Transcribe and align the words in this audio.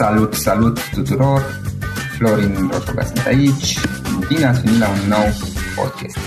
Salut, 0.00 0.34
salut 0.34 0.90
tuturor! 0.90 1.42
Florin 2.16 2.70
Roșoga 2.72 3.02
sunt 3.02 3.26
aici. 3.26 3.78
Bine 4.28 4.44
ați 4.44 4.60
venit 4.62 4.78
la 4.78 4.88
un 4.88 5.08
nou 5.08 5.26
podcast. 5.76 6.18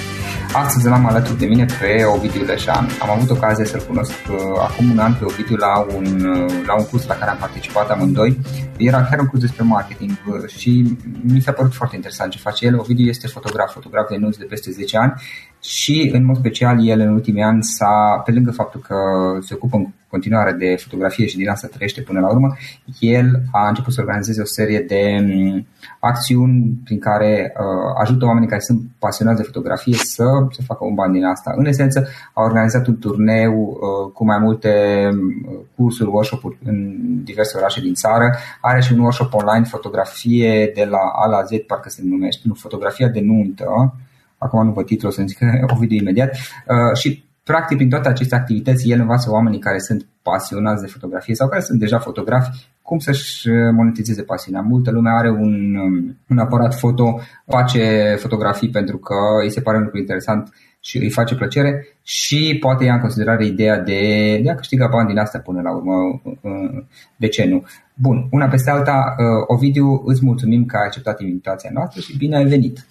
Astăzi 0.54 0.88
l-am 0.88 1.06
alături 1.06 1.38
de 1.38 1.46
mine 1.46 1.65
pe 1.79 2.04
Ovidiu 2.15 2.44
Leșan. 2.44 2.88
Am 3.01 3.09
avut 3.09 3.29
ocazia 3.29 3.65
să-l 3.65 3.83
cunosc 3.88 4.12
uh, 4.12 4.38
acum 4.62 4.91
un 4.91 4.99
an 4.99 5.13
pe 5.13 5.25
Ovidiu 5.25 5.55
la 5.55 5.86
un, 5.96 6.05
uh, 6.05 6.63
la 6.65 6.75
un 6.78 6.86
curs 6.86 7.05
la 7.07 7.15
care 7.15 7.31
am 7.31 7.38
participat 7.38 7.89
amândoi. 7.89 8.39
Era 8.78 9.04
chiar 9.04 9.20
un 9.20 9.25
curs 9.25 9.41
despre 9.41 9.63
marketing 9.63 10.12
uh, 10.12 10.47
și 10.47 10.97
mi 11.24 11.42
s-a 11.42 11.51
părut 11.51 11.74
foarte 11.74 11.96
interesant 11.96 12.31
ce 12.31 12.40
face 12.40 12.65
el. 12.65 12.79
Ovidiu 12.79 13.05
este 13.05 13.28
fotograf, 13.28 13.71
fotograf 13.71 14.10
de 14.10 14.17
nuți 14.17 14.40
de 14.40 14.46
peste 14.46 14.71
10 14.71 14.97
ani 14.97 15.13
și 15.62 16.09
în 16.13 16.26
mod 16.26 16.38
special 16.38 16.88
el 16.88 16.99
în 16.99 17.13
ultimii 17.13 17.44
ani 17.44 17.63
s-a, 17.63 18.21
pe 18.26 18.31
lângă 18.31 18.52
faptul 18.52 18.81
că 18.88 18.95
se 19.41 19.53
ocupă 19.53 19.77
în 19.77 19.85
continuare 20.14 20.52
de 20.52 20.76
fotografie 20.76 21.26
și 21.26 21.38
din 21.38 21.50
asta 21.50 21.68
trăiește 21.68 22.02
până 22.02 22.20
la 22.20 22.30
urmă, 22.30 22.55
el 23.00 23.41
a 23.52 23.68
început 23.68 23.94
să 23.94 24.02
organizeze 24.02 24.41
o 24.41 24.45
serie 24.45 24.80
de 24.80 25.02
mm, 25.22 25.67
acțiuni 25.99 26.81
prin 26.84 26.99
care 26.99 27.54
uh, 27.58 28.02
ajută 28.02 28.26
oamenii 28.26 28.48
care 28.48 28.62
sunt 28.62 28.81
pasionați 28.99 29.38
de 29.38 29.44
fotografie 29.44 29.95
să 29.95 30.26
se 30.52 30.62
facă 30.66 30.85
un 30.85 30.94
bani 30.94 31.13
din 31.13 31.26
asta. 31.26 31.54
În 31.55 31.66
esență, 31.66 32.07
a 32.34 32.41
organizat 32.41 32.88
un 32.88 32.98
turneu 32.98 33.54
uh, 33.54 34.12
cu 34.13 34.26
mai 34.26 34.40
multe 34.40 34.71
mm, 35.13 35.68
cursuri, 35.76 36.09
workshop-uri 36.09 36.57
în 36.63 36.77
diverse 37.23 37.57
orașe 37.57 37.82
din 37.82 37.93
țară. 37.93 38.35
Are 38.62 38.82
și 38.82 38.93
un 38.93 38.99
workshop 38.99 39.34
online, 39.34 39.66
fotografie 39.66 40.71
de 40.76 40.85
la 40.85 41.04
A 41.23 41.27
la 41.27 41.43
Z, 41.43 41.49
parcă 41.68 41.90
se 41.90 42.02
numește, 42.04 42.41
nu, 42.45 42.54
fotografia 42.54 43.07
de 43.07 43.20
nuntă, 43.20 43.95
acum 44.38 44.66
nu 44.66 44.71
văd 44.71 44.85
titlul, 44.85 45.12
să 45.12 45.23
zic 45.26 45.40
o 45.71 45.76
video 45.84 45.98
imediat, 45.98 46.32
uh, 46.32 46.98
și 46.98 47.23
practic 47.43 47.77
prin 47.77 47.89
toate 47.89 48.07
aceste 48.07 48.35
activități 48.35 48.89
el 48.89 48.99
învață 48.99 49.31
oamenii 49.31 49.59
care 49.59 49.77
sunt 49.77 50.05
pasionați 50.21 50.81
de 50.81 50.91
fotografie 50.91 51.35
sau 51.35 51.47
care 51.47 51.61
sunt 51.61 51.79
deja 51.79 51.99
fotografi 51.99 52.49
cum 52.81 52.97
să-și 52.99 53.49
monetizeze 53.49 54.23
pasiunea. 54.23 54.61
Multă 54.61 54.91
lume 54.91 55.09
are 55.09 55.29
un, 55.29 55.75
um, 55.75 56.17
un 56.29 56.37
aparat 56.37 56.75
foto, 56.75 57.20
face 57.45 58.15
fotografii 58.20 58.70
pentru 58.70 58.98
că 58.98 59.15
îi 59.43 59.51
se 59.51 59.62
pare 59.62 59.77
un 59.77 59.84
lucru 59.84 59.99
interesant 59.99 60.53
și 60.79 60.98
îi 60.98 61.09
face 61.09 61.35
plăcere 61.35 61.87
și 62.03 62.57
poate 62.59 62.84
ia 62.84 62.93
în 62.93 62.99
considerare 62.99 63.46
ideea 63.46 63.79
de, 63.79 64.02
de 64.44 64.50
a 64.50 64.56
câștiga 64.56 64.88
bani 64.88 65.08
din 65.08 65.18
asta 65.18 65.40
până 65.40 65.62
la 65.62 65.75
urmă. 65.75 66.22
Uh, 66.23 66.84
de 67.16 67.28
ce 67.28 67.46
nu? 67.46 67.64
Bun, 67.94 68.28
una 68.31 68.48
peste 68.48 68.70
alta, 68.70 69.16
uh, 69.18 69.25
Ovidiu, 69.48 70.02
îți 70.06 70.25
mulțumim 70.25 70.66
că 70.66 70.78
ai 70.78 70.86
acceptat 70.86 71.20
invitația 71.22 71.70
noastră 71.73 72.02
și 72.02 72.18
bine 72.18 72.36
ai 72.36 72.46
venit! 72.46 72.86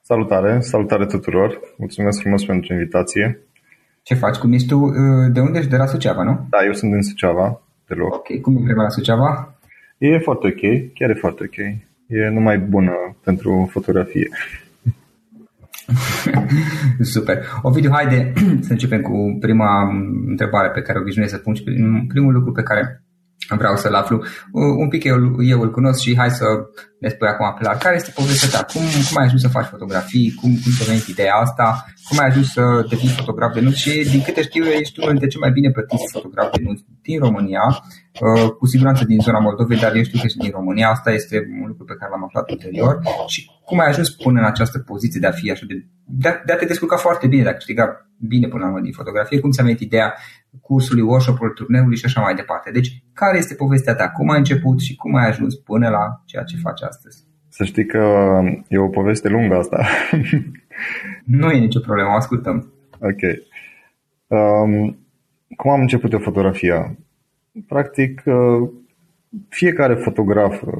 Salutare, 0.00 0.60
salutare 0.60 1.06
tuturor! 1.06 1.60
Mulțumesc 1.78 2.20
frumos 2.20 2.44
pentru 2.44 2.72
invitație! 2.72 3.44
Ce 4.06 4.14
faci? 4.14 4.36
Cum 4.36 4.52
ești 4.52 4.68
tu? 4.68 4.78
Uh, 4.78 4.92
de 5.32 5.40
unde 5.40 5.58
ești? 5.58 5.70
De 5.70 5.76
la 5.76 5.86
Suceava, 5.86 6.22
nu? 6.22 6.46
Da, 6.50 6.64
eu 6.64 6.72
sunt 6.72 6.92
din 6.92 7.02
Suceava, 7.02 7.60
deloc. 7.88 8.14
Ok, 8.14 8.40
cum 8.40 8.56
e 8.56 8.60
vremea 8.64 8.82
la 8.82 8.88
Suceava? 8.88 9.54
E 9.98 10.18
foarte 10.18 10.46
ok, 10.46 10.92
chiar 10.94 11.10
e 11.10 11.14
foarte 11.14 11.42
ok. 11.44 11.56
E 12.06 12.28
numai 12.28 12.58
bună 12.58 12.92
pentru 13.24 13.68
fotografie. 13.72 14.28
Super. 17.14 17.46
Ovidiu, 17.62 17.90
haide 17.92 18.32
să 18.66 18.72
începem 18.72 19.00
cu 19.00 19.36
prima 19.40 19.88
întrebare 20.28 20.70
pe 20.70 20.82
care 20.82 20.98
obișnuiesc 20.98 21.34
să 21.34 21.40
pun 21.40 21.54
și 21.54 21.62
primul 22.08 22.32
lucru 22.32 22.52
pe 22.52 22.62
care 22.62 23.02
vreau 23.48 23.76
să-l 23.76 23.94
aflu. 23.94 24.24
Un 24.52 24.88
pic 24.88 25.04
eu, 25.04 25.42
eu 25.42 25.60
îl 25.60 25.70
cunosc 25.70 26.00
și 26.02 26.16
hai 26.16 26.30
să 26.30 26.44
ne 27.00 27.08
spui 27.08 27.28
acum 27.28 27.56
clar. 27.58 27.76
Care 27.76 27.94
este 27.94 28.12
povestea 28.14 28.48
ta? 28.48 28.66
Cum, 28.72 28.82
cum 29.08 29.16
ai 29.16 29.24
ajuns 29.24 29.40
să 29.40 29.48
faci 29.48 29.66
fotografii? 29.66 30.34
Cum, 30.40 30.50
cum 30.50 30.72
ți-a 30.76 30.84
venit 30.86 31.06
ideea 31.06 31.34
asta? 31.34 31.84
Cum 32.08 32.18
ai 32.18 32.26
ajuns 32.26 32.52
să 32.52 32.86
devii 32.88 33.08
fotograf 33.08 33.54
de 33.54 33.60
nuți? 33.60 33.78
Și 33.78 34.10
din 34.10 34.22
câte 34.22 34.42
știu, 34.42 34.64
ești 34.64 34.98
unul 34.98 35.10
dintre 35.10 35.28
cei 35.28 35.40
mai 35.40 35.50
bine 35.50 35.70
plătiți 35.70 36.12
fotografi 36.12 36.56
de 36.56 36.62
nuți 36.66 36.84
din 37.02 37.18
România, 37.18 37.64
uh, 38.20 38.50
cu 38.58 38.66
siguranță 38.66 39.04
din 39.04 39.20
zona 39.20 39.38
Moldovei, 39.38 39.78
dar 39.78 39.94
eu 39.94 40.02
știu 40.02 40.18
că 40.20 40.26
și 40.26 40.36
din 40.36 40.50
România. 40.50 40.88
Asta 40.88 41.10
este 41.10 41.36
un 41.60 41.66
lucru 41.66 41.84
pe 41.84 41.94
care 41.98 42.10
l-am 42.10 42.24
aflat 42.24 42.50
ulterior. 42.50 42.98
Și 43.26 43.50
cum 43.64 43.78
ai 43.78 43.88
ajuns 43.88 44.10
până 44.10 44.38
în 44.40 44.46
această 44.46 44.78
poziție 44.78 45.20
de 45.20 45.26
a 45.26 45.30
fi 45.30 45.50
așa 45.50 45.64
de, 45.68 45.86
de, 46.04 46.28
a, 46.28 46.42
de 46.46 46.52
a 46.52 46.56
te 46.56 46.64
descurca 46.64 46.96
foarte 46.96 47.26
bine, 47.26 47.42
de 47.42 47.48
a 47.48 47.54
câștiga 47.54 48.08
bine 48.18 48.48
până 48.48 48.62
la 48.62 48.68
urmă 48.68 48.80
din 48.80 48.92
fotografie? 48.92 49.40
Cum 49.40 49.50
ți-a 49.50 49.64
venit 49.64 49.80
ideea 49.80 50.14
cursului, 50.60 51.02
workshop-ului, 51.02 51.54
turneului 51.54 51.96
și 51.96 52.04
așa 52.04 52.20
mai 52.20 52.34
departe? 52.34 52.70
Deci, 52.70 53.02
care 53.12 53.38
este 53.38 53.54
povestea 53.54 53.94
ta? 53.94 54.08
Cum 54.08 54.30
ai 54.30 54.38
început 54.38 54.80
și 54.80 54.94
cum 54.94 55.14
ai 55.14 55.28
ajuns 55.28 55.54
până 55.54 55.88
la 55.88 56.22
ceea 56.24 56.42
ce 56.42 56.56
faci 56.56 56.82
astăzi? 56.82 57.32
Să 57.56 57.64
știi 57.64 57.86
că 57.86 58.04
e 58.68 58.78
o 58.78 58.88
poveste 58.88 59.28
lungă 59.28 59.54
asta. 59.56 59.86
nu 61.40 61.50
e 61.50 61.58
nicio 61.58 61.80
problemă, 61.80 62.08
o 62.08 62.14
ascultăm. 62.14 62.72
Ok. 63.00 63.20
Um, 64.26 64.98
cum 65.56 65.70
am 65.70 65.80
început 65.80 66.12
eu 66.12 66.18
fotografia? 66.18 66.96
Practic, 67.68 68.22
uh, 68.24 68.70
fiecare 69.48 69.94
fotograf 69.94 70.62
uh, 70.62 70.72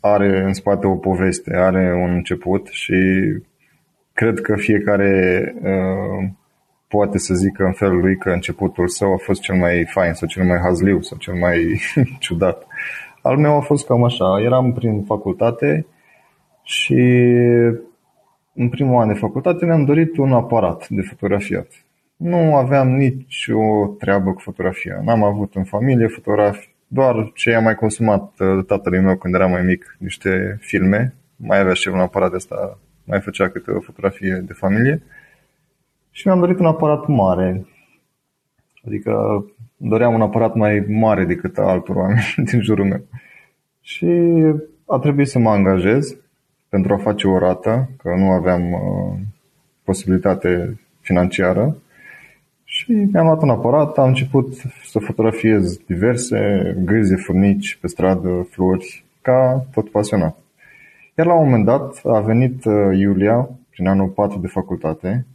are 0.00 0.42
în 0.42 0.52
spate 0.52 0.86
o 0.86 0.96
poveste, 0.96 1.56
are 1.56 1.94
un 1.94 2.10
început 2.10 2.66
și 2.66 2.94
cred 4.12 4.40
că 4.40 4.56
fiecare 4.56 5.42
uh, 5.62 6.28
poate 6.88 7.18
să 7.18 7.34
zică 7.34 7.64
în 7.64 7.72
felul 7.72 8.00
lui 8.00 8.16
că 8.16 8.30
începutul 8.30 8.88
său 8.88 9.12
a 9.12 9.16
fost 9.16 9.40
cel 9.40 9.56
mai 9.56 9.84
fain 9.88 10.12
sau 10.12 10.28
cel 10.28 10.44
mai 10.44 10.58
hazliu 10.58 11.00
sau 11.00 11.18
cel 11.18 11.34
mai 11.34 11.80
ciudat. 12.20 12.66
Al 13.22 13.36
meu 13.36 13.56
a 13.56 13.60
fost 13.60 13.86
cam 13.86 14.04
așa. 14.04 14.40
Eram 14.44 14.72
prin 14.72 15.02
facultate 15.02 15.86
și 16.62 17.02
în 18.54 18.68
primul 18.68 19.00
an 19.00 19.08
de 19.08 19.14
facultate 19.14 19.64
mi-am 19.64 19.84
dorit 19.84 20.16
un 20.16 20.32
aparat 20.32 20.88
de 20.88 21.00
fotografiat. 21.00 21.66
Nu 22.16 22.56
aveam 22.56 22.88
nicio 22.88 23.86
treabă 23.98 24.32
cu 24.32 24.40
fotografia. 24.40 25.00
N-am 25.04 25.22
avut 25.22 25.54
în 25.54 25.64
familie 25.64 26.06
fotografi, 26.06 26.74
doar 26.86 27.30
ce 27.34 27.54
am 27.54 27.62
mai 27.62 27.74
consumat 27.74 28.32
uh, 28.38 28.64
tatălui 28.64 29.00
meu 29.00 29.16
când 29.16 29.34
era 29.34 29.46
mai 29.46 29.62
mic, 29.62 29.96
niște 29.98 30.58
filme. 30.60 31.14
Mai 31.36 31.58
avea 31.58 31.72
și 31.72 31.88
un 31.88 31.98
aparat 31.98 32.32
ăsta, 32.32 32.78
mai 33.04 33.20
făcea 33.20 33.48
câte 33.48 33.70
o 33.70 33.80
fotografie 33.80 34.42
de 34.46 34.52
familie. 34.52 35.02
Și 36.10 36.26
mi-am 36.26 36.38
dorit 36.40 36.58
un 36.58 36.66
aparat 36.66 37.06
mare. 37.06 37.66
Adică 38.86 39.44
doream 39.76 40.14
un 40.14 40.22
aparat 40.22 40.54
mai 40.54 40.84
mare 40.88 41.24
decât 41.24 41.58
altor 41.58 41.96
oameni 41.96 42.34
din 42.50 42.60
jurul 42.60 42.84
meu. 42.84 43.04
Și 43.80 44.06
a 44.86 44.98
trebuit 44.98 45.28
să 45.28 45.38
mă 45.38 45.50
angajez 45.50 46.16
pentru 46.70 46.92
a 46.92 46.96
face 46.96 47.28
o 47.28 47.38
rată, 47.38 47.90
că 48.02 48.14
nu 48.16 48.30
aveam 48.30 48.72
uh, 48.72 49.18
posibilitate 49.84 50.80
financiară. 51.00 51.76
Și 52.64 52.92
mi-am 52.92 53.26
luat 53.26 53.42
un 53.42 53.50
aparat, 53.50 53.98
am 53.98 54.08
început 54.08 54.54
să 54.84 54.98
fotografiez 54.98 55.76
diverse 55.86 56.38
gâze, 56.84 57.16
furnici 57.16 57.78
pe 57.80 57.86
stradă, 57.86 58.46
flori, 58.50 59.04
ca 59.22 59.66
tot 59.72 59.90
pasionat. 59.90 60.38
Iar 61.18 61.26
la 61.26 61.34
un 61.34 61.44
moment 61.44 61.64
dat 61.64 62.00
a 62.04 62.20
venit 62.20 62.64
uh, 62.64 62.98
Iulia, 62.98 63.48
prin 63.70 63.86
anul 63.86 64.08
4 64.08 64.38
de 64.38 64.46
facultate, 64.46 65.26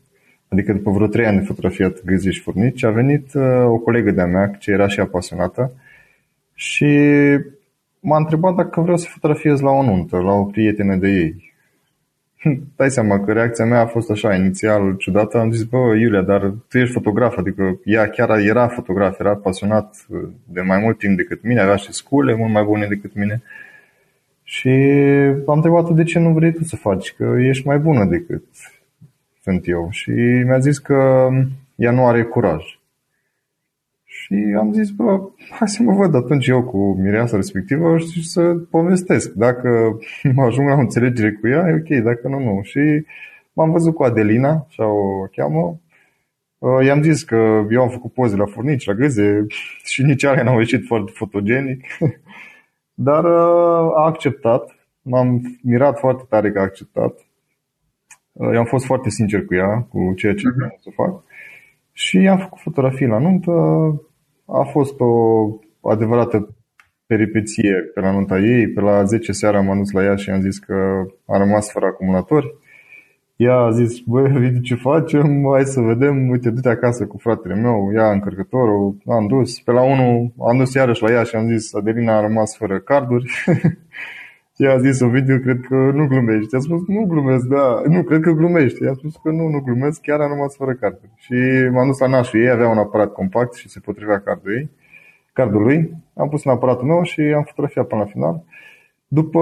adică 0.47 0.73
după 0.73 0.91
vreo 0.91 1.07
3 1.07 1.25
ani 1.25 1.38
de 1.40 1.46
fotografiat 1.46 2.03
gâze 2.03 2.29
și 2.29 2.41
furnici, 2.41 2.84
a 2.84 2.90
venit 2.90 3.34
uh, 3.34 3.66
o 3.66 3.78
colegă 3.78 4.12
de-a 4.12 4.25
mea, 4.25 4.47
ce 4.59 4.72
era 4.72 4.88
și 4.88 5.00
apasionată, 5.00 5.72
și 6.53 6.88
m-a 8.05 8.17
întrebat 8.17 8.55
dacă 8.55 8.81
vreau 8.81 8.97
să 8.97 9.07
fotografiez 9.09 9.59
la 9.59 9.71
o 9.71 9.83
nuntă, 9.83 10.17
la 10.17 10.31
o 10.31 10.43
prietenă 10.43 10.95
de 10.95 11.07
ei. 11.07 11.53
Dai 12.75 12.89
seama 12.89 13.19
că 13.19 13.31
reacția 13.31 13.66
mea 13.66 13.79
a 13.79 13.85
fost 13.85 14.09
așa, 14.09 14.35
inițial 14.35 14.95
ciudată. 14.97 15.38
Am 15.38 15.51
zis, 15.51 15.63
bă, 15.63 15.77
Iulia, 15.77 16.21
dar 16.21 16.53
tu 16.69 16.77
ești 16.77 16.93
fotograf, 16.93 17.38
adică 17.38 17.79
ea 17.83 18.09
chiar 18.09 18.39
era 18.39 18.67
fotograf, 18.67 19.19
era 19.19 19.35
pasionat 19.35 20.05
de 20.43 20.61
mai 20.61 20.79
mult 20.79 20.97
timp 20.97 21.17
decât 21.17 21.43
mine, 21.43 21.61
avea 21.61 21.75
și 21.75 21.93
scule 21.93 22.35
mult 22.35 22.51
mai 22.51 22.63
bune 22.63 22.88
decât 22.88 23.16
mine. 23.16 23.41
Și 24.43 24.69
am 25.47 25.55
întrebat 25.55 25.89
de 25.89 26.03
ce 26.03 26.19
nu 26.19 26.33
vrei 26.33 26.53
tu 26.53 26.63
să 26.63 26.75
faci, 26.75 27.13
că 27.13 27.35
ești 27.39 27.67
mai 27.67 27.77
bună 27.77 28.05
decât 28.05 28.43
sunt 29.41 29.67
eu. 29.67 29.87
Și 29.91 30.09
mi-a 30.45 30.59
zis 30.59 30.77
că 30.77 31.29
ea 31.75 31.91
nu 31.91 32.07
are 32.07 32.23
curaj. 32.23 32.74
Și 34.25 34.55
am 34.57 34.73
zis, 34.73 34.89
bă, 34.89 35.29
hai 35.49 35.67
să 35.67 35.83
mă 35.83 35.93
văd 35.93 36.15
atunci 36.15 36.47
eu 36.47 36.63
cu 36.63 36.93
mireasa 36.93 37.35
respectivă 37.35 37.97
și 37.97 38.29
să 38.29 38.41
povestesc. 38.69 39.31
Dacă 39.33 39.97
ajung 40.47 40.67
la 40.67 40.75
o 40.75 40.79
înțelegere 40.79 41.31
cu 41.31 41.47
ea, 41.47 41.67
e 41.67 41.73
ok, 41.73 42.03
dacă 42.03 42.27
nu, 42.27 42.39
nu. 42.39 42.59
Și 42.63 43.05
m-am 43.53 43.72
văzut 43.72 43.93
cu 43.93 44.03
Adelina, 44.03 44.66
așa 44.67 44.87
o 44.87 45.27
cheamă. 45.31 45.79
Uh, 46.57 46.85
i-am 46.85 47.01
zis 47.01 47.23
că 47.23 47.66
eu 47.69 47.81
am 47.81 47.89
făcut 47.89 48.13
poze 48.13 48.35
la 48.35 48.45
furnici, 48.45 48.85
la 48.85 48.93
gâze 48.93 49.45
și 49.91 50.03
nici 50.03 50.23
alea 50.23 50.43
n-au 50.43 50.57
ieșit 50.57 50.85
foarte 50.85 51.11
fotogenic. 51.16 51.85
Dar 53.07 53.23
uh, 53.23 53.91
a 53.95 54.05
acceptat. 54.05 54.75
M-am 55.01 55.57
mirat 55.61 55.99
foarte 55.99 56.23
tare 56.29 56.51
că 56.51 56.59
a 56.59 56.61
acceptat. 56.61 57.25
Uh, 58.31 58.53
i-am 58.53 58.66
fost 58.66 58.85
foarte 58.85 59.09
sincer 59.09 59.45
cu 59.45 59.55
ea, 59.55 59.87
cu 59.89 60.13
ceea 60.16 60.33
ce 60.33 60.49
uh-huh. 60.49 60.55
vreau 60.55 60.78
să 60.81 60.89
fac. 60.95 61.23
Și 61.91 62.17
am 62.17 62.37
făcut 62.37 62.59
fotografii 62.59 63.07
la 63.07 63.19
nuntă, 63.19 63.51
a 64.45 64.63
fost 64.63 64.99
o 64.99 65.89
adevărată 65.89 66.55
peripeție 67.05 67.73
pe 67.93 67.99
la 67.99 68.11
nunta 68.11 68.39
ei. 68.39 68.67
Pe 68.67 68.81
la 68.81 69.03
10 69.03 69.31
seara 69.31 69.57
am 69.57 69.77
dus 69.77 69.91
la 69.91 70.03
ea 70.03 70.15
și 70.15 70.29
am 70.29 70.41
zis 70.41 70.57
că 70.57 70.73
a 71.25 71.37
rămas 71.37 71.71
fără 71.71 71.85
acumulatori. 71.85 72.53
ea 73.35 73.55
a 73.55 73.71
zis, 73.71 73.99
băi, 73.99 74.31
vidi 74.39 74.61
ce 74.61 74.75
facem, 74.75 75.43
hai 75.53 75.65
să 75.65 75.81
vedem, 75.81 76.29
uite, 76.29 76.49
du-te 76.49 76.69
acasă 76.69 77.05
cu 77.05 77.17
fratele 77.17 77.55
meu, 77.55 77.91
ia 77.95 78.11
încărcătorul, 78.11 78.97
am 79.05 79.27
dus, 79.27 79.59
pe 79.59 79.71
la 79.71 79.81
unul, 79.81 80.33
am 80.39 80.57
dus 80.57 80.73
iarăși 80.73 81.03
la 81.03 81.11
ea 81.11 81.23
și 81.23 81.35
am 81.35 81.57
zis, 81.57 81.73
Adelina 81.73 82.17
a 82.17 82.21
rămas 82.21 82.55
fără 82.57 82.79
carduri. 82.79 83.31
Și 84.57 84.66
a 84.66 84.78
zis 84.78 85.02
video, 85.02 85.37
cred 85.37 85.59
că 85.67 85.75
nu 85.75 86.07
glumești. 86.07 86.55
A 86.55 86.59
spus, 86.59 86.87
nu 86.87 87.05
glumesc, 87.05 87.46
da, 87.46 87.81
nu, 87.87 88.03
cred 88.03 88.22
că 88.22 88.31
glumești. 88.31 88.85
A 88.85 88.93
spus 88.93 89.16
că 89.23 89.29
nu, 89.31 89.47
nu 89.47 89.59
glumesc, 89.59 90.02
chiar 90.02 90.19
am 90.19 90.29
rămas 90.29 90.55
fără 90.55 90.73
carduri. 90.73 91.11
Și 91.16 91.34
m-am 91.72 91.87
dus 91.87 91.99
la 91.99 92.07
nașul 92.07 92.41
ei, 92.41 92.49
avea 92.49 92.67
un 92.67 92.78
aparat 92.78 93.11
compact 93.11 93.53
și 93.53 93.69
se 93.69 93.79
potrivea 93.79 94.19
cardul 94.19 94.53
ei, 94.53 94.69
cardul 95.34 95.61
lui. 95.61 95.91
Am 96.13 96.29
pus 96.29 96.43
în 96.43 96.52
aparatul 96.52 96.87
meu 96.87 97.03
și 97.03 97.22
am 97.22 97.43
fotografiat 97.43 97.87
până 97.87 98.02
la 98.02 98.07
final. 98.07 98.43
După 99.07 99.41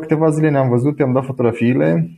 câteva 0.00 0.30
zile 0.30 0.50
ne-am 0.50 0.68
văzut, 0.68 0.98
i-am 0.98 1.12
dat 1.12 1.24
fotografiile 1.24 2.10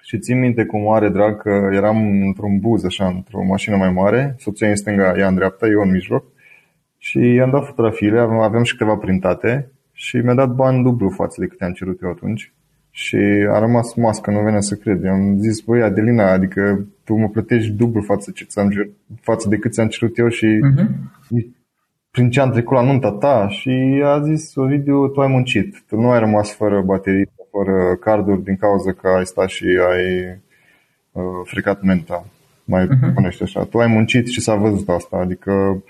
și 0.00 0.18
țin 0.18 0.38
minte 0.38 0.64
cu 0.64 0.78
mare 0.78 1.08
drag 1.08 1.42
că 1.42 1.68
eram 1.72 2.22
într-un 2.26 2.58
buz, 2.58 2.84
așa, 2.84 3.06
într-o 3.06 3.42
mașină 3.42 3.76
mai 3.76 3.92
mare, 3.92 4.34
soția 4.38 4.68
în 4.68 4.76
stânga, 4.76 5.18
ea 5.18 5.28
în 5.28 5.34
dreapta, 5.34 5.66
eu 5.66 5.80
în 5.80 5.90
mijloc 5.90 6.24
și 6.98 7.18
i-am 7.18 7.50
dat 7.50 7.66
fotografiile, 7.66 8.20
aveam 8.20 8.62
și 8.62 8.76
câteva 8.76 8.96
printate 8.96 9.71
și 9.92 10.16
mi-a 10.16 10.34
dat 10.34 10.54
bani 10.54 10.82
dublu 10.82 11.08
față 11.08 11.40
de 11.40 11.46
câte 11.46 11.64
am 11.64 11.72
cerut 11.72 12.02
eu 12.02 12.10
atunci 12.10 12.52
și 12.94 13.16
a 13.52 13.58
rămas 13.58 13.94
mască, 13.94 14.30
nu 14.30 14.40
venea 14.40 14.60
să 14.60 14.74
cred. 14.74 15.02
I-am 15.02 15.38
zis, 15.38 15.60
băi, 15.60 15.82
Adelina, 15.82 16.32
adică 16.32 16.86
tu 17.04 17.14
mă 17.14 17.28
plătești 17.28 17.70
dublu 17.70 18.00
față, 18.00 18.30
ce 18.34 18.44
ți-am, 18.44 18.94
față 19.20 19.48
de 19.48 19.56
cât 19.56 19.72
ți-am 19.72 19.88
cerut 19.88 20.18
eu 20.18 20.28
și 20.28 20.46
uh-huh. 20.46 20.86
prin 22.10 22.30
ce 22.30 22.40
am 22.40 22.50
trecut 22.50 22.76
la 22.76 22.82
nunta 22.82 23.12
ta 23.12 23.48
și 23.48 24.02
a 24.04 24.20
zis, 24.20 24.54
Ovidiu, 24.54 25.08
tu 25.08 25.20
ai 25.20 25.28
muncit, 25.28 25.82
tu 25.88 26.00
nu 26.00 26.10
ai 26.10 26.18
rămas 26.18 26.52
fără 26.54 26.82
baterii, 26.82 27.30
fără 27.50 27.96
carduri 28.00 28.44
din 28.44 28.56
cauza 28.56 28.92
că 28.92 29.08
ai 29.08 29.26
stat 29.26 29.48
și 29.48 29.64
ai 29.64 30.38
uh, 31.12 31.22
fricat 31.44 31.82
menta, 31.82 32.26
mai 32.64 32.86
uh-huh. 32.86 33.42
așa. 33.42 33.64
Tu 33.64 33.78
ai 33.78 33.86
muncit 33.86 34.26
și 34.26 34.40
s-a 34.40 34.54
văzut 34.54 34.88
asta, 34.88 35.16
adică 35.16 35.82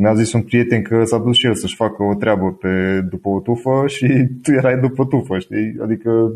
mi-a 0.00 0.14
zis 0.14 0.32
un 0.32 0.42
prieten 0.42 0.82
că 0.82 1.04
s-a 1.04 1.18
dus 1.18 1.36
și 1.36 1.46
el 1.46 1.54
să-și 1.54 1.74
facă 1.74 2.02
o 2.02 2.14
treabă 2.14 2.52
pe, 2.52 3.00
după 3.10 3.28
o 3.28 3.40
tufă 3.40 3.84
și 3.94 4.26
tu 4.42 4.52
erai 4.52 4.78
după 4.78 5.04
tufă, 5.04 5.38
știi? 5.38 5.76
Adică 5.82 6.32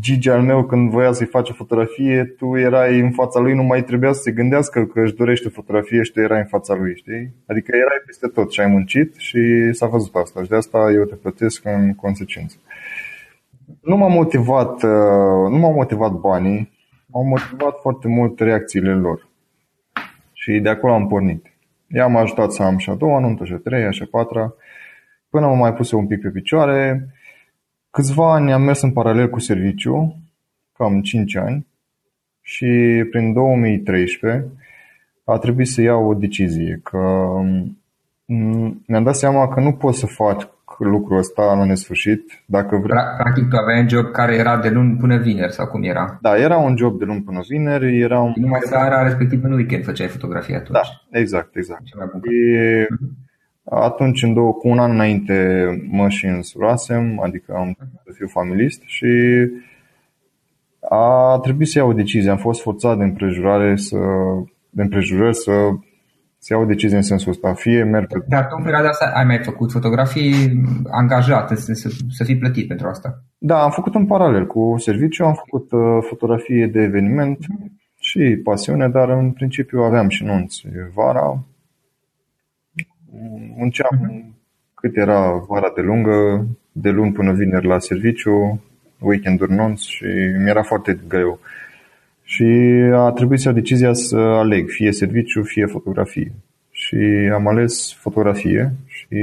Gigi 0.00 0.30
al 0.30 0.42
meu 0.42 0.64
când 0.64 0.90
voia 0.90 1.12
să-i 1.12 1.26
face 1.26 1.52
fotografie, 1.52 2.24
tu 2.24 2.56
erai 2.56 3.00
în 3.00 3.10
fața 3.10 3.40
lui, 3.40 3.54
nu 3.54 3.62
mai 3.62 3.84
trebuia 3.84 4.12
să 4.12 4.20
se 4.20 4.30
gândească 4.30 4.84
că 4.84 5.00
își 5.00 5.14
dorește 5.14 5.48
fotografie 5.48 6.02
și 6.02 6.12
tu 6.12 6.20
erai 6.20 6.38
în 6.38 6.46
fața 6.46 6.74
lui, 6.74 6.96
știi? 6.96 7.34
Adică 7.46 7.76
erai 7.76 8.02
peste 8.06 8.26
tot 8.26 8.52
și 8.52 8.60
ai 8.60 8.66
muncit 8.66 9.14
și 9.16 9.72
s-a 9.72 9.86
văzut 9.86 10.14
asta 10.14 10.42
și 10.42 10.48
de 10.48 10.56
asta 10.56 10.90
eu 10.92 11.04
te 11.04 11.14
plătesc 11.14 11.64
în 11.64 11.94
consecință. 11.94 12.56
Nu 13.80 13.96
m-a 13.96 14.08
motivat, 14.08 14.82
uh, 14.82 15.50
nu 15.50 15.58
m-au 15.58 15.72
motivat 15.72 16.12
banii, 16.12 16.72
m-au 17.06 17.24
motivat 17.24 17.80
foarte 17.80 18.08
mult 18.08 18.40
reacțiile 18.40 18.94
lor. 18.94 19.28
Și 20.32 20.58
de 20.58 20.68
acolo 20.68 20.92
am 20.92 21.06
pornit. 21.06 21.53
I-am 21.94 22.16
ajutat 22.16 22.52
să 22.52 22.62
am 22.62 22.78
și 22.78 22.90
a 22.90 22.94
doua 22.94 23.20
nuntă, 23.20 23.44
și 23.44 23.52
a 23.52 23.56
treia, 23.56 23.90
și 23.90 24.02
a 24.02 24.08
patra, 24.10 24.54
până 25.28 25.46
am 25.46 25.58
mai 25.58 25.74
pus 25.74 25.90
un 25.90 26.06
pic 26.06 26.20
pe 26.20 26.28
picioare. 26.28 27.08
Câțiva 27.90 28.32
ani 28.32 28.52
am 28.52 28.62
mers 28.62 28.80
în 28.80 28.92
paralel 28.92 29.30
cu 29.30 29.38
serviciu, 29.38 30.16
cam 30.72 31.02
5 31.02 31.36
ani, 31.36 31.66
și 32.40 32.66
prin 33.10 33.32
2013 33.32 34.48
a 35.24 35.38
trebuit 35.38 35.68
să 35.68 35.80
iau 35.80 36.08
o 36.08 36.14
decizie, 36.14 36.80
că 36.82 36.98
mm, 38.24 38.84
mi-am 38.86 39.02
dat 39.02 39.16
seama 39.16 39.48
că 39.48 39.60
nu 39.60 39.72
pot 39.72 39.94
să 39.94 40.06
fac 40.06 40.53
lucrul 40.78 41.18
ăsta 41.18 41.54
la 41.54 41.64
nesfârșit. 41.64 42.42
Dacă 42.46 42.76
vreau... 42.76 43.04
Practic 43.18 43.48
tu 43.48 43.56
aveai 43.56 43.80
un 43.80 43.88
job 43.88 44.10
care 44.10 44.34
era 44.34 44.58
de 44.58 44.68
luni 44.68 44.96
până 44.96 45.16
vineri 45.16 45.52
sau 45.52 45.66
cum 45.66 45.82
era? 45.82 46.18
Da, 46.20 46.36
era 46.36 46.56
un 46.56 46.76
job 46.76 46.98
de 46.98 47.04
luni 47.04 47.22
până 47.22 47.40
vineri. 47.48 48.00
Era 48.00 48.20
un... 48.20 48.32
Numai 48.36 48.60
seara, 48.62 49.02
respectiv 49.02 49.44
în 49.44 49.52
weekend 49.52 49.84
făceai 49.84 50.08
fotografia 50.08 50.56
atunci. 50.56 50.78
Da, 50.78 51.18
exact, 51.18 51.56
exact. 51.56 51.86
Și 51.86 51.94
atunci, 53.64 54.22
în 54.22 54.34
două, 54.34 54.52
cu 54.52 54.68
un 54.68 54.78
an 54.78 54.90
înainte, 54.90 55.66
mă 55.90 56.08
și 56.08 56.26
însurasem, 56.26 57.20
adică 57.20 57.54
am 57.56 57.76
să 58.04 58.12
fiu 58.14 58.26
familist 58.26 58.82
și 58.84 59.06
a 60.88 61.38
trebuit 61.42 61.68
să 61.68 61.78
iau 61.78 61.88
o 61.88 61.92
decizie. 61.92 62.30
Am 62.30 62.36
fost 62.36 62.62
forțat 62.62 62.98
de 62.98 63.04
împrejurare 63.04 63.76
să, 63.76 63.98
de 64.70 64.82
împrejurări 64.82 65.34
să 65.34 65.52
să 66.44 66.52
iau 66.52 66.62
o 66.62 66.66
decizie 66.66 66.96
în 66.96 67.02
sensul 67.02 67.30
ăsta. 67.30 67.54
Fie 67.54 67.82
merg 67.82 68.06
pe... 68.06 68.24
Dar 68.28 68.46
tu 68.46 68.54
în 68.58 68.62
perioada 68.62 68.88
asta 68.88 69.12
ai 69.14 69.24
mai 69.24 69.38
făcut 69.42 69.70
fotografii 69.72 70.62
angajate, 70.90 71.54
să, 71.54 71.72
să, 71.72 71.88
să 72.10 72.24
fii 72.24 72.38
plătit 72.38 72.68
pentru 72.68 72.86
asta? 72.88 73.22
Da, 73.38 73.62
am 73.62 73.70
făcut 73.70 73.94
în 73.94 74.06
paralel 74.06 74.46
cu 74.46 74.74
serviciu, 74.78 75.24
am 75.24 75.34
făcut 75.34 75.72
uh, 75.72 75.80
fotografie 76.08 76.66
de 76.66 76.80
eveniment 76.80 77.38
și 77.98 78.40
pasiune, 78.44 78.88
dar 78.88 79.08
în 79.08 79.30
principiu 79.30 79.80
aveam 79.80 80.08
și 80.08 80.24
nunți 80.24 80.64
vara. 80.94 81.44
Munceam 83.56 84.00
uh-huh. 84.00 84.34
cât 84.74 84.96
era 84.96 85.30
vara 85.48 85.72
de 85.74 85.80
lungă, 85.80 86.46
de 86.72 86.90
luni 86.90 87.12
până 87.12 87.32
vineri 87.32 87.66
la 87.66 87.78
serviciu, 87.78 88.62
weekenduri 88.98 89.52
nunți 89.52 89.90
și 89.90 90.06
mi 90.42 90.48
era 90.48 90.62
foarte 90.62 90.98
greu. 91.08 91.38
Și 92.24 92.44
a 92.92 93.10
trebuit 93.10 93.40
să 93.40 93.48
iau 93.48 93.56
decizia 93.56 93.92
să 93.92 94.16
aleg 94.16 94.68
fie 94.68 94.92
serviciu, 94.92 95.42
fie 95.42 95.66
fotografie. 95.66 96.32
Și 96.70 96.96
am 97.32 97.46
ales 97.46 97.92
fotografie 97.92 98.72
și 98.86 99.16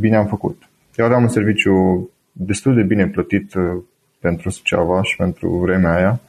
bine 0.00 0.16
am 0.16 0.26
făcut. 0.26 0.68
Eu 0.96 1.04
aveam 1.04 1.22
un 1.22 1.28
serviciu 1.28 2.08
destul 2.32 2.74
de 2.74 2.82
bine 2.82 3.06
plătit 3.06 3.54
uh, 3.54 3.82
pentru 4.20 4.50
Suceava 4.50 5.02
și 5.02 5.16
pentru 5.16 5.48
vremea 5.48 5.94
aia. 5.94 6.20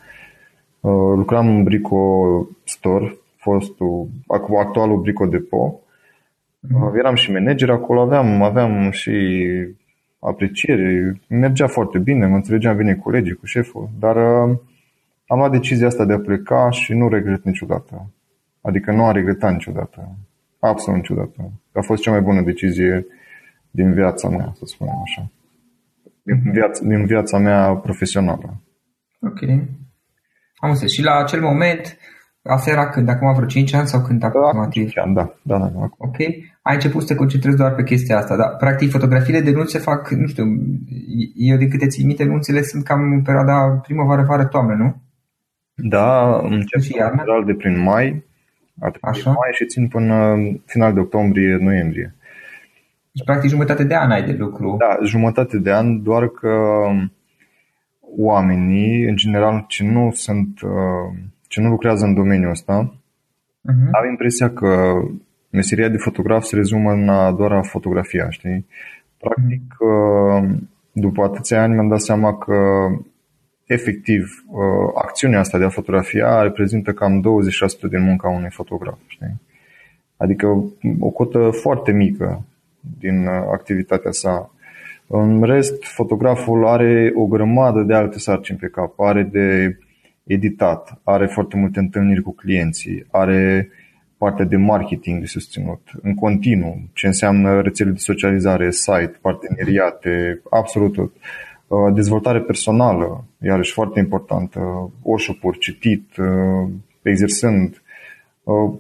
Uh, 0.80 1.14
lucram 1.16 1.48
în 1.48 1.64
Brico 1.64 2.48
Store, 2.64 3.16
fostul, 3.36 4.08
actualul 4.60 5.02
Brico 5.02 5.26
Depot. 5.26 5.74
Mm-hmm. 5.74 6.98
Eram 6.98 7.16
și 7.16 7.32
manager 7.32 7.70
acolo, 7.70 8.02
aveam, 8.02 8.42
aveam 8.42 8.92
și 8.92 9.46
apreciere, 10.20 11.20
mergea 11.28 11.68
foarte 11.68 11.98
bine, 11.98 12.26
mă 12.26 12.36
înțelegeam 12.36 12.78
bine 12.78 12.94
cu 12.94 13.02
colegii, 13.02 13.34
cu 13.34 13.46
șeful, 13.46 13.90
dar 14.00 14.16
am 15.32 15.38
luat 15.38 15.52
decizia 15.52 15.88
asta 15.88 16.06
de 16.06 16.14
a 16.14 16.20
pleca 16.20 16.70
și 16.70 16.94
nu 16.94 17.10
regret 17.10 17.44
niciodată. 17.44 18.14
Adică 18.62 18.92
nu 18.92 19.04
am 19.04 19.14
regretat 19.14 19.52
niciodată. 19.52 20.18
Absolut 20.60 21.00
niciodată. 21.00 21.52
A 21.74 21.82
fost 21.82 22.02
cea 22.02 22.12
mai 22.12 22.22
bună 22.22 22.42
decizie 22.42 23.06
din 23.72 23.94
viața 23.94 24.30
mea, 24.30 24.52
să 24.56 24.64
spunem 24.66 24.94
așa. 25.04 25.32
Din 26.24 26.36
mhm. 26.36 26.52
viața, 26.52 26.86
din 26.86 27.06
viața 27.06 27.38
mea 27.38 27.76
profesională. 27.76 28.62
Ok. 29.22 29.42
Am 30.56 30.70
înțeles. 30.70 30.92
Și 30.92 31.04
la 31.04 31.16
acel 31.16 31.42
moment, 31.42 31.98
asta 32.42 32.72
era 32.72 32.90
când, 32.90 33.10
acum 33.10 33.34
vreo 33.34 33.48
5 33.48 33.74
ani 33.74 33.88
sau 33.88 34.02
când 34.02 34.24
aproximativ? 34.24 34.84
5 34.84 34.98
ani, 34.98 35.14
da. 35.16 35.34
da, 35.44 35.58
da, 35.58 35.68
da. 35.68 35.90
Ok. 35.98 36.18
Ai 36.62 36.74
început 36.74 37.02
să 37.02 37.08
te 37.08 37.16
concentrezi 37.16 37.58
doar 37.58 37.76
pe 37.76 37.84
chestia 37.84 38.18
asta, 38.18 38.36
dar 38.36 38.56
practic 38.58 38.90
fotografiile 38.92 39.42
de 39.42 39.52
nunți 39.52 39.72
se 39.72 39.80
fac, 39.80 40.10
nu 40.10 40.28
știu, 40.28 40.46
eu 41.36 41.58
de 41.58 41.68
câte 41.68 41.88
țin 41.88 42.06
minte, 42.06 42.24
nunțile 42.24 42.62
sunt 42.62 42.84
cam 42.84 43.12
în 43.12 43.22
perioada 43.22 43.80
primăvară, 43.84 44.24
vară, 44.24 44.46
toamnă, 44.46 44.76
nu? 44.76 45.09
Da, 45.82 46.40
încep 46.44 46.82
și 46.82 46.94
general 46.94 47.44
de 47.46 47.54
prin 47.54 47.82
mai, 47.84 48.24
Așa. 49.02 49.30
mai 49.30 49.50
și 49.52 49.66
țin 49.66 49.88
până 49.88 50.36
final 50.66 50.94
de 50.94 51.00
octombrie-noiembrie. 51.00 52.16
Deci, 53.12 53.26
practic, 53.26 53.50
jumătate 53.50 53.84
de 53.84 53.96
an 53.96 54.12
ai 54.12 54.24
de 54.24 54.32
lucru. 54.32 54.76
Da, 54.78 55.06
jumătate 55.06 55.58
de 55.58 55.74
an, 55.74 56.04
doar 56.04 56.28
că 56.28 56.58
oamenii, 58.18 59.04
în 59.04 59.16
general, 59.16 59.66
ce 59.68 59.84
nu 59.84 60.12
sunt, 60.12 60.62
uh, 60.62 61.20
ce 61.48 61.62
nu 61.62 61.70
lucrează 61.70 62.06
în 62.06 62.14
domeniul 62.14 62.50
ăsta, 62.50 62.94
uh-huh. 62.94 63.92
au 63.92 64.10
impresia 64.10 64.50
că 64.50 64.94
meseria 65.50 65.90
de 65.90 65.98
fotograf 65.98 66.44
se 66.44 66.56
rezumă 66.56 66.92
în 66.92 67.10
a 67.10 67.32
doar 67.32 67.52
a 67.52 67.62
fotografia, 67.62 68.30
știi? 68.30 68.66
Practic, 69.18 69.62
uh-huh. 69.62 70.60
după 70.92 71.24
atâția 71.24 71.62
ani 71.62 71.74
mi-am 71.74 71.88
dat 71.88 72.02
seama 72.02 72.38
că 72.38 72.56
efectiv, 73.70 74.44
uh, 74.48 74.62
acțiunea 74.96 75.40
asta 75.40 75.58
de 75.58 75.64
a 75.64 75.70
fotografia 75.70 76.42
reprezintă 76.42 76.92
cam 76.92 77.22
20% 77.22 77.88
din 77.90 78.02
munca 78.02 78.30
unui 78.30 78.50
fotograf. 78.50 78.98
Știi? 79.08 79.42
Adică 80.18 80.48
o 81.00 81.10
cotă 81.10 81.50
foarte 81.50 81.92
mică 81.92 82.46
din 83.00 83.26
uh, 83.26 83.34
activitatea 83.52 84.12
sa. 84.12 84.54
În 85.08 85.42
rest, 85.44 85.84
fotograful 85.84 86.68
are 86.68 87.12
o 87.16 87.26
grămadă 87.26 87.82
de 87.82 87.94
alte 87.94 88.20
sarcini 88.20 88.58
pe 88.58 88.68
cap. 88.68 89.00
Are 89.00 89.24
de 89.24 89.78
editat, 90.24 91.00
are 91.04 91.26
foarte 91.26 91.58
multe 91.58 91.80
întâlniri 91.80 92.22
cu 92.22 92.32
clienții, 92.36 93.06
are 93.12 93.70
partea 94.18 94.46
de 94.46 94.58
marketing 94.58 95.20
de 95.20 95.26
susținut 95.26 95.82
în 96.02 96.14
continuu, 96.14 96.82
ce 96.94 97.08
înseamnă 97.08 97.62
rețele 97.62 97.90
de 97.90 97.98
socializare, 97.98 98.72
site, 98.72 99.18
parteneriate, 99.22 100.42
absolut 100.50 100.94
tot. 100.94 101.12
Uh, 101.16 101.49
dezvoltare 101.94 102.40
personală, 102.40 103.26
iarăși 103.42 103.74
foarte 103.74 104.00
importantă, 104.00 104.60
workshop 105.02 105.56
citit, 105.60 106.18
uh, 106.18 106.70
exersând. 107.02 107.82
Uh, 108.44 108.74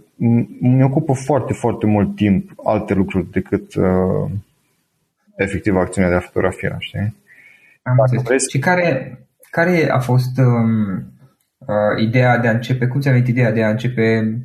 mi 0.60 0.84
ocupă 0.84 1.14
foarte, 1.14 1.54
foarte 1.54 1.86
mult 1.86 2.16
timp 2.16 2.52
alte 2.64 2.94
lucruri 2.94 3.32
decât 3.32 3.74
efectiv 5.36 5.76
acțiunea 5.76 6.10
de 6.10 6.16
a 6.16 6.20
fotografia, 6.20 6.76
știi? 6.80 7.16
Am 7.84 7.96
Și 8.50 8.60
care, 8.60 9.20
care 9.52 9.90
a 9.90 10.00
fost 10.00 10.38
um, 10.38 10.98
uh, 11.58 12.02
ideea 12.02 12.38
de 12.38 12.48
a 12.48 12.52
începe, 12.52 12.88
cum 12.88 13.02
ți-a 13.02 13.12
venit 13.12 13.28
ideea 13.28 13.52
de 13.52 13.64
a 13.64 13.70
începe 13.70 14.38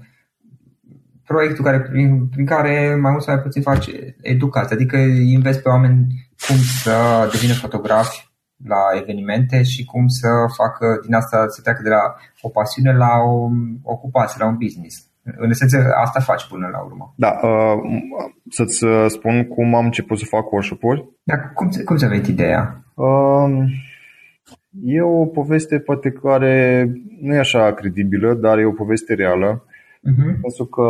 proiectul 1.27 1.65
care, 1.65 1.81
prin, 1.81 2.27
prin 2.27 2.47
care 2.47 2.95
mai 3.01 3.11
mult 3.11 3.23
sau 3.23 3.35
mai 3.35 3.43
puțin 3.43 3.63
faci 3.63 3.87
educație, 4.21 4.77
adică 4.77 4.97
investi 4.97 5.63
pe 5.63 5.69
oameni 5.69 6.07
cum 6.47 6.57
să 6.57 7.29
devină 7.33 7.53
fotografi 7.53 8.33
la 8.67 8.99
evenimente 9.01 9.63
și 9.63 9.85
cum 9.85 10.07
să 10.07 10.29
facă 10.57 10.87
din 11.05 11.15
asta 11.15 11.45
să 11.49 11.61
treacă 11.63 11.83
de 11.83 11.89
la 11.89 12.15
o 12.41 12.49
pasiune 12.49 12.93
la 12.97 13.13
o 13.19 13.49
ocupație, 13.83 14.37
la 14.41 14.47
un 14.47 14.57
business. 14.57 15.07
În 15.37 15.51
esență, 15.51 15.93
asta 16.05 16.21
faci 16.21 16.47
până 16.49 16.69
la 16.73 16.81
urmă. 16.81 17.15
Da, 17.17 17.41
uh, 17.43 17.79
să-ți 18.51 18.85
uh, 18.85 19.05
spun 19.09 19.45
cum 19.45 19.75
am 19.75 19.85
început 19.85 20.19
să 20.19 20.25
fac 20.25 20.53
workshop-uri. 20.53 21.09
Da, 21.23 21.39
cum, 21.39 21.69
cum 21.85 21.97
ți-a 21.97 22.09
venit 22.09 22.27
ideea? 22.27 22.85
Uh, 22.95 23.49
e 24.85 25.03
o 25.03 25.25
poveste 25.25 25.79
poate 25.79 26.11
care 26.11 26.85
nu 27.21 27.35
e 27.35 27.39
așa 27.39 27.73
credibilă, 27.73 28.35
dar 28.35 28.59
e 28.59 28.65
o 28.65 28.73
poveste 28.73 29.15
reală. 29.15 29.65
Uh-huh. 29.65 30.41
Pentru 30.41 30.65
că 30.65 30.83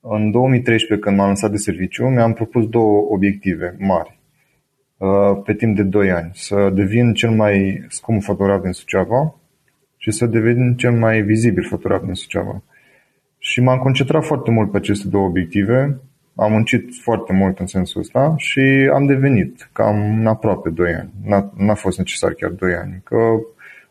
în 0.00 0.30
2013, 0.30 1.06
când 1.06 1.16
m-am 1.16 1.26
lansat 1.26 1.50
de 1.50 1.56
serviciu, 1.56 2.06
mi-am 2.06 2.32
propus 2.32 2.68
două 2.68 3.06
obiective 3.10 3.76
mari 3.78 4.10
uh, 4.10 4.17
pe 5.44 5.54
timp 5.54 5.76
de 5.76 5.82
2 5.82 6.10
ani. 6.10 6.30
Să 6.34 6.70
devin 6.74 7.14
cel 7.14 7.30
mai 7.30 7.84
scump 7.88 8.22
fotograf 8.22 8.62
din 8.62 8.72
Suceava 8.72 9.34
și 9.96 10.10
să 10.10 10.26
devin 10.26 10.74
cel 10.76 10.92
mai 10.92 11.22
vizibil 11.22 11.64
fotograf 11.64 12.04
din 12.04 12.14
Suceava. 12.14 12.62
Și 13.38 13.60
m-am 13.60 13.78
concentrat 13.78 14.24
foarte 14.24 14.50
mult 14.50 14.70
pe 14.70 14.76
aceste 14.76 15.08
două 15.08 15.26
obiective, 15.26 16.00
am 16.34 16.52
muncit 16.52 16.88
foarte 17.02 17.32
mult 17.32 17.58
în 17.58 17.66
sensul 17.66 18.00
ăsta 18.00 18.34
și 18.36 18.90
am 18.92 19.06
devenit 19.06 19.70
cam 19.72 20.26
aproape 20.26 20.68
2 20.68 20.94
ani. 20.94 21.10
N-a, 21.24 21.52
n-a 21.56 21.74
fost 21.74 21.98
necesar 21.98 22.32
chiar 22.32 22.50
2 22.50 22.74
ani, 22.74 23.00
că 23.04 23.16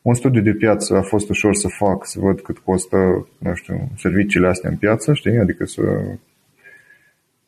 un 0.01 0.13
studiu 0.13 0.41
de 0.41 0.53
piață 0.53 0.95
a 0.95 1.01
fost 1.01 1.29
ușor 1.29 1.53
să 1.53 1.67
fac, 1.67 2.05
să 2.05 2.19
văd 2.19 2.41
cât 2.41 2.57
costă, 2.57 3.27
nu 3.37 3.53
știu, 3.53 3.89
serviciile 3.95 4.47
astea 4.47 4.69
în 4.69 4.75
piață, 4.75 5.13
știi, 5.13 5.37
adică 5.37 5.65
să, 5.65 5.81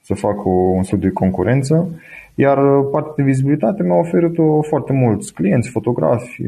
să 0.02 0.14
fac 0.14 0.46
o, 0.46 0.50
un 0.50 0.84
studiu 0.84 1.08
de 1.08 1.14
concurență, 1.14 2.02
iar 2.40 2.84
partea 2.92 3.14
de 3.16 3.24
vizibilitate 3.24 3.84
mi-a 3.84 3.96
oferit-o 3.96 4.62
foarte 4.62 4.94
mulți 4.94 5.34
clienți, 5.34 5.70
fotografi, 5.70 6.42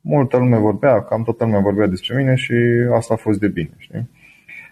multă 0.00 0.36
lume 0.36 0.58
vorbea, 0.58 1.02
cam 1.02 1.22
toată 1.22 1.44
lumea 1.44 1.60
vorbea 1.60 1.86
despre 1.86 2.16
mine 2.16 2.34
și 2.34 2.54
asta 2.94 3.14
a 3.14 3.16
fost 3.16 3.38
de 3.38 3.48
bine, 3.48 3.70
știi? 3.78 4.10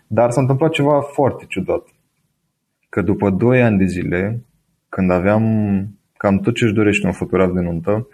Dar 0.06 0.30
s-a 0.30 0.40
întâmplat 0.40 0.70
ceva 0.70 1.00
foarte 1.00 1.44
ciudat. 1.48 1.86
Că 2.88 3.02
după 3.02 3.30
2 3.30 3.62
ani 3.62 3.78
de 3.78 3.84
zile, 3.84 4.40
când 4.88 5.10
aveam 5.10 5.44
cam 6.16 6.38
tot 6.38 6.54
ce 6.54 6.64
își 6.64 6.74
dorește 6.74 7.06
un 7.06 7.12
fotograf 7.12 7.52
de 7.52 7.60
nuntă, 7.60 8.08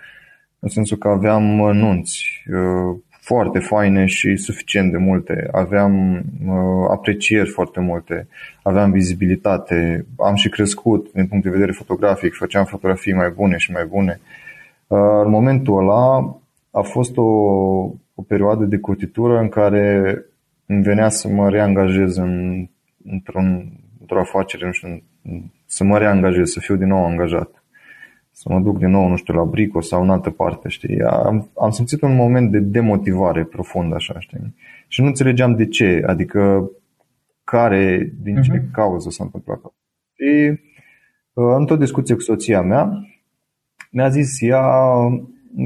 în 0.58 0.68
sensul 0.68 0.96
că 0.96 1.08
aveam 1.08 1.42
nunți 1.76 2.44
uh, 2.52 2.98
foarte 3.30 3.58
faine 3.58 4.04
și 4.06 4.36
suficient 4.36 4.90
de 4.90 4.96
multe, 4.96 5.48
aveam 5.52 6.16
uh, 6.16 6.86
aprecieri 6.90 7.48
foarte 7.48 7.80
multe, 7.80 8.28
aveam 8.62 8.90
vizibilitate, 8.90 10.06
am 10.18 10.34
și 10.34 10.48
crescut 10.48 11.12
din 11.12 11.26
punct 11.26 11.44
de 11.44 11.50
vedere 11.50 11.72
fotografic, 11.72 12.34
făceam 12.34 12.64
fotografii 12.64 13.12
mai 13.12 13.30
bune 13.30 13.56
și 13.56 13.72
mai 13.72 13.84
bune. 13.84 14.20
Uh, 14.86 14.98
în 15.24 15.30
momentul 15.30 15.78
ăla 15.78 16.36
a 16.70 16.80
fost 16.80 17.16
o, 17.16 17.22
o 18.14 18.22
perioadă 18.26 18.64
de 18.64 18.78
curtitură 18.78 19.38
în 19.38 19.48
care 19.48 20.18
îmi 20.66 20.82
venea 20.82 21.08
să 21.08 21.28
mă 21.28 21.48
reangajez 21.48 22.16
în, 22.16 22.66
într-un, 23.04 23.72
într-o 24.00 24.20
afacere, 24.20 24.66
nu 24.66 24.72
știu, 24.72 25.02
să 25.66 25.84
mă 25.84 25.98
reangajez, 25.98 26.50
să 26.50 26.60
fiu 26.60 26.76
din 26.76 26.88
nou 26.88 27.04
angajat. 27.04 27.59
Să 28.42 28.48
mă 28.52 28.60
duc 28.60 28.78
din 28.78 28.90
nou, 28.90 29.08
nu 29.08 29.16
știu, 29.16 29.34
la 29.34 29.44
Brico 29.44 29.80
sau 29.80 30.02
în 30.02 30.10
altă 30.10 30.30
parte, 30.30 30.68
știi? 30.68 31.02
Am, 31.02 31.50
am 31.56 31.70
simțit 31.70 32.02
un 32.02 32.14
moment 32.14 32.50
de 32.50 32.58
demotivare 32.58 33.44
profund, 33.44 33.94
așa, 33.94 34.18
știi? 34.18 34.54
Și 34.88 35.00
nu 35.00 35.06
înțelegeam 35.06 35.54
de 35.54 35.66
ce, 35.66 36.02
adică 36.06 36.70
care, 37.44 38.12
din 38.22 38.42
ce 38.42 38.58
uh-huh. 38.58 38.70
cauză 38.72 39.10
s-a 39.10 39.24
întâmplat. 39.24 39.60
Și 40.14 40.60
uh, 41.32 41.54
într-o 41.58 41.76
discuție 41.76 42.14
cu 42.14 42.20
soția 42.20 42.62
mea, 42.62 42.90
mi-a 43.90 44.08
zis 44.08 44.40
ea, 44.40 44.64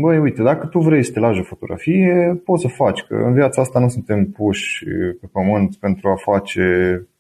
băi, 0.00 0.19
uite, 0.19 0.43
dacă 0.43 0.66
tu 0.66 0.78
vrei 0.78 1.04
să 1.04 1.12
te 1.12 1.19
lași 1.19 1.43
fotografie, 1.43 2.40
poți 2.45 2.62
să 2.62 2.69
faci, 2.69 3.02
că 3.02 3.14
în 3.14 3.33
viața 3.33 3.61
asta 3.61 3.78
nu 3.78 3.88
suntem 3.88 4.25
puși 4.25 4.85
pe 5.21 5.26
pământ 5.33 5.76
pentru 5.76 6.09
a 6.09 6.14
face 6.33 6.62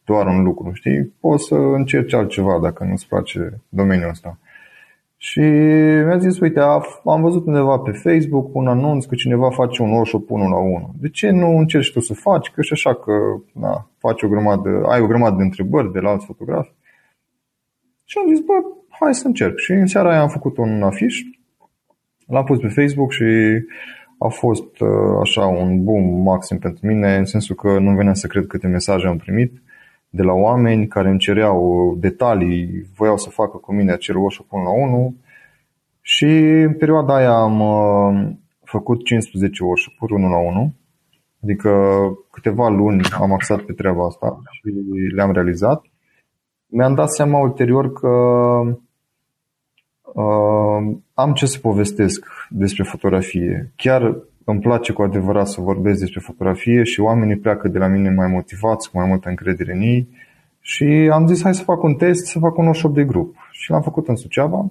doar 0.04 0.26
un 0.26 0.42
lucru, 0.42 0.72
știi? 0.72 1.14
Poți 1.20 1.46
să 1.46 1.54
încerci 1.54 2.14
altceva 2.14 2.58
dacă 2.62 2.84
nu-ți 2.84 3.08
place 3.08 3.60
domeniul 3.68 4.08
ăsta. 4.08 4.38
Și 5.28 5.40
mi-a 6.06 6.18
zis, 6.18 6.38
uite, 6.40 6.60
am 7.04 7.20
văzut 7.20 7.46
undeva 7.46 7.78
pe 7.78 7.90
Facebook 7.90 8.54
un 8.54 8.66
anunț 8.66 9.04
că 9.04 9.14
cineva 9.14 9.50
face 9.50 9.82
un 9.82 9.90
workshop 9.90 10.30
1 10.30 10.48
la 10.48 10.56
1. 10.56 10.94
De 11.00 11.08
ce 11.08 11.30
nu 11.30 11.58
încerci 11.58 11.92
tu 11.92 12.00
să 12.00 12.14
faci? 12.14 12.50
Că 12.50 12.62
și 12.62 12.72
așa 12.72 12.94
că 12.94 13.12
na, 13.52 13.90
faci 13.98 14.22
o 14.22 14.28
grămadă, 14.28 14.84
ai 14.88 15.00
o 15.00 15.06
grămadă 15.06 15.36
de 15.36 15.42
întrebări 15.42 15.92
de 15.92 15.98
la 15.98 16.10
alți 16.10 16.26
fotografi. 16.26 16.72
Și 18.04 18.18
am 18.18 18.34
zis, 18.34 18.44
bă, 18.44 18.52
hai 18.88 19.14
să 19.14 19.26
încerc. 19.26 19.58
Și 19.58 19.72
în 19.72 19.86
seara 19.86 20.10
aia 20.10 20.20
am 20.20 20.28
făcut 20.28 20.56
un 20.56 20.82
afiș 20.82 21.22
L-am 22.26 22.44
pus 22.44 22.58
pe 22.58 22.68
Facebook 22.68 23.12
și 23.12 23.24
a 24.18 24.28
fost 24.28 24.80
uh, 24.80 25.18
așa 25.20 25.46
un 25.46 25.84
boom 25.84 26.22
maxim 26.22 26.58
pentru 26.58 26.86
mine, 26.86 27.16
în 27.16 27.24
sensul 27.24 27.54
că 27.54 27.78
nu 27.78 27.94
venea 27.94 28.14
să 28.14 28.26
cred 28.26 28.46
câte 28.46 28.66
mesaje 28.66 29.06
am 29.06 29.16
primit 29.16 29.62
de 30.14 30.22
la 30.22 30.32
oameni 30.32 30.86
care 30.86 31.08
îmi 31.08 31.18
cereau 31.18 31.94
detalii, 32.00 32.86
voiau 32.96 33.16
să 33.16 33.30
facă 33.30 33.56
cu 33.56 33.74
mine 33.74 33.92
acel 33.92 34.16
workshop 34.16 34.46
1 34.52 34.62
la 34.62 34.70
1 34.70 35.16
și 36.00 36.24
în 36.66 36.74
perioada 36.74 37.14
aia 37.14 37.34
am 37.34 37.60
uh, 37.60 38.32
făcut 38.64 39.04
15 39.04 39.62
workshop-uri 39.62 40.12
1 40.12 40.28
la 40.28 40.38
1 40.38 40.74
Adică 41.42 41.70
câteva 42.30 42.68
luni 42.68 43.02
am 43.20 43.32
axat 43.32 43.60
pe 43.60 43.72
treaba 43.72 44.04
asta 44.06 44.40
și 44.50 44.62
le-am 45.14 45.32
realizat. 45.32 45.84
Mi-am 46.66 46.94
dat 46.94 47.10
seama 47.10 47.38
ulterior 47.38 47.92
că 47.92 48.08
Uh, 50.14 50.96
am 51.14 51.32
ce 51.32 51.46
să 51.46 51.58
povestesc 51.58 52.26
despre 52.50 52.82
fotografie. 52.82 53.72
Chiar 53.76 54.16
îmi 54.44 54.60
place 54.60 54.92
cu 54.92 55.02
adevărat 55.02 55.46
să 55.46 55.60
vorbesc 55.60 55.98
despre 55.98 56.20
fotografie 56.20 56.82
și 56.82 57.00
oamenii 57.00 57.36
pleacă 57.36 57.68
de 57.68 57.78
la 57.78 57.86
mine 57.86 58.10
mai 58.10 58.26
motivați, 58.26 58.90
cu 58.90 58.98
mai 58.98 59.08
multă 59.08 59.28
încredere 59.28 59.72
în 59.72 59.80
ei 59.80 60.08
și 60.60 61.10
am 61.12 61.26
zis 61.26 61.42
hai 61.42 61.54
să 61.54 61.62
fac 61.62 61.82
un 61.82 61.94
test, 61.94 62.26
să 62.26 62.38
fac 62.38 62.56
un 62.56 62.64
workshop 62.64 62.94
de 62.94 63.04
grup. 63.04 63.36
Și 63.50 63.70
l-am 63.70 63.82
făcut 63.82 64.08
în 64.08 64.16
Suceava. 64.16 64.70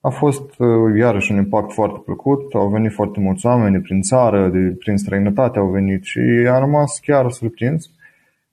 A 0.00 0.08
fost 0.08 0.58
uh, 0.58 0.68
iarăși 0.98 1.32
un 1.32 1.38
impact 1.38 1.72
foarte 1.72 2.00
plăcut, 2.04 2.54
au 2.54 2.68
venit 2.68 2.92
foarte 2.92 3.20
mulți 3.20 3.46
oameni 3.46 3.80
prin 3.80 4.00
țară, 4.00 4.48
de, 4.48 4.58
prin 4.78 4.96
străinătate 4.96 5.58
au 5.58 5.66
venit 5.66 6.04
și 6.04 6.18
am 6.50 6.60
rămas 6.60 6.98
chiar 7.02 7.30
surprins. 7.30 7.90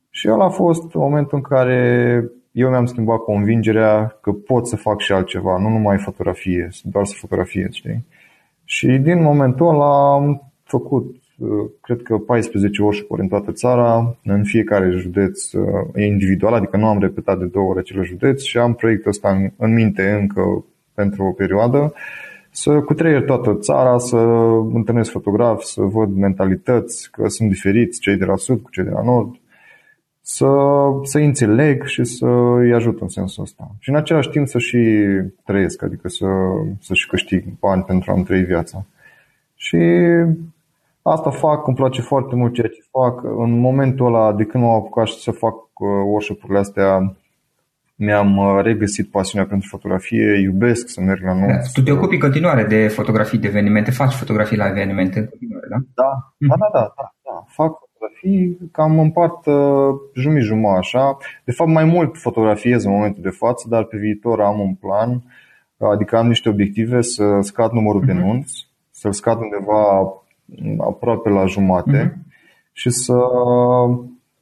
Și 0.10 0.30
ăla 0.30 0.46
a 0.46 0.50
fost 0.50 0.94
momentul 0.94 1.38
în 1.38 1.44
care 1.44 2.24
eu 2.52 2.70
mi-am 2.70 2.86
schimbat 2.86 3.18
convingerea 3.18 4.18
că 4.22 4.32
pot 4.32 4.68
să 4.68 4.76
fac 4.76 5.00
și 5.00 5.12
altceva, 5.12 5.58
nu 5.58 5.70
numai 5.70 5.98
fotografie, 5.98 6.70
doar 6.84 7.06
să 7.06 7.14
fotografiez, 7.18 7.72
știi? 7.72 8.06
Și 8.66 8.88
din 8.88 9.22
momentul 9.22 9.68
ăla 9.68 10.14
am 10.14 10.52
făcut, 10.64 11.16
uh, 11.38 11.50
cred 11.82 12.02
că 12.02 12.18
14 12.18 12.82
workshop 12.82 13.20
în 13.20 13.28
toată 13.28 13.52
țara, 13.52 14.18
în 14.24 14.44
fiecare 14.44 14.90
județ 14.90 15.52
uh, 15.52 15.64
e 15.94 16.06
individual, 16.06 16.54
adică 16.54 16.78
nu 16.78 16.86
am 16.86 17.00
repetat 17.00 17.40
de 17.40 17.46
două 17.46 17.70
ori 17.70 17.80
acel 17.80 18.04
județ 18.04 18.42
și 18.42 18.58
am 18.58 18.74
proiectul 18.74 19.10
ăsta 19.10 19.30
în, 19.30 19.50
în 19.58 19.74
minte 19.74 20.18
încă 20.22 20.66
pentru 20.94 21.24
o 21.24 21.32
perioadă. 21.32 21.94
Să 22.52 22.80
cutreier 22.80 23.24
toată 23.24 23.58
țara, 23.60 23.98
să 23.98 24.18
întâlnesc 24.74 25.12
fotografi, 25.12 25.66
să 25.66 25.82
văd 25.82 26.16
mentalități, 26.16 27.12
că 27.12 27.28
sunt 27.28 27.50
diferiți 27.50 28.00
cei 28.00 28.18
de 28.18 28.26
la 28.26 28.36
sud 28.36 28.62
cu 28.62 28.70
cei 28.70 28.84
de 28.84 28.90
la 28.90 29.04
nord, 29.04 29.36
să, 30.28 30.48
să 31.04 31.18
înțeleg 31.18 31.84
și 31.84 32.04
să 32.04 32.28
îi 32.58 32.74
ajut 32.74 33.02
în 33.02 33.08
sensul 33.08 33.44
ăsta. 33.44 33.72
Și 33.80 33.90
în 33.90 33.96
același 33.96 34.30
timp 34.30 34.48
să 34.48 34.58
și 34.58 34.78
trăiesc, 35.44 35.84
adică 35.84 36.08
să, 36.08 36.26
să-și 36.82 37.08
câștig 37.08 37.44
bani 37.60 37.84
pentru 37.84 38.12
a-mi 38.12 38.24
trăi 38.24 38.44
viața. 38.44 38.86
Și 39.56 39.78
asta 41.02 41.30
fac, 41.30 41.68
îmi 41.68 41.76
place 41.76 42.02
foarte 42.02 42.36
mult 42.36 42.54
ceea 42.54 42.68
ce 42.68 42.84
fac. 42.92 43.24
În 43.24 43.60
momentul 43.60 44.06
ăla, 44.06 44.34
de 44.34 44.44
când 44.44 44.64
m-am 44.64 44.76
apucat 44.76 45.08
să 45.08 45.32
fac 45.32 45.56
uh, 45.56 45.88
workshop-urile 46.06 46.60
astea, 46.60 47.16
mi-am 47.96 48.38
uh, 48.38 48.64
regăsit 48.64 49.12
pasiunea 49.12 49.48
pentru 49.48 49.68
fotografie, 49.72 50.40
iubesc 50.42 50.88
să 50.88 51.02
merg 51.02 51.24
la 51.24 51.34
nunți. 51.34 51.74
Tu 51.74 51.82
te 51.82 51.92
ocupi 51.92 52.14
în 52.14 52.20
continuare 52.20 52.64
de 52.64 52.88
fotografii 52.88 53.40
de 53.40 53.48
evenimente, 53.48 53.92
faci 53.92 54.14
fotografii 54.14 54.58
la 54.58 54.68
evenimente 54.68 55.20
în 55.20 55.26
continuare, 55.26 55.68
da? 55.70 55.78
Da, 55.94 56.12
mm-hmm. 56.14 56.48
da, 56.48 56.56
da, 56.60 56.80
da, 56.80 56.92
da, 56.96 57.14
da. 57.24 57.44
Fac 57.48 57.85
fotografii, 57.98 58.70
cam 58.72 59.00
împart 59.00 59.46
uh, 59.46 59.96
jumătate 60.14 60.40
jumătate 60.40 60.78
așa. 60.78 61.18
De 61.46 61.52
fapt, 61.52 61.70
mai 61.70 61.86
mult 61.86 62.18
fotografiez 62.18 62.84
în 62.84 62.92
momentul 62.92 63.24
de 63.24 63.30
față, 63.30 63.68
dar 63.70 63.84
pe 63.84 63.98
viitor 63.98 64.42
am 64.42 64.60
un 64.60 64.74
plan, 64.74 65.24
adică 65.78 66.18
am 66.18 66.28
niște 66.28 66.50
obiective 66.50 67.02
să 67.02 67.38
scad 67.42 67.72
numărul 67.72 68.02
uh-huh. 68.02 68.06
de 68.06 68.14
mhm. 68.14 68.26
nunți, 68.26 68.70
să-l 68.92 69.12
scad 69.12 69.38
undeva 69.40 70.14
aproape 70.78 71.30
la 71.30 71.46
jumate 71.46 72.12
uh-huh. 72.12 72.32
și 72.72 72.90
să 72.90 73.16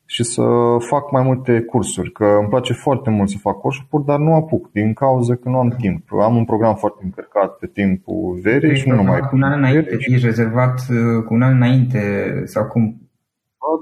și 0.05 0.23
să 0.23 0.43
fac 0.79 1.11
mai 1.11 1.23
multe 1.23 1.61
cursuri, 1.61 2.11
că 2.11 2.25
îmi 2.39 2.47
place 2.47 2.73
foarte 2.73 3.09
mult 3.09 3.29
să 3.29 3.37
fac 3.37 3.59
cursuri, 3.59 4.05
dar 4.05 4.19
nu 4.19 4.33
apuc 4.33 4.71
din 4.71 4.93
cauza 4.93 5.35
că 5.35 5.49
nu 5.49 5.57
am 5.57 5.75
timp. 5.79 6.03
Am 6.21 6.35
un 6.35 6.45
program 6.45 6.75
foarte 6.75 7.01
încărcat 7.03 7.57
pe 7.57 7.67
timpul 7.67 8.39
verii 8.41 8.69
deci, 8.69 8.77
și 8.77 8.89
nu 8.89 8.95
numai 8.95 9.19
cu 9.19 9.35
un 9.35 9.41
an 9.41 9.57
înainte, 9.57 9.97
și... 9.99 10.13
ești 10.13 10.25
rezervat 10.25 10.79
uh, 10.89 11.23
cu 11.25 11.33
un 11.33 11.41
an 11.41 11.55
înainte 11.55 12.01
sau 12.45 12.65
cum? 12.65 13.02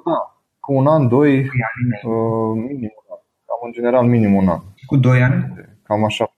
Da, 0.05 0.41
cu 0.59 0.73
un 0.73 0.87
an, 0.87 1.07
doi, 1.07 1.39
uh, 1.39 2.53
minim 2.55 2.91
un 2.99 3.07
an. 3.09 3.21
Cam 3.45 3.59
în 3.65 3.71
general 3.71 4.05
minim 4.05 4.33
un 4.33 4.47
an. 4.47 4.59
Cu 4.85 4.95
doi 4.95 5.21
ani? 5.21 5.53
Cam 5.83 6.03
așa. 6.03 6.35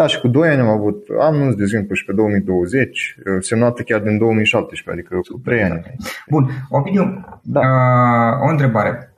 Da, 0.00 0.06
și 0.06 0.20
cu 0.20 0.28
2 0.28 0.48
ani 0.48 0.60
am 0.60 0.68
avut 0.68 1.06
anunț, 1.18 1.54
de 1.54 1.62
exemplu, 1.62 1.94
și 1.94 2.04
pe 2.04 2.12
2020, 2.12 3.16
uh, 3.16 3.36
semnată 3.40 3.82
chiar 3.82 4.00
din 4.00 4.18
2017, 4.18 4.90
adică 4.90 5.32
cu 5.32 5.38
3 5.38 5.62
ani. 5.62 5.94
Bun, 6.28 6.50
Ovidiu, 6.68 7.24
da. 7.42 7.60
uh, 7.60 8.46
o 8.46 8.50
întrebare. 8.50 9.14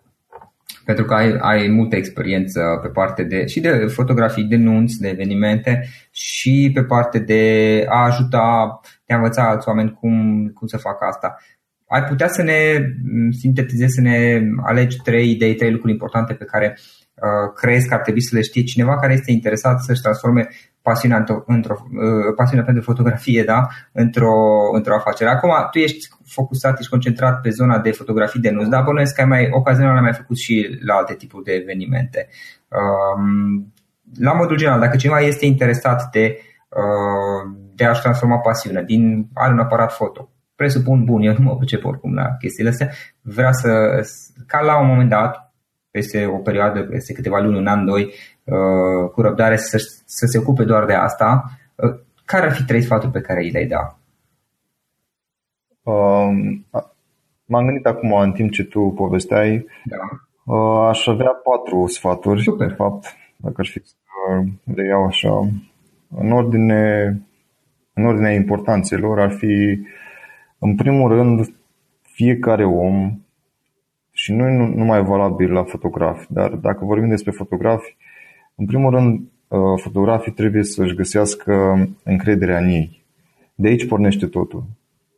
Pentru 0.84 1.04
că 1.04 1.14
ai, 1.14 1.36
ai 1.40 1.68
multă 1.68 1.96
experiență 1.96 2.78
pe 2.82 2.88
parte 2.88 3.22
de 3.22 3.46
și 3.46 3.60
de 3.60 3.68
fotografii, 3.68 4.44
de 4.44 4.56
nunți, 4.56 5.00
de 5.00 5.08
evenimente 5.08 5.88
și 6.10 6.70
pe 6.74 6.84
parte 6.84 7.18
de 7.18 7.84
a 7.88 8.04
ajuta, 8.04 8.80
de 9.04 9.14
a 9.14 9.16
învăța 9.16 9.48
alți 9.48 9.68
oameni 9.68 9.96
cum, 10.00 10.46
cum 10.54 10.66
să 10.66 10.76
facă 10.76 11.04
asta. 11.04 11.36
Ai 11.92 12.04
putea 12.04 12.28
să 12.28 12.42
ne 12.42 12.60
sintetizezi, 13.30 13.94
să 13.94 14.00
ne 14.00 14.40
alegi 14.62 14.96
trei 15.02 15.30
idei, 15.30 15.54
trei 15.54 15.70
lucruri 15.70 15.92
importante 15.92 16.34
pe 16.34 16.44
care 16.44 16.78
uh, 17.14 17.52
crezi 17.54 17.88
că 17.88 17.94
ar 17.94 18.00
trebui 18.00 18.22
să 18.22 18.36
le 18.36 18.42
știe 18.42 18.62
cineva 18.62 18.98
care 18.98 19.12
este 19.12 19.32
interesat 19.32 19.80
să-și 19.80 20.00
transforme 20.00 20.48
pasiunea, 20.82 21.18
într-o, 21.18 21.42
într-o, 21.46 21.76
uh, 21.80 22.34
pasiunea 22.36 22.64
pentru 22.64 22.82
fotografie 22.82 23.42
da? 23.44 23.68
într-o, 23.92 24.34
într-o 24.74 24.94
afacere. 24.94 25.30
Acum, 25.30 25.50
tu 25.70 25.78
ești 25.78 26.08
focusat, 26.24 26.78
ești 26.78 26.90
concentrat 26.90 27.40
pe 27.40 27.50
zona 27.50 27.78
de 27.78 27.90
fotografii 27.90 28.40
de 28.40 28.50
nus, 28.50 28.68
dar 28.68 28.82
bănuiesc 28.82 29.14
că 29.14 29.20
ai 29.20 29.26
mai, 29.26 29.48
ocazional 29.50 29.94
ai 29.94 30.02
mai 30.02 30.12
făcut 30.12 30.36
și 30.36 30.78
la 30.84 30.94
alte 30.94 31.14
tipuri 31.14 31.44
de 31.44 31.52
evenimente. 31.52 32.28
Um, 32.68 33.72
la 34.18 34.32
modul 34.32 34.56
general, 34.56 34.80
dacă 34.80 34.96
cineva 34.96 35.20
este 35.20 35.46
interesat 35.46 36.10
de, 36.10 36.38
uh, 36.68 37.56
de 37.74 37.84
a-și 37.84 38.02
transforma 38.02 38.38
pasiunea 38.38 38.82
din 38.82 39.28
are 39.34 39.52
un 39.52 39.58
aparat 39.58 39.92
foto, 39.92 40.31
presupun, 40.62 41.04
bun, 41.04 41.22
eu 41.22 41.34
nu 41.38 41.44
mă 41.44 41.56
pricep 41.56 41.84
oricum 41.84 42.14
la 42.14 42.36
chestiile 42.38 42.70
astea, 42.70 42.90
vrea 43.20 43.52
să, 43.52 43.70
ca 44.46 44.60
la 44.60 44.80
un 44.80 44.86
moment 44.86 45.08
dat, 45.08 45.54
peste 45.90 46.26
o 46.26 46.36
perioadă, 46.36 46.82
peste 46.82 47.12
câteva 47.12 47.40
luni, 47.40 47.58
un 47.58 47.66
an, 47.66 47.84
doi, 47.84 48.02
uh, 48.44 49.10
cu 49.12 49.20
răbdare 49.20 49.56
să, 49.56 49.78
să 50.04 50.26
se 50.26 50.38
ocupe 50.38 50.64
doar 50.64 50.84
de 50.84 50.92
asta, 50.92 51.44
uh, 51.74 52.00
care 52.24 52.46
ar 52.46 52.52
fi 52.52 52.64
trei 52.64 52.82
sfaturi 52.82 53.12
pe 53.12 53.20
care 53.20 53.40
îi 53.42 53.50
le-ai 53.50 53.66
da? 53.66 53.98
Um, 55.82 56.66
m-am 57.44 57.64
gândit 57.64 57.86
acum, 57.86 58.12
în 58.12 58.32
timp 58.32 58.50
ce 58.50 58.64
tu 58.64 58.80
povesteai, 58.80 59.66
da. 59.84 59.96
uh, 60.54 60.88
aș 60.88 61.06
avea 61.06 61.30
patru 61.44 61.86
sfaturi, 61.86 62.42
Super. 62.42 62.66
de 62.66 62.74
fapt, 62.74 63.16
dacă 63.36 63.54
ar 63.56 63.66
fi 63.66 63.82
să 63.84 63.94
le 64.74 64.86
iau 64.86 65.04
așa. 65.06 65.48
În 66.16 66.32
ordine, 66.32 67.16
în 67.94 68.04
ordinea 68.04 68.32
importanțelor 68.32 69.20
ar 69.20 69.30
fi, 69.30 69.78
în 70.64 70.74
primul 70.74 71.08
rând, 71.08 71.54
fiecare 72.02 72.64
om 72.64 73.18
și 74.10 74.32
nu 74.32 74.48
e 74.48 74.56
numai 74.56 75.04
valabil 75.04 75.52
la 75.52 75.62
fotografi, 75.64 76.26
dar 76.28 76.50
dacă 76.50 76.84
vorbim 76.84 77.08
despre 77.08 77.30
fotografi, 77.30 77.96
în 78.54 78.66
primul 78.66 78.90
rând, 78.90 79.20
uh, 79.48 79.58
fotografii 79.82 80.32
trebuie 80.32 80.62
să-și 80.62 80.94
găsească 80.94 81.52
încrederea 82.04 82.58
în 82.58 82.68
ei. 82.68 83.02
De 83.54 83.68
aici 83.68 83.86
pornește 83.86 84.26
totul. 84.26 84.64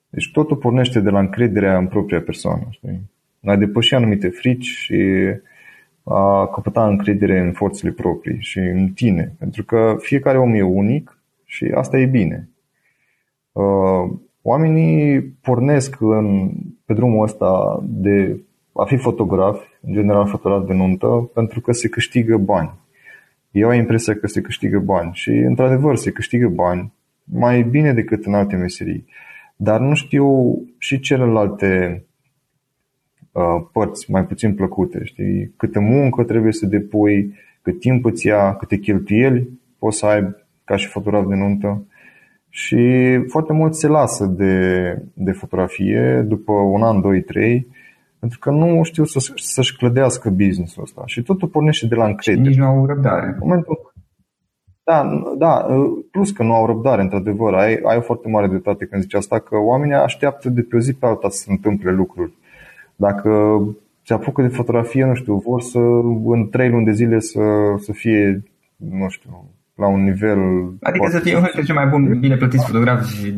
Deci 0.09 0.31
totul 0.33 0.57
pornește 0.57 1.01
de 1.01 1.11
la 1.11 1.19
încrederea 1.19 1.79
în 1.79 1.87
propria 1.87 2.21
persoană. 2.21 2.67
Știi? 2.71 3.01
A 3.45 3.57
depăși 3.57 3.95
anumite 3.95 4.29
frici 4.29 4.67
și 4.67 5.03
a 6.05 6.47
căpăta 6.47 6.87
încredere 6.87 7.39
în 7.39 7.53
forțele 7.53 7.93
proprii 7.93 8.41
și 8.41 8.59
în 8.59 8.89
tine. 8.89 9.35
Pentru 9.39 9.65
că 9.65 9.97
fiecare 9.99 10.39
om 10.39 10.55
e 10.55 10.63
unic 10.63 11.19
și 11.45 11.73
asta 11.75 11.99
e 11.99 12.07
bine. 12.07 12.49
Uh, 14.45 14.51
oamenii 14.51 15.23
pornesc 15.23 15.97
în, 16.01 16.51
pe 16.85 16.95
drumul 16.95 17.23
ăsta 17.23 17.81
de 17.83 18.41
a 18.73 18.85
fi 18.85 18.97
fotograf, 18.97 19.63
în 19.81 19.93
general 19.93 20.27
fotograf 20.27 20.67
de 20.67 20.73
nuntă, 20.73 21.31
pentru 21.35 21.61
că 21.61 21.73
se 21.73 21.89
câștigă 21.89 22.37
bani. 22.37 22.73
Eu 23.51 23.69
am 23.69 23.75
impresia 23.75 24.15
că 24.15 24.27
se 24.27 24.41
câștigă 24.41 24.79
bani 24.79 25.11
și, 25.13 25.31
într-adevăr, 25.31 25.97
se 25.97 26.11
câștigă 26.11 26.49
bani 26.49 26.93
mai 27.25 27.63
bine 27.63 27.93
decât 27.93 28.25
în 28.25 28.35
alte 28.35 28.57
meserii. 28.57 29.07
Dar 29.57 29.81
nu 29.81 29.95
știu 29.95 30.59
și 30.79 31.01
celelalte 31.01 32.05
uh, 33.33 33.67
părți 33.73 34.11
mai 34.11 34.25
puțin 34.27 34.55
plăcute. 34.55 35.05
Știi? 35.05 35.53
Câtă 35.57 35.81
muncă 35.81 36.23
trebuie 36.23 36.53
să 36.53 36.67
depui, 36.67 37.35
cât 37.63 37.81
timp 37.81 38.05
îți 38.05 38.27
ia, 38.27 38.55
câte 38.55 38.77
cheltuieli 38.77 39.49
poți 39.79 39.99
să 39.99 40.07
ai 40.07 40.35
ca 40.65 40.77
și 40.77 40.89
fotograf 40.89 41.27
de 41.27 41.35
nuntă. 41.35 41.87
Și 42.57 42.79
foarte 43.27 43.53
mult 43.53 43.75
se 43.75 43.87
lasă 43.89 44.27
de, 44.27 44.97
de 45.15 45.33
fotografie 45.33 46.25
după 46.29 46.53
un 46.53 46.83
an, 46.83 47.01
doi, 47.01 47.23
trei 47.23 47.67
pentru 48.19 48.39
că 48.39 48.51
nu 48.51 48.83
știu 48.83 49.05
să, 49.05 49.33
să-și 49.35 49.77
clădească 49.77 50.31
business-ul 50.31 50.83
ăsta. 50.83 51.03
Și 51.07 51.23
totul 51.23 51.49
pornește 51.49 51.87
de 51.87 51.95
la 51.95 52.07
încredere. 52.07 52.49
Nici 52.49 52.59
nu 52.59 52.65
au 52.65 52.87
răbdare. 52.87 53.37
Momentul, 53.41 53.93
da, 54.85 55.23
da, 55.39 55.67
plus 56.11 56.31
că 56.31 56.43
nu 56.43 56.55
au 56.55 56.67
răbdare, 56.67 57.03
într-adevăr. 57.03 57.55
Ai, 57.55 57.81
ai 57.83 57.97
o 57.97 58.01
foarte 58.01 58.29
mare 58.29 58.47
dreptate 58.47 58.87
când 58.87 59.03
zici 59.03 59.15
asta, 59.15 59.39
că 59.39 59.57
oamenii 59.57 59.95
așteaptă 59.95 60.49
de 60.49 60.61
pe 60.63 60.77
o 60.77 60.79
zi 60.79 60.95
pe 60.95 61.07
alta 61.07 61.29
să 61.29 61.37
se 61.37 61.51
întâmple 61.51 61.93
lucruri. 61.93 62.33
Dacă 62.97 63.61
se 64.03 64.15
apucă 64.15 64.43
de 64.43 64.49
fotografie, 64.49 65.05
nu 65.05 65.15
știu, 65.15 65.37
vor 65.37 65.61
să 65.61 65.79
în 66.25 66.49
trei 66.51 66.71
luni 66.71 66.85
de 66.85 66.93
zile 66.93 67.19
să, 67.19 67.41
să 67.79 67.93
fie, 67.93 68.43
nu 68.77 69.09
știu, 69.09 69.45
la 69.75 69.87
un 69.87 70.03
nivel... 70.03 70.39
Adică 70.83 71.09
să 71.11 71.19
fie 71.19 71.37
unul 71.37 71.45
dintre 71.53 71.63
cei 71.63 71.75
mai 71.75 71.87
buni, 71.87 72.19
bine 72.19 72.37
plătiți 72.37 72.67
fotografi 72.67 73.35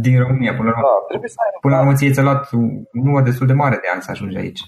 din 0.00 0.18
România. 0.18 0.54
Până 0.54 0.68
la 0.68 0.76
urmă, 0.76 0.88
da, 0.88 1.04
trebuie 1.08 1.28
să 1.28 1.36
ai 1.44 1.58
până 1.60 1.74
la 1.74 1.80
urmă 1.80 1.94
ție 1.94 2.10
ți-a 2.10 2.22
luat 2.22 2.52
un 2.52 2.82
număr 2.92 3.22
destul 3.22 3.46
de 3.46 3.52
mare 3.52 3.78
de 3.82 3.88
ani 3.92 4.02
să 4.02 4.10
ajungi 4.10 4.36
aici. 4.36 4.60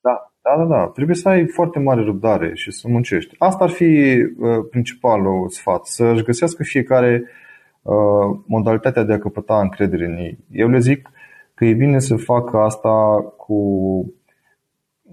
Da, 0.00 0.32
da, 0.42 0.56
da, 0.56 0.64
da. 0.76 0.86
Trebuie 0.86 1.16
să 1.16 1.28
ai 1.28 1.46
foarte 1.46 1.78
mare 1.78 2.04
răbdare 2.04 2.50
și 2.54 2.70
să 2.70 2.88
muncești. 2.88 3.34
Asta 3.38 3.64
ar 3.64 3.70
fi 3.70 3.84
uh, 4.38 4.58
principalul 4.70 5.48
sfat, 5.48 5.86
să-și 5.86 6.24
găsească 6.24 6.62
fiecare 6.62 7.24
uh, 7.82 8.38
modalitatea 8.46 9.02
de 9.02 9.12
a 9.12 9.18
căpăta 9.18 9.60
încredere 9.60 10.04
în 10.04 10.16
ei. 10.16 10.38
Eu 10.50 10.68
le 10.68 10.78
zic 10.78 11.10
că 11.54 11.64
e 11.64 11.74
bine 11.74 11.98
să 11.98 12.16
facă 12.16 12.56
asta 12.58 12.90
cu 13.36 13.56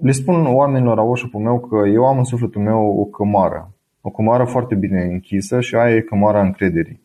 le 0.01 0.11
spun 0.11 0.45
oamenilor 0.45 0.95
la 0.95 1.01
workshop 1.01 1.33
meu 1.33 1.59
că 1.59 1.87
eu 1.87 2.05
am 2.05 2.17
în 2.17 2.23
sufletul 2.23 2.61
meu 2.61 2.99
o 2.99 3.05
cămară 3.05 3.76
o 4.07 4.09
comară 4.09 4.43
foarte 4.43 4.75
bine 4.75 5.03
închisă 5.03 5.59
și 5.59 5.75
aia 5.75 5.95
e 5.95 5.99
cămara 5.99 6.41
încrederii. 6.41 7.01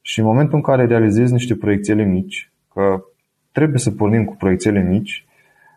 Și 0.00 0.18
în 0.20 0.24
momentul 0.24 0.56
în 0.56 0.62
care 0.62 0.86
realizezi 0.86 1.32
niște 1.32 1.54
proiecțiile 1.54 2.04
mici, 2.04 2.52
că 2.72 3.02
trebuie 3.52 3.78
să 3.78 3.90
pornim 3.90 4.24
cu 4.24 4.36
proiecțiile 4.36 4.82
mici, 4.82 5.26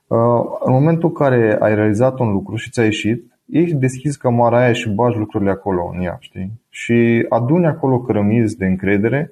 uh, 0.08 0.18
în 0.60 0.74
momentul 0.74 1.10
în 1.10 1.16
care 1.16 1.58
ai 1.60 1.76
realizat 1.76 2.20
un 2.20 2.32
lucru 2.32 2.56
și 2.56 2.70
ți-a 2.70 2.84
ieșit, 2.84 3.32
ești 3.46 3.76
deschis 3.76 4.16
cămara 4.16 4.58
aia 4.58 4.74
și 4.74 4.90
bagi 4.90 5.18
lucrurile 5.18 5.52
acolo 5.52 5.92
în 5.94 6.02
ea, 6.02 6.18
știi? 6.20 6.52
Și 6.70 7.26
aduni 7.30 7.66
acolo 7.66 8.00
cărămizi 8.00 8.58
de 8.58 8.66
încredere 8.66 9.32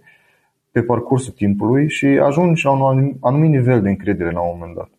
pe 0.71 0.81
parcursul 0.81 1.33
timpului 1.33 1.89
și 1.89 2.05
ajungi 2.05 2.65
la 2.65 2.71
un 2.71 3.13
anumit 3.21 3.49
nivel 3.49 3.81
de 3.81 3.89
încredere 3.89 4.31
la 4.31 4.41
un 4.41 4.57
moment 4.57 4.75
dat. 4.75 4.89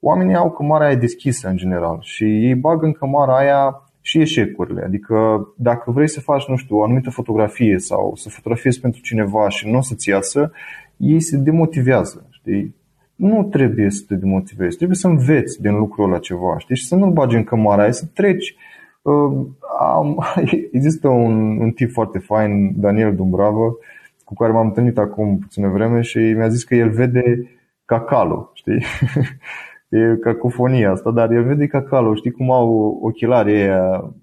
Oamenii 0.00 0.34
au 0.34 0.50
cămara 0.50 0.84
aia 0.86 0.94
deschisă 0.94 1.48
în 1.48 1.56
general 1.56 1.98
și 2.00 2.24
ei 2.24 2.54
bagă 2.54 2.86
în 2.86 2.92
cămara 2.92 3.36
aia 3.36 3.87
și 4.08 4.20
eșecurile. 4.20 4.82
Adică 4.82 5.48
dacă 5.56 5.90
vrei 5.90 6.08
să 6.08 6.20
faci, 6.20 6.46
nu 6.46 6.56
știu, 6.56 6.76
o 6.76 6.82
anumită 6.82 7.10
fotografie 7.10 7.78
sau 7.78 8.14
să 8.16 8.28
fotografiezi 8.28 8.80
pentru 8.80 9.00
cineva 9.00 9.48
și 9.48 9.70
nu 9.70 9.76
o 9.76 9.80
să-ți 9.80 10.08
iasă, 10.08 10.52
ei 10.96 11.20
se 11.20 11.36
demotivează, 11.36 12.26
știi? 12.30 12.74
Nu 13.14 13.44
trebuie 13.44 13.90
să 13.90 14.04
te 14.08 14.14
demotivezi, 14.14 14.76
trebuie 14.76 14.96
să 14.96 15.06
înveți 15.06 15.60
din 15.60 15.76
lucrul 15.76 16.04
ăla 16.04 16.18
ceva, 16.18 16.58
știi? 16.58 16.76
Și 16.76 16.86
să 16.86 16.94
nu-l 16.96 17.12
bagi 17.12 17.36
în 17.36 17.44
cămara 17.44 17.82
aia, 17.82 17.90
să 17.90 18.06
treci. 18.14 18.56
Uh, 19.02 19.46
am, 19.80 20.24
există 20.72 21.08
un, 21.08 21.58
un 21.58 21.70
tip 21.70 21.90
foarte 21.90 22.18
fain, 22.18 22.80
Daniel 22.80 23.14
Dumbravă, 23.14 23.76
cu 24.24 24.34
care 24.34 24.52
m-am 24.52 24.66
întâlnit 24.66 24.98
acum 24.98 25.38
puțină 25.38 25.68
vreme 25.68 26.00
și 26.00 26.18
mi-a 26.18 26.48
zis 26.48 26.64
că 26.64 26.74
el 26.74 26.90
vede 26.90 27.50
cacalul, 27.84 28.50
știi? 28.54 28.82
e 29.88 30.16
cacofonia 30.16 30.90
asta, 30.90 31.10
dar 31.10 31.30
el 31.30 31.44
vede 31.44 31.66
cacalul, 31.66 32.16
știi 32.16 32.30
cum 32.30 32.50
au 32.50 32.98
ochelari 33.02 33.52
aia 33.52 34.14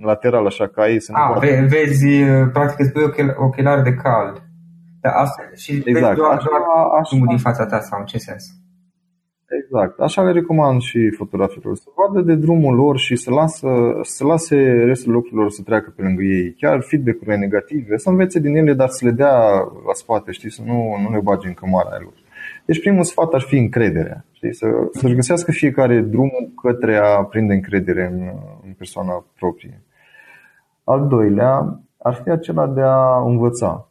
lateral 0.00 0.46
așa 0.46 0.66
ca 0.66 0.88
ei 0.88 1.00
să 1.00 1.12
nu 1.12 1.38
ve- 1.38 1.66
vezi, 1.68 2.06
practic 2.52 2.78
îți 2.78 2.92
pui 2.92 3.02
ochelari 3.36 3.82
de 3.82 3.94
cald. 3.94 4.42
Da, 5.00 5.10
asta, 5.10 5.42
și 5.56 5.72
exact. 5.72 5.84
vezi 5.84 6.16
doar, 6.16 6.36
așa, 6.36 6.46
doar 6.48 6.62
așa, 7.00 7.16
din 7.28 7.38
fața 7.38 7.66
ta 7.66 7.78
sau 7.80 7.98
în 8.00 8.04
ce 8.04 8.18
sens? 8.18 8.44
Exact. 9.60 10.00
Așa 10.00 10.22
le 10.22 10.32
recomand 10.32 10.80
și 10.80 11.10
fotografilor. 11.16 11.76
Să 11.76 11.88
vadă 11.96 12.20
de 12.20 12.34
drumul 12.34 12.74
lor 12.74 12.98
și 12.98 13.16
să, 13.16 13.30
lasă, 13.30 13.68
să 14.02 14.24
lase 14.24 14.56
restul 14.84 15.12
lucrurilor 15.12 15.50
să 15.50 15.62
treacă 15.62 15.92
pe 15.96 16.02
lângă 16.02 16.22
ei. 16.22 16.54
Chiar 16.54 16.80
feedback-urile 16.82 17.36
negative, 17.36 17.96
să 17.96 18.08
învețe 18.08 18.38
din 18.40 18.56
ele, 18.56 18.72
dar 18.72 18.88
să 18.88 19.04
le 19.04 19.10
dea 19.10 19.34
la 19.86 19.92
spate, 19.92 20.30
știi, 20.30 20.50
să 20.50 20.62
nu, 20.66 20.96
nu 21.02 21.10
le 21.10 21.20
bage 21.22 21.46
în 21.46 21.54
cămara 21.54 21.98
lor. 22.00 22.12
Deci 22.64 22.80
primul 22.80 23.02
sfat 23.02 23.32
ar 23.32 23.40
fi 23.40 23.56
încrederea. 23.56 24.24
Știi? 24.32 24.54
Să, 24.54 24.66
să-și 24.92 25.14
găsească 25.14 25.50
fiecare 25.50 26.00
drumul 26.00 26.52
către 26.62 26.96
a 26.96 27.24
prinde 27.24 27.54
încredere 27.54 28.10
în, 28.12 28.20
în 28.66 28.72
persoana 28.72 29.24
proprie. 29.38 29.82
Al 30.84 31.06
doilea 31.06 31.80
ar 31.98 32.20
fi 32.22 32.30
acela 32.30 32.66
de 32.66 32.80
a 32.80 33.22
învăța. 33.24 33.88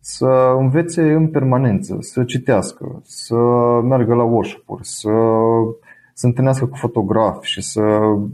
Să 0.00 0.54
învețe 0.58 1.02
în 1.02 1.28
permanență, 1.28 1.96
să 2.00 2.24
citească, 2.24 3.00
să 3.02 3.34
meargă 3.82 4.14
la 4.14 4.22
workshop-uri, 4.22 4.86
să 4.86 5.10
se 6.14 6.26
întâlnească 6.26 6.66
cu 6.66 6.76
fotografi 6.76 7.46
și 7.46 7.62
să 7.62 7.82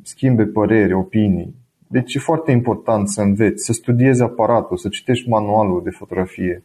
schimbe 0.02 0.44
păreri, 0.44 0.92
opinii. 0.92 1.54
Deci 1.86 2.14
e 2.14 2.18
foarte 2.18 2.50
important 2.50 3.08
să 3.08 3.20
înveți, 3.22 3.64
să 3.64 3.72
studiezi 3.72 4.22
aparatul, 4.22 4.76
să 4.76 4.88
citești 4.88 5.28
manualul 5.28 5.82
de 5.82 5.90
fotografie. 5.90 6.62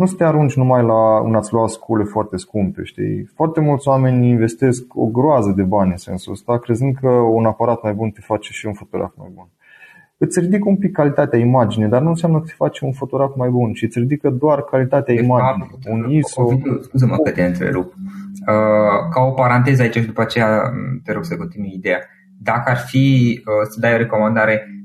Nu 0.00 0.06
să 0.06 0.14
te 0.14 0.24
arunci 0.24 0.54
numai 0.54 0.82
la 0.82 1.20
un 1.20 1.34
ați 1.34 1.52
lua 1.52 1.66
scule 1.66 2.04
foarte 2.04 2.36
scumpe, 2.36 2.82
știi? 2.84 3.30
Foarte 3.34 3.60
mulți 3.60 3.88
oameni 3.88 4.28
investesc 4.28 4.82
o 4.94 5.06
groază 5.06 5.52
de 5.56 5.62
bani 5.62 5.90
în 5.90 5.96
sensul 5.96 6.32
ăsta, 6.32 6.58
crezând 6.58 6.96
că 7.00 7.08
un 7.08 7.44
aparat 7.44 7.82
mai 7.82 7.92
bun 7.92 8.10
te 8.10 8.20
face 8.20 8.52
și 8.52 8.66
un 8.66 8.72
fotograf 8.72 9.12
mai 9.16 9.28
bun 9.34 9.48
îți 10.22 10.40
ridică 10.40 10.68
un 10.68 10.76
pic 10.76 10.92
calitatea 10.92 11.38
imaginii, 11.38 11.88
dar 11.88 12.02
nu 12.02 12.08
înseamnă 12.08 12.38
că 12.38 12.46
te 12.46 12.52
face 12.56 12.84
un 12.84 12.92
fotograf 12.92 13.36
mai 13.36 13.48
bun, 13.48 13.72
ci 13.72 13.82
îți 13.82 13.98
ridică 13.98 14.30
doar 14.30 14.62
calitatea 14.62 15.14
deci, 15.14 15.24
imaginii. 15.24 15.78
Un 15.88 16.10
ISO. 16.10 16.48
Scuze-mă 16.82 17.16
că 17.16 17.30
te 17.30 17.44
întrerup. 17.44 17.92
Uh, 17.92 19.08
ca 19.10 19.20
o 19.20 19.30
paranteză 19.30 19.82
aici 19.82 19.94
și 19.94 20.06
după 20.06 20.20
aceea 20.20 20.72
te 21.04 21.12
rog 21.12 21.24
să 21.24 21.36
continui 21.36 21.72
ideea. 21.74 22.00
Dacă 22.38 22.70
ar 22.70 22.76
fi 22.76 23.40
uh, 23.44 23.66
să 23.70 23.80
dai 23.80 23.94
o 23.94 23.96
recomandare, 23.96 24.79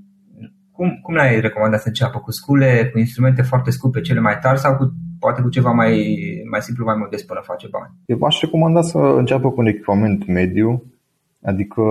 cum, 0.75 0.99
cum 1.01 1.13
l-ai 1.15 1.39
recomandat 1.39 1.79
să 1.81 1.87
înceapă? 1.87 2.19
Cu 2.19 2.31
scule, 2.31 2.89
cu 2.91 2.99
instrumente 2.99 3.41
foarte 3.41 3.69
scumpe, 3.71 4.01
cele 4.01 4.19
mai 4.19 4.39
tari 4.41 4.59
sau 4.59 4.75
cu, 4.75 4.93
poate 5.19 5.41
cu 5.41 5.49
ceva 5.49 5.71
mai, 5.71 6.17
mai 6.51 6.61
simplu, 6.61 6.85
mai 6.85 6.95
modest 6.97 7.25
până 7.27 7.41
face 7.43 7.67
bani? 7.71 7.93
Eu 8.05 8.23
aș 8.23 8.41
recomanda 8.41 8.81
să 8.81 8.97
înceapă 8.97 9.49
cu 9.49 9.59
un 9.59 9.67
echipament 9.67 10.27
mediu, 10.27 10.83
adică 11.43 11.81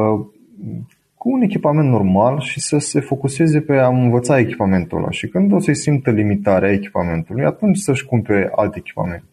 cu 1.15 1.31
un 1.31 1.43
echipament 1.43 1.89
normal 1.89 2.41
și 2.41 2.61
să 2.61 2.79
se 2.79 3.01
focuseze 3.01 3.61
pe 3.61 3.77
a 3.77 3.89
învăța 3.89 4.39
echipamentul 4.39 4.99
ăla. 4.99 5.11
Și 5.11 5.29
când 5.29 5.53
o 5.53 5.59
să-i 5.59 5.75
simtă 5.75 6.11
limitarea 6.11 6.73
echipamentului, 6.73 7.45
atunci 7.45 7.77
să-și 7.77 8.05
cumpere 8.05 8.53
alt 8.55 8.75
echipament. 8.75 9.25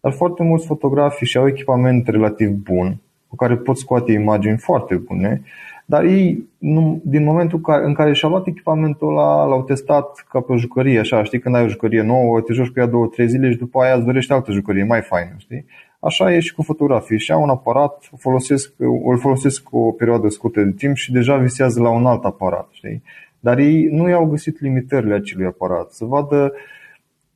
Dar 0.00 0.12
foarte 0.12 0.42
mulți 0.42 0.66
fotografi 0.66 1.24
și 1.24 1.36
au 1.36 1.46
echipament 1.46 2.08
relativ 2.08 2.50
bun, 2.50 3.00
cu 3.30 3.36
care 3.36 3.56
pot 3.56 3.78
scoate 3.78 4.12
imagini 4.12 4.56
foarte 4.56 4.94
bune, 4.94 5.42
dar 5.84 6.04
ei, 6.04 6.48
nu, 6.58 7.00
din 7.04 7.24
momentul 7.24 7.60
în 7.64 7.94
care 7.94 8.12
și-au 8.12 8.30
luat 8.30 8.46
echipamentul 8.46 9.08
ăla, 9.08 9.44
l-au 9.44 9.62
testat 9.62 10.26
ca 10.28 10.40
pe 10.40 10.52
o 10.52 10.56
jucărie, 10.56 10.98
așa, 10.98 11.22
știi, 11.22 11.38
când 11.38 11.54
ai 11.54 11.64
o 11.64 11.68
jucărie 11.68 12.02
nouă, 12.02 12.40
te 12.40 12.52
joci 12.52 12.68
cu 12.68 12.80
ea 12.80 12.86
două, 12.86 13.06
trei 13.06 13.28
zile 13.28 13.50
și 13.50 13.58
după 13.58 13.80
aia 13.80 13.94
îți 13.94 14.04
dorești 14.04 14.32
altă 14.32 14.52
jucărie 14.52 14.84
mai 14.84 15.00
faină, 15.00 15.34
știi? 15.36 15.66
Așa 16.00 16.34
e 16.34 16.40
și 16.40 16.54
cu 16.54 16.62
fotografii. 16.62 17.18
Și 17.18 17.32
au 17.32 17.42
un 17.42 17.48
aparat, 17.48 18.10
folosesc, 18.18 18.72
îl 19.04 19.18
folosesc 19.18 19.68
o 19.70 19.92
perioadă 19.92 20.28
scurtă 20.28 20.62
de 20.62 20.72
timp 20.72 20.96
și 20.96 21.12
deja 21.12 21.36
visează 21.36 21.80
la 21.80 21.90
un 21.90 22.06
alt 22.06 22.24
aparat. 22.24 22.68
Știi? 22.70 23.02
Dar 23.40 23.58
ei 23.58 23.88
nu 23.90 24.08
i-au 24.08 24.26
găsit 24.26 24.60
limitările 24.60 25.14
acelui 25.14 25.46
aparat. 25.46 25.90
Să 25.90 26.04
vadă 26.04 26.52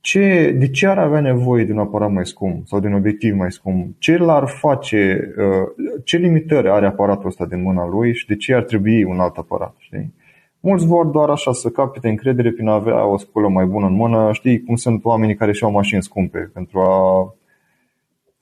ce, 0.05 0.51
de 0.57 0.69
ce 0.69 0.87
ar 0.87 0.97
avea 0.97 1.19
nevoie 1.19 1.63
de 1.63 1.71
un 1.71 1.79
aparat 1.79 2.11
mai 2.11 2.25
scump 2.25 2.67
sau 2.67 2.79
de 2.79 2.87
un 2.87 2.93
obiectiv 2.93 3.35
mai 3.35 3.51
scump, 3.51 3.95
ce 3.97 4.17
l-ar 4.17 4.47
face, 4.47 5.33
uh, 5.37 6.01
ce 6.03 6.17
limitări 6.17 6.69
are 6.69 6.85
aparatul 6.85 7.27
ăsta 7.27 7.45
din 7.45 7.61
mâna 7.61 7.87
lui 7.87 8.15
și 8.15 8.25
de 8.25 8.35
ce 8.35 8.53
ar 8.53 8.63
trebui 8.63 9.03
un 9.03 9.19
alt 9.19 9.35
aparat. 9.35 9.75
Știi? 9.77 10.13
Mulți 10.59 10.85
vor 10.85 11.05
doar 11.05 11.29
așa 11.29 11.53
să 11.53 11.69
capite 11.69 12.09
încredere 12.09 12.51
prin 12.51 12.67
a 12.67 12.73
avea 12.73 13.05
o 13.05 13.17
sculă 13.17 13.47
mai 13.47 13.65
bună 13.65 13.85
în 13.85 13.93
mână. 13.93 14.29
Știi 14.33 14.63
cum 14.63 14.75
sunt 14.75 15.05
oamenii 15.05 15.35
care 15.35 15.51
și-au 15.51 15.71
mașini 15.71 16.03
scumpe 16.03 16.39
pentru 16.53 16.79
a 16.79 17.33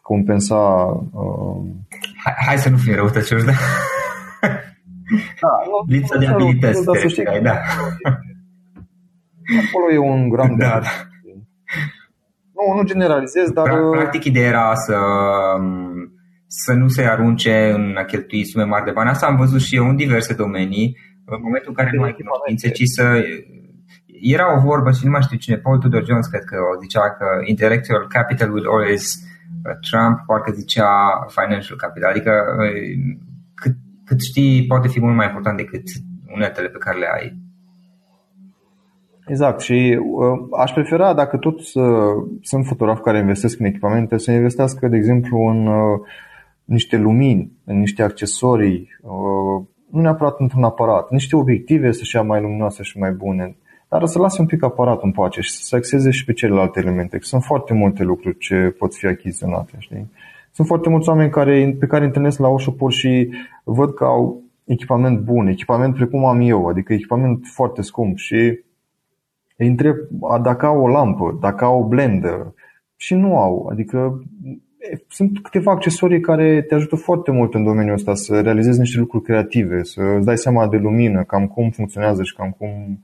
compensa... 0.01 0.55
Uh... 1.11 1.65
Hai, 2.23 2.33
hai 2.45 2.57
să 2.57 2.69
nu 2.69 2.77
fim 2.77 2.93
răutăcioși, 2.93 3.45
da? 3.45 3.51
da 5.41 5.53
nu, 5.69 5.93
Lipsa 5.95 6.17
de 6.17 6.25
abilități. 6.25 6.85
Da, 6.85 6.91
să 6.99 7.07
știi 7.07 7.23
că, 7.23 7.39
da. 7.41 7.57
Acolo 9.67 9.91
e 9.93 9.97
un 9.97 10.29
gram 10.29 10.55
da. 10.57 10.79
de... 10.79 10.87
Nu, 12.55 12.77
nu 12.77 12.83
generalizez, 12.83 13.49
dar... 13.49 13.69
Practic, 13.91 14.23
ideea 14.23 14.47
era 14.47 14.75
să, 14.75 14.97
să 16.47 16.73
nu 16.73 16.87
se 16.87 17.03
arunce 17.03 17.71
în 17.75 17.95
a 17.97 18.03
cheltui 18.03 18.45
sume 18.45 18.63
mari 18.63 18.85
de 18.85 18.91
bani. 18.91 19.09
Asta 19.09 19.25
am 19.25 19.35
văzut 19.35 19.61
și 19.61 19.75
eu 19.75 19.89
în 19.89 19.95
diverse 19.95 20.33
domenii, 20.33 20.97
în 21.25 21.39
momentul 21.41 21.69
în 21.69 21.75
care 21.75 21.89
nu 21.93 22.03
ai 22.03 22.15
cunoștințe, 22.19 22.69
ci 22.69 22.83
să... 22.85 23.23
Era 24.21 24.55
o 24.55 24.59
vorbă 24.59 24.91
și 24.91 25.05
nu 25.05 25.11
mai 25.11 25.21
știu 25.21 25.37
cine, 25.37 25.57
Paul 25.57 25.77
Tudor 25.77 26.05
Jones 26.05 26.27
cred 26.27 26.43
că 26.43 26.57
o 26.73 26.79
zicea 26.81 27.11
că 27.11 27.25
intellectual 27.45 28.07
capital 28.07 28.51
will 28.51 28.69
always 28.69 29.03
Trump 29.89 30.19
parcă 30.25 30.51
zicea 30.51 30.91
financial 31.27 31.77
capital, 31.77 32.09
adică 32.09 32.31
cât, 33.53 33.75
cât 34.05 34.21
știi 34.21 34.65
poate 34.65 34.87
fi 34.87 34.99
mult 34.99 35.15
mai 35.15 35.25
important 35.25 35.57
decât 35.57 35.83
uneltele 36.33 36.67
pe 36.67 36.77
care 36.77 36.97
le 36.97 37.09
ai. 37.13 37.42
Exact 39.27 39.59
și 39.59 39.99
uh, 40.01 40.47
aș 40.57 40.71
prefera 40.71 41.13
dacă 41.13 41.37
tot 41.37 41.59
uh, 41.59 41.83
sunt 42.41 42.65
fotografi 42.65 43.01
care 43.01 43.17
investesc 43.17 43.59
în 43.59 43.65
echipamente 43.65 44.17
să 44.17 44.31
investească 44.31 44.87
de 44.87 44.95
exemplu 44.95 45.37
în 45.37 45.67
uh, 45.67 45.99
niște 46.63 46.97
lumini, 46.97 47.51
în 47.65 47.79
niște 47.79 48.03
accesorii, 48.03 48.89
uh, 49.01 49.65
nu 49.89 50.01
neapărat 50.01 50.39
într-un 50.39 50.63
aparat, 50.63 51.09
niște 51.09 51.35
obiective 51.35 51.91
să-și 51.91 52.15
ia 52.15 52.21
mai 52.21 52.41
luminoase 52.41 52.83
și 52.83 52.97
mai 52.97 53.11
bune, 53.11 53.55
dar 53.89 54.05
să 54.05 54.19
lase 54.19 54.41
un 54.41 54.47
pic 54.47 54.63
aparatul 54.63 55.01
în 55.03 55.11
pace 55.11 55.41
și 55.41 55.51
să 55.51 55.63
se 55.63 55.75
axeze 55.75 56.11
și 56.11 56.25
pe 56.25 56.33
celelalte 56.33 56.79
elemente. 56.79 57.17
Că 57.17 57.23
sunt 57.23 57.43
foarte 57.43 57.73
multe 57.73 58.03
lucruri 58.03 58.37
ce 58.37 58.75
pot 58.77 58.95
fi 58.95 59.05
achiziționate. 59.05 59.71
Știi? 59.77 60.11
Sunt 60.51 60.67
foarte 60.67 60.89
mulți 60.89 61.09
oameni 61.09 61.29
care, 61.29 61.75
pe 61.79 61.85
care 61.85 62.05
întâlnesc 62.05 62.39
la 62.39 62.47
workshop 62.47 62.89
și 62.89 63.29
văd 63.63 63.93
că 63.93 64.03
au 64.03 64.41
echipament 64.65 65.19
bun, 65.19 65.47
echipament 65.47 65.95
precum 65.95 66.25
am 66.25 66.41
eu, 66.41 66.67
adică 66.67 66.93
echipament 66.93 67.45
foarte 67.53 67.81
scump 67.81 68.17
și 68.17 68.59
îi 69.57 69.67
întreb 69.67 69.95
dacă 70.41 70.65
au 70.65 70.81
o 70.81 70.87
lampă, 70.87 71.37
dacă 71.41 71.65
au 71.65 71.79
o 71.79 71.87
blender 71.87 72.53
și 72.95 73.13
nu 73.13 73.37
au. 73.37 73.67
Adică 73.71 74.23
sunt 75.07 75.39
câteva 75.39 75.71
accesorii 75.71 76.19
care 76.19 76.61
te 76.61 76.75
ajută 76.75 76.95
foarte 76.95 77.31
mult 77.31 77.53
în 77.53 77.63
domeniul 77.63 77.95
ăsta 77.95 78.13
să 78.13 78.41
realizezi 78.41 78.79
niște 78.79 78.99
lucruri 78.99 79.23
creative, 79.23 79.83
să 79.83 80.01
îți 80.01 80.25
dai 80.25 80.37
seama 80.37 80.67
de 80.67 80.77
lumină, 80.77 81.23
cam 81.23 81.47
cum 81.47 81.69
funcționează 81.69 82.23
și 82.23 82.35
cam 82.35 82.55
cum 82.57 82.99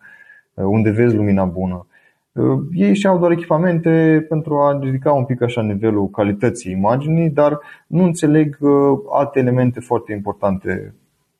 Uh, 0.59 0.65
unde 0.65 0.89
vezi 0.89 1.15
lumina 1.15 1.45
bună. 1.45 1.87
Uh, 2.31 2.59
ei 2.73 2.95
și-au 2.95 3.17
doar 3.17 3.31
echipamente 3.31 4.25
pentru 4.29 4.57
a 4.57 4.79
ridica 4.81 5.11
un 5.11 5.25
pic 5.25 5.41
așa 5.41 5.61
nivelul 5.61 6.09
calității 6.09 6.71
imaginii, 6.71 7.29
dar 7.29 7.59
nu 7.87 8.03
înțeleg 8.03 8.57
uh, 8.59 8.99
alte 9.11 9.39
elemente 9.39 9.79
foarte 9.79 10.11
importante 10.13 10.95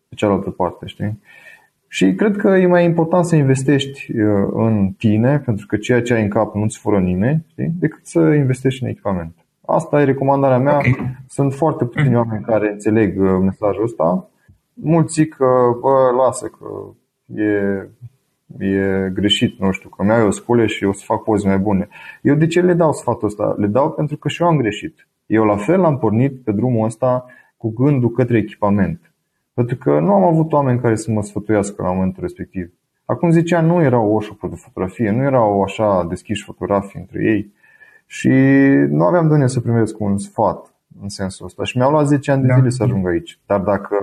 pe 0.09 0.15
cealaltă 0.15 0.49
parte, 0.49 0.85
știi? 0.85 1.19
Și 1.91 2.13
cred 2.13 2.37
că 2.37 2.47
e 2.47 2.65
mai 2.65 2.85
important 2.85 3.25
să 3.25 3.35
investești 3.35 4.11
în 4.51 4.91
tine, 4.97 5.39
pentru 5.39 5.65
că 5.65 5.77
ceea 5.77 6.01
ce 6.01 6.13
ai 6.13 6.21
în 6.21 6.29
cap 6.29 6.55
nu-ți 6.55 6.77
fură 6.77 6.99
nimeni, 6.99 7.45
știi? 7.49 7.71
decât 7.79 8.05
să 8.05 8.19
investești 8.19 8.83
în 8.83 8.89
echipament. 8.89 9.35
Asta 9.65 10.01
e 10.01 10.03
recomandarea 10.03 10.57
mea. 10.57 10.75
Okay. 10.75 11.17
Sunt 11.27 11.53
foarte 11.53 11.85
puțini 11.85 12.15
oameni 12.15 12.43
care 12.43 12.71
înțeleg 12.71 13.19
mesajul 13.19 13.83
ăsta. 13.83 14.29
Mulți 14.73 15.13
zic 15.13 15.33
că, 15.33 15.45
bă, 15.81 16.11
lasă, 16.17 16.47
că 16.47 16.67
e 17.41 17.87
e 18.57 19.09
greșit, 19.13 19.59
nu 19.59 19.71
știu, 19.71 19.89
că 19.89 20.03
mi-au 20.03 20.27
o 20.27 20.31
scule 20.31 20.65
și 20.65 20.83
o 20.83 20.93
să 20.93 21.03
fac 21.05 21.23
poze 21.23 21.47
mai 21.47 21.57
bune. 21.57 21.87
Eu 22.21 22.35
de 22.35 22.47
ce 22.47 22.61
le 22.61 22.73
dau 22.73 22.93
sfatul 22.93 23.27
ăsta? 23.27 23.55
Le 23.57 23.67
dau 23.67 23.91
pentru 23.91 24.17
că 24.17 24.27
și 24.27 24.41
eu 24.41 24.47
am 24.47 24.57
greșit. 24.57 25.07
Eu 25.25 25.43
la 25.43 25.57
fel 25.57 25.83
am 25.83 25.97
pornit 25.97 26.43
pe 26.43 26.51
drumul 26.51 26.85
ăsta 26.85 27.25
cu 27.57 27.69
gândul 27.69 28.09
către 28.09 28.37
echipament. 28.37 29.08
Pentru 29.59 29.77
că 29.77 29.99
nu 29.99 30.13
am 30.13 30.23
avut 30.23 30.51
oameni 30.51 30.79
care 30.79 30.95
să 30.95 31.11
mă 31.11 31.21
sfătuiască 31.21 31.81
la 31.81 31.91
momentul 31.91 32.21
respectiv. 32.21 32.73
Acum 33.05 33.31
zicea, 33.31 33.61
nu 33.61 33.81
erau 33.81 34.11
o 34.11 34.19
șopă 34.19 34.47
de 34.47 34.55
fotografie, 34.55 35.11
nu 35.11 35.23
erau 35.23 35.61
așa 35.61 36.05
deschiși 36.09 36.43
fotografii 36.43 36.99
între 36.99 37.23
ei 37.23 37.53
și 38.05 38.29
nu 38.89 39.03
aveam 39.03 39.27
de 39.27 39.33
unde 39.33 39.47
să 39.47 39.59
primesc 39.59 39.99
un 39.99 40.17
sfat 40.17 40.73
în 41.01 41.09
sensul 41.09 41.45
ăsta. 41.45 41.63
Și 41.63 41.77
mi-au 41.77 41.91
luat 41.91 42.07
10 42.07 42.31
ani 42.31 42.41
de 42.41 42.47
da. 42.47 42.55
zile 42.55 42.69
să 42.69 42.83
ajung 42.83 43.07
aici. 43.07 43.39
Dar 43.45 43.59
dacă 43.59 43.95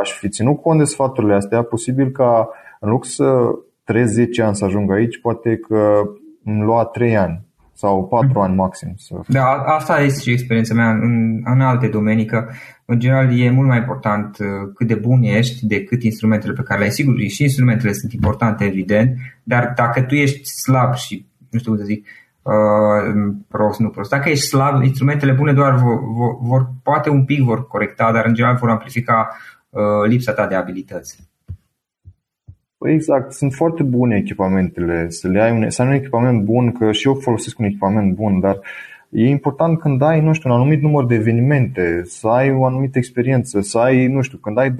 aș 0.00 0.12
fi 0.12 0.28
ținut 0.28 0.60
cont 0.60 0.78
de 0.78 0.84
sfaturile 0.84 1.34
astea, 1.34 1.62
posibil 1.62 2.10
ca 2.10 2.48
în 2.80 2.90
loc 2.90 3.04
să 3.04 3.40
30 3.84 4.38
ani 4.38 4.56
să 4.56 4.64
ajung 4.64 4.90
aici, 4.90 5.20
poate 5.20 5.56
că 5.56 6.02
îmi 6.44 6.62
lua 6.62 6.84
3 6.84 7.16
ani 7.16 7.46
sau 7.72 8.06
4 8.06 8.28
mm. 8.34 8.40
ani 8.40 8.54
maxim. 8.54 8.92
Să... 8.96 9.20
Da, 9.28 9.44
asta 9.66 10.00
este 10.00 10.20
și 10.20 10.30
experiența 10.30 10.74
mea 10.74 10.90
în, 10.90 11.40
în 11.44 11.60
alte 11.60 11.88
domenii, 11.88 12.24
că 12.24 12.48
în 12.92 12.98
general 12.98 13.38
e 13.38 13.50
mult 13.50 13.68
mai 13.68 13.78
important 13.78 14.38
uh, 14.38 14.46
cât 14.74 14.86
de 14.86 14.94
bun 14.94 15.22
ești 15.22 15.66
decât 15.66 16.02
instrumentele 16.02 16.52
pe 16.52 16.62
care 16.62 16.78
le 16.78 16.84
ai. 16.84 16.90
Sigur, 16.90 17.20
și 17.20 17.42
instrumentele 17.42 17.92
sunt 17.92 18.12
importante, 18.12 18.64
evident, 18.64 19.16
dar 19.42 19.72
dacă 19.76 20.02
tu 20.02 20.14
ești 20.14 20.44
slab 20.44 20.94
și, 20.94 21.26
nu 21.50 21.58
știu 21.58 21.70
cum 21.70 21.80
să 21.80 21.86
zic, 21.86 22.06
uh, 22.42 23.32
prost, 23.48 23.80
nu 23.80 23.88
prost, 23.88 24.10
dacă 24.10 24.28
ești 24.28 24.46
slab, 24.46 24.82
instrumentele 24.82 25.32
bune 25.32 25.52
doar 25.52 25.74
vor, 25.74 25.98
vor, 26.14 26.38
vor 26.40 26.70
poate 26.82 27.10
un 27.10 27.24
pic 27.24 27.42
vor 27.42 27.66
corecta, 27.66 28.12
dar 28.12 28.26
în 28.26 28.34
general 28.34 28.56
vor 28.56 28.70
amplifica 28.70 29.36
uh, 29.70 30.08
lipsa 30.08 30.32
ta 30.32 30.46
de 30.46 30.54
abilități. 30.54 31.30
Păi 32.78 32.92
exact, 32.92 33.32
sunt 33.32 33.52
foarte 33.52 33.82
bune 33.82 34.16
echipamentele, 34.16 35.08
să 35.08 35.28
le 35.28 35.42
ai 35.42 35.52
un, 35.52 35.70
să 35.70 35.82
ai 35.82 35.88
un 35.88 35.94
echipament 35.94 36.44
bun, 36.44 36.72
că 36.72 36.92
și 36.92 37.06
eu 37.06 37.14
folosesc 37.14 37.58
un 37.58 37.64
echipament 37.64 38.14
bun, 38.14 38.40
dar 38.40 38.58
E 39.14 39.28
important 39.28 39.78
când 39.78 40.02
ai, 40.02 40.20
nu 40.20 40.32
știu, 40.32 40.50
un 40.50 40.56
anumit 40.56 40.82
număr 40.82 41.06
de 41.06 41.14
evenimente, 41.14 42.02
să 42.04 42.28
ai 42.28 42.52
o 42.52 42.64
anumită 42.64 42.98
experiență, 42.98 43.60
să 43.60 43.78
ai, 43.78 44.06
nu 44.06 44.20
știu, 44.20 44.38
când 44.38 44.58
ai 44.58 44.70
20-30 44.70 44.74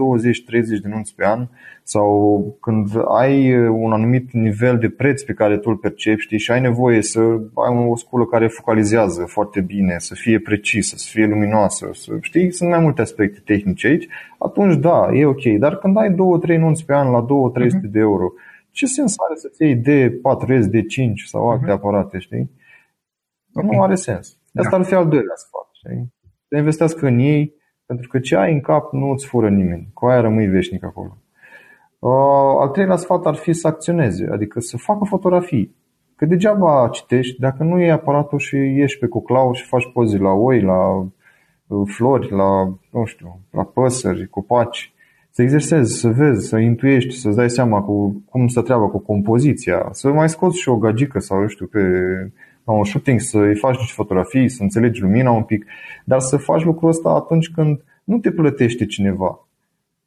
de 0.83 0.89
nunți 0.89 1.15
pe 1.15 1.27
an 1.27 1.47
sau 1.83 2.57
când 2.61 2.89
ai 3.09 3.67
un 3.69 3.93
anumit 3.93 4.33
nivel 4.33 4.79
de 4.79 4.89
preț 4.89 5.23
pe 5.23 5.33
care 5.33 5.57
tu 5.57 5.71
îl 5.71 5.77
percepi 5.77 6.21
știi, 6.21 6.39
și 6.39 6.51
ai 6.51 6.61
nevoie 6.61 7.03
să 7.03 7.21
ai 7.55 7.87
o 7.89 7.97
sculă 7.97 8.25
care 8.27 8.47
focalizează 8.47 9.25
foarte 9.27 9.61
bine, 9.61 9.95
să 9.99 10.15
fie 10.15 10.39
precisă, 10.39 10.97
să 10.97 11.09
fie 11.11 11.27
luminoasă, 11.27 11.91
să, 11.93 12.13
știi, 12.21 12.53
sunt 12.53 12.71
mai 12.71 12.81
multe 12.81 13.01
aspecte 13.01 13.41
tehnice 13.45 13.87
aici, 13.87 14.09
atunci 14.39 14.77
da, 14.77 15.09
e 15.13 15.25
ok. 15.25 15.45
Dar 15.59 15.77
când 15.77 15.97
ai 15.97 16.11
2-3 16.11 16.15
nunți 16.59 16.85
pe 16.85 16.95
an 16.95 17.11
la 17.11 17.25
2-300 17.25 17.27
uh-huh. 17.27 17.73
Mhm. 17.73 17.91
de 17.91 17.99
euro, 17.99 18.33
ce 18.71 18.87
sens 18.87 19.15
are 19.29 19.39
să-ți 19.39 19.63
iei 19.63 19.75
de 19.75 20.21
4S, 20.23 20.67
de 20.71 20.83
5 20.83 21.23
sau 21.23 21.51
alte 21.51 21.67
uh-huh. 21.67 21.75
aparate, 21.75 22.19
știi? 22.19 22.51
Okay. 23.55 23.77
Nu 23.77 23.83
are 23.83 23.95
sens. 23.95 24.39
Da. 24.53 24.61
Asta 24.61 24.77
da. 24.77 24.83
ar 24.83 24.89
fi 24.89 24.95
al 24.95 25.09
doilea 25.09 25.35
sfat. 25.35 25.69
Știi? 25.73 26.13
Să 26.49 26.57
investească 26.57 27.07
în 27.07 27.19
ei, 27.19 27.55
pentru 27.87 28.09
că 28.09 28.19
ce 28.19 28.37
ai 28.37 28.53
în 28.53 28.61
cap 28.61 28.93
nu 28.93 29.11
îți 29.11 29.27
fură 29.27 29.51
nimeni. 29.51 29.91
Cu 29.95 30.07
aia 30.07 30.21
rămâi 30.21 30.47
veșnic 30.47 30.85
acolo. 30.85 31.17
Uh, 31.99 32.61
al 32.61 32.69
treilea 32.69 32.97
sfat 32.97 33.27
ar 33.27 33.35
fi 33.35 33.53
să 33.53 33.67
acționeze, 33.67 34.29
adică 34.33 34.61
să 34.61 34.77
facă 34.77 35.05
fotografii. 35.05 35.77
Că 36.17 36.27
degeaba 36.27 36.89
citești 36.93 37.41
dacă 37.41 37.63
nu 37.63 37.81
iei 37.81 37.91
aparatul 37.91 38.39
și 38.39 38.57
ieși 38.57 38.99
pe 38.99 39.07
cuclau 39.07 39.53
și 39.53 39.67
faci 39.67 39.93
poze 39.93 40.19
la 40.19 40.31
oi, 40.31 40.61
la 40.61 40.95
uh, 41.67 41.89
flori, 41.97 42.31
la, 42.31 42.65
nu 42.91 43.05
știu, 43.05 43.41
la 43.51 43.65
păsări, 43.65 44.29
copaci. 44.29 44.95
Să 45.31 45.43
exersezi, 45.43 46.01
să 46.01 46.09
vezi, 46.09 46.49
să 46.49 46.59
intuiești, 46.59 47.15
să-ți 47.15 47.37
dai 47.37 47.51
seama 47.51 47.83
cu 47.83 48.23
cum 48.31 48.47
să 48.47 48.63
treabă 48.63 48.89
cu 48.89 48.99
compoziția, 48.99 49.89
să 49.91 50.09
mai 50.09 50.29
scoți 50.29 50.61
și 50.61 50.69
o 50.69 50.77
gagică 50.77 51.19
sau, 51.19 51.41
eu 51.41 51.47
știu, 51.47 51.67
pe 51.67 51.81
la 52.65 52.73
un 52.73 52.85
shooting, 52.85 53.21
să-i 53.21 53.57
faci 53.57 53.77
niște 53.77 53.93
fotografii, 53.95 54.49
să 54.49 54.63
înțelegi 54.63 55.01
lumina 55.01 55.31
un 55.31 55.43
pic, 55.43 55.67
dar 56.05 56.21
să 56.21 56.37
faci 56.37 56.65
lucrul 56.65 56.89
ăsta 56.89 57.09
atunci 57.09 57.51
când 57.51 57.85
nu 58.05 58.19
te 58.19 58.31
plătește 58.31 58.87
cineva. 58.87 59.47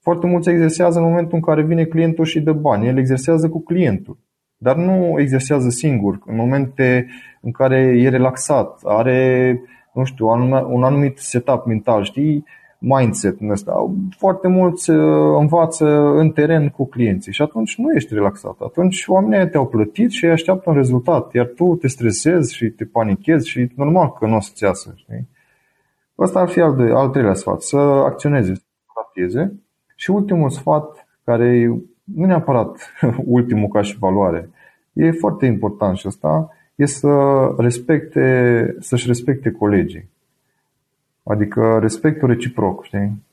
Foarte 0.02 0.28
mulți 0.28 0.50
exersează 0.50 1.00
în 1.00 1.06
momentul 1.06 1.36
în 1.36 1.42
care 1.42 1.64
vine 1.64 1.84
clientul 1.84 2.26
și 2.26 2.40
dă 2.40 2.54
bani. 2.54 2.88
El 2.88 2.98
exersează 2.98 3.50
cu 3.50 3.64
clientul, 3.64 4.18
dar 4.58 4.76
nu 4.76 5.20
exersează 5.20 5.70
singur. 5.70 6.20
În 6.26 6.36
momente 6.36 7.08
în 7.42 7.52
care 7.52 7.78
e 7.80 8.10
relaxat, 8.10 8.80
are, 8.84 9.62
nu 9.94 10.04
știu, 10.04 10.28
un 10.68 10.84
anumit 10.84 11.18
setup 11.18 11.66
mental, 11.66 12.04
știi? 12.04 12.46
Mindset 12.86 13.40
în 13.40 13.50
ăsta. 13.50 13.94
Foarte 14.18 14.48
mulți 14.48 14.90
uh, 14.90 15.38
învață 15.40 15.86
în 16.16 16.30
teren 16.30 16.70
cu 16.70 16.88
clienții 16.88 17.34
și 17.34 17.42
atunci 17.42 17.78
nu 17.78 17.94
ești 17.94 18.14
relaxat. 18.14 18.56
Atunci 18.60 19.04
oamenii 19.08 19.50
te-au 19.50 19.68
plătit 19.68 20.12
și 20.12 20.26
ei 20.26 20.32
așteaptă 20.32 20.70
un 20.70 20.76
rezultat, 20.76 21.34
iar 21.34 21.46
tu 21.56 21.76
te 21.76 21.88
stresezi 21.88 22.56
și 22.56 22.70
te 22.70 22.86
panichezi 22.86 23.50
și 23.50 23.72
normal 23.76 24.12
că 24.12 24.26
nu 24.26 24.36
o 24.36 24.40
să-ți 24.40 24.64
iasă. 24.64 24.94
Știi? 24.96 25.28
Ăsta 26.20 26.40
ar 26.40 26.48
fi 26.48 26.60
al, 26.60 26.76
de, 26.76 26.84
al 26.84 27.10
treilea 27.10 27.34
sfat, 27.34 27.62
să 27.62 27.78
acționeze, 27.78 28.54
să 28.54 28.64
rateze. 28.96 29.60
Și 29.96 30.12
ultimul 30.12 30.50
sfat, 30.50 31.08
care 31.24 31.66
nu 32.04 32.26
neapărat 32.26 32.92
ultimul 33.38 33.68
ca 33.68 33.82
și 33.82 33.98
valoare, 33.98 34.50
e 34.94 35.12
foarte 35.12 35.46
important 35.46 35.98
și 35.98 36.08
ăsta, 36.08 36.50
e 36.76 36.86
să 36.86 37.10
respecte, 37.58 38.76
să-și 38.80 39.08
respecte 39.08 39.52
colegii. 39.52 40.10
Adică 41.28 41.78
respectul 41.82 42.28
reciproc, 42.28 42.84
știi? 42.84 43.24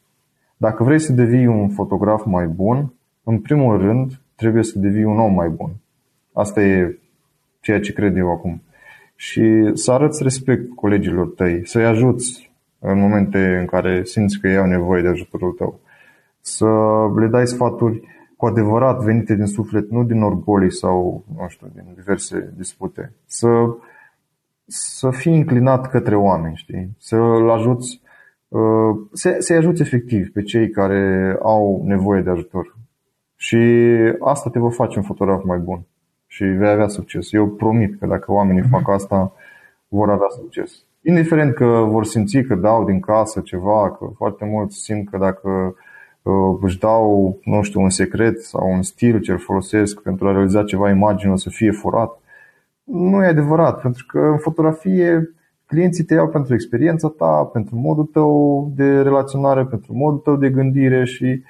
Dacă 0.57 0.85
vrei 0.85 0.99
să 0.99 1.13
devii 1.13 1.47
un 1.47 1.69
fotograf 1.69 2.25
mai 2.25 2.47
bun, 2.47 2.93
în 3.25 3.39
primul 3.39 3.79
rând 3.79 4.21
trebuie 4.35 4.63
să 4.63 4.79
devii 4.79 5.05
un 5.05 5.19
om 5.19 5.35
mai 5.35 5.49
bun. 5.49 5.71
Asta 6.33 6.63
e 6.63 6.99
ceea 7.61 7.81
ce 7.81 7.93
cred 7.93 8.17
eu 8.17 8.31
acum. 8.31 8.63
Și 9.17 9.71
să 9.75 9.93
arăți 9.93 10.23
respect 10.23 10.75
colegilor 10.75 11.27
tăi, 11.27 11.67
să-i 11.67 11.85
ajuți 11.85 12.51
în 12.79 12.99
momente 12.99 13.57
în 13.61 13.67
care 13.67 14.05
simți 14.05 14.41
că 14.41 14.49
ei 14.49 14.57
au 14.57 14.67
nevoie 14.67 15.03
de 15.03 15.09
ajutorul 15.09 15.53
tău. 15.53 15.81
Să 16.41 16.69
le 17.17 17.27
dai 17.27 17.47
sfaturi 17.47 18.03
cu 18.37 18.47
adevărat 18.47 19.03
venite 19.03 19.35
din 19.35 19.47
suflet, 19.47 19.91
nu 19.91 20.05
din 20.05 20.23
orgolii 20.23 20.73
sau, 20.73 21.25
nu 21.37 21.49
știu, 21.49 21.67
din 21.75 21.85
diverse 21.95 22.53
dispute. 22.57 23.13
Să 23.27 23.49
să 24.73 25.11
fii 25.11 25.37
înclinat 25.37 25.91
către 25.91 26.17
oameni, 26.17 26.57
știi? 26.57 26.97
Să-l 26.99 27.51
ajuți, 27.51 28.01
uh, 28.49 28.97
să, 29.13 29.37
să-i 29.39 29.57
ajuți 29.57 29.83
efectiv 29.83 30.31
pe 30.33 30.43
cei 30.43 30.71
care 30.71 31.37
au 31.43 31.83
nevoie 31.85 32.23
de 32.23 32.31
ajutor. 32.31 32.77
Și 33.37 33.59
asta 34.21 34.51
te 34.51 34.59
va 34.59 34.71
face 34.71 34.99
un 34.99 35.05
fotograf 35.05 35.45
mai 35.45 35.59
bun 35.59 35.87
și 36.27 36.45
vei 36.45 36.71
avea 36.71 36.89
succes. 36.89 37.33
Eu 37.33 37.49
promit 37.49 37.99
că 37.99 38.07
dacă 38.07 38.33
oamenii 38.33 38.69
fac 38.71 38.81
mhm. 38.81 38.91
asta, 38.91 39.33
vor 39.89 40.11
avea 40.11 40.29
succes. 40.37 40.85
Indiferent 41.03 41.55
că 41.55 41.65
vor 41.89 42.05
simți 42.05 42.41
că 42.41 42.55
dau 42.55 42.85
din 42.85 43.01
casă 43.01 43.41
ceva, 43.41 43.91
că 43.91 44.11
foarte 44.17 44.45
mulți 44.45 44.77
simt 44.77 45.11
că 45.11 45.19
dacă 45.19 45.75
uh, 46.23 46.59
își 46.61 46.79
dau, 46.79 47.39
nu 47.45 47.63
știu, 47.63 47.81
un 47.81 47.91
secret 47.91 48.41
sau 48.41 48.73
un 48.73 48.83
stil 48.83 49.21
ce 49.21 49.33
îl 49.33 49.39
folosesc 49.39 50.01
pentru 50.01 50.29
a 50.29 50.33
realiza 50.33 50.65
ceva 50.65 50.91
imagine 50.91 51.33
o 51.33 51.37
să 51.37 51.51
fie 51.51 51.71
furat 51.71 52.22
nu 52.93 53.25
e 53.25 53.27
adevărat, 53.27 53.81
pentru 53.81 54.07
că 54.07 54.19
în 54.19 54.39
fotografie 54.39 55.35
clienții 55.67 56.05
te 56.05 56.15
iau 56.15 56.29
pentru 56.29 56.55
experiența 56.55 57.09
ta, 57.09 57.45
pentru 57.53 57.77
modul 57.77 58.05
tău 58.05 58.73
de 58.75 59.03
relaționare, 59.03 59.65
pentru 59.65 59.95
modul 59.95 60.19
tău 60.19 60.37
de 60.37 60.51
gândire 60.51 61.05
și 61.05 61.43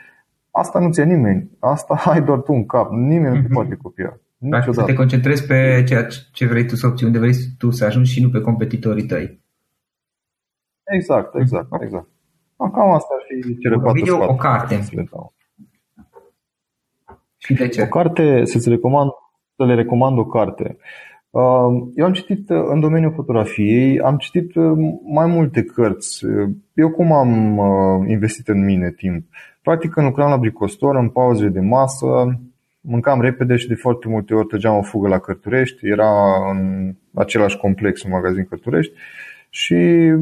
asta 0.51 0.79
nu 0.79 0.91
ți 0.91 1.05
nimeni. 1.05 1.51
Asta 1.59 1.95
ai 2.13 2.23
doar 2.23 2.39
tu 2.39 2.53
în 2.53 2.67
cap. 2.67 2.91
Nimeni 2.91 3.23
mm-hmm. 3.23 3.35
nu 3.35 3.41
te 3.41 3.47
mhm. 3.49 3.53
poate 3.53 3.75
copia. 3.75 4.21
Niciodată. 4.39 4.73
Să 4.73 4.83
te 4.83 4.93
concentrezi 4.93 5.47
pe 5.47 5.85
ceea 5.87 6.07
ce 6.33 6.47
vrei 6.47 6.67
tu 6.67 6.77
să 6.77 6.87
obții, 6.87 7.07
unde 7.07 7.19
vrei 7.19 7.35
tu 7.59 7.71
să 7.71 7.85
ajungi 7.85 8.13
și 8.13 8.23
nu 8.23 8.31
pe 8.31 8.41
competitorii 8.41 9.07
tăi. 9.07 9.41
Exact, 10.85 11.35
exact, 11.35 11.71
mhm. 11.71 11.83
exact. 11.83 12.09
Cam 12.57 12.91
asta 12.91 13.15
ar 13.15 13.25
fi 13.27 13.59
cele 13.59 13.77
patru 13.77 13.93
video, 13.93 14.25
o 14.31 14.35
carte. 14.35 14.81
Și 17.37 17.55
de 17.55 17.69
ce? 17.69 17.83
O 17.83 17.87
carte, 17.87 18.45
să-ți 18.45 18.69
recomand, 18.69 19.11
să 19.57 19.65
le 19.65 19.75
recomand 19.75 20.19
o 20.19 20.25
carte. 20.25 20.77
Eu 21.95 22.05
am 22.05 22.13
citit 22.13 22.51
uh, 22.51 22.63
în 22.69 22.81
domeniul 22.81 23.13
fotografiei, 23.13 24.01
am 24.01 24.17
citit 24.17 24.55
uh, 24.55 24.73
mai 25.05 25.27
multe 25.27 25.63
cărți. 25.63 26.25
Eu 26.75 26.91
cum 26.91 27.13
am 27.13 27.59
uh, 27.59 28.09
investit 28.09 28.49
în 28.49 28.65
mine 28.65 28.91
timp? 28.91 29.25
Practic 29.63 29.91
când 29.91 30.07
lucram 30.07 30.31
la 30.31 30.37
bricostor, 30.37 30.97
în 30.97 31.09
pauzele 31.09 31.49
de 31.49 31.61
masă, 31.61 32.39
mâncam 32.81 33.21
repede 33.21 33.57
și 33.57 33.69
de 33.69 33.75
foarte 33.75 34.09
multe 34.09 34.35
ori 34.35 34.47
trăgeam 34.47 34.77
o 34.77 34.83
fugă 34.83 35.09
la 35.09 35.19
Cărturești, 35.19 35.87
era 35.87 36.11
în 36.51 36.93
același 37.15 37.57
complex, 37.57 38.03
un 38.03 38.11
magazin 38.11 38.47
Cărturești 38.49 38.93
și 39.49 39.75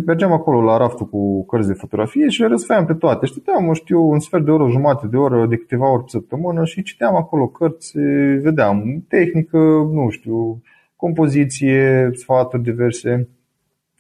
mergeam 0.07 0.33
acolo 0.33 0.63
la 0.63 0.77
raftul 0.77 1.07
cu 1.07 1.45
cărți 1.45 1.69
de 1.69 1.75
fotografie 1.75 2.29
și 2.29 2.41
le 2.41 2.47
răsfăiam 2.47 2.87
pe 2.87 2.95
toate. 2.95 3.27
Știam, 3.27 3.65
mă 3.65 3.75
știu, 3.75 4.01
un 4.01 4.19
sfert 4.19 4.45
de 4.45 4.51
oră, 4.51 4.63
o 4.63 4.69
jumătate 4.69 5.07
de 5.07 5.17
oră, 5.17 5.47
de 5.47 5.57
câteva 5.57 5.93
ori 5.93 6.03
pe 6.03 6.09
săptămână 6.11 6.65
și 6.65 6.83
citeam 6.83 7.17
acolo 7.17 7.47
cărți, 7.47 7.99
vedeam 8.43 9.05
tehnică, 9.09 9.59
nu 9.93 10.09
știu, 10.11 10.63
compoziție, 11.01 12.11
sfaturi 12.13 12.63
diverse 12.63 13.29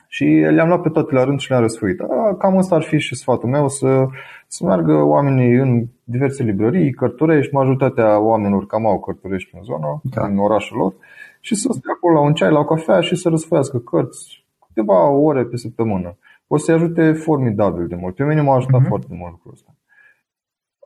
și 0.08 0.24
le-am 0.24 0.68
luat 0.68 0.82
pe 0.82 0.88
toate 0.88 1.14
la 1.14 1.24
rând 1.24 1.40
și 1.40 1.50
le-am 1.50 1.62
răsfuit. 1.62 1.98
Cam 2.38 2.56
asta 2.56 2.74
ar 2.74 2.82
fi 2.82 2.98
și 2.98 3.14
sfatul 3.14 3.48
meu, 3.48 3.68
să, 3.68 4.06
să 4.46 4.64
meargă 4.64 4.92
oamenii 4.92 5.52
în 5.54 5.86
diverse 6.04 6.42
librării, 6.42 6.92
cărturești, 6.92 7.54
majoritatea 7.54 8.18
oamenilor 8.18 8.66
cam 8.66 8.86
au 8.86 9.00
cărturești 9.00 9.56
în 9.56 9.62
zonă, 9.62 10.00
da. 10.02 10.26
în 10.26 10.38
orașul 10.38 10.76
lor, 10.76 10.94
și 11.40 11.54
să 11.54 11.68
stea 11.72 11.92
acolo 11.96 12.14
la 12.14 12.20
un 12.20 12.34
ceai, 12.34 12.50
la 12.50 12.58
o 12.58 12.64
cafea 12.64 13.00
și 13.00 13.16
să 13.16 13.28
răsfoiască 13.28 13.78
cărți 13.78 14.44
câteva 14.66 15.08
ore 15.08 15.44
pe 15.44 15.56
săptămână. 15.56 16.16
O 16.46 16.56
să-i 16.56 16.74
ajute 16.74 17.12
formidabil 17.12 17.86
de 17.86 17.94
mult. 17.94 18.14
Pe 18.14 18.24
mine 18.24 18.40
m-a 18.40 18.54
ajutat 18.54 18.80
uh-huh. 18.80 18.88
foarte 18.88 19.06
mult 19.10 19.30
lucrul 19.30 19.52
ăsta. 19.52 19.74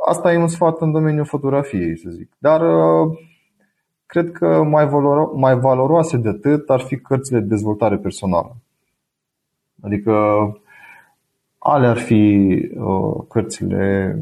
Asta 0.09 0.33
e 0.33 0.37
un 0.37 0.49
sfat 0.49 0.81
în 0.81 0.93
domeniul 0.93 1.25
fotografiei, 1.25 1.99
să 1.99 2.11
zic. 2.11 2.31
Dar 2.39 2.61
Cred 4.15 4.33
că 4.33 4.63
mai, 4.63 4.87
valoro- 4.87 5.33
mai 5.35 5.59
valoroase 5.59 6.17
de 6.17 6.29
atât 6.29 6.71
ar 6.71 6.81
fi 6.81 6.97
cărțile 6.97 7.41
de 7.41 7.47
dezvoltare 7.47 7.97
personală. 7.97 8.57
Adică 9.81 10.13
ale 11.59 11.87
ar 11.87 11.97
fi 11.97 12.47
uh, 12.75 13.25
cărțile 13.29 14.19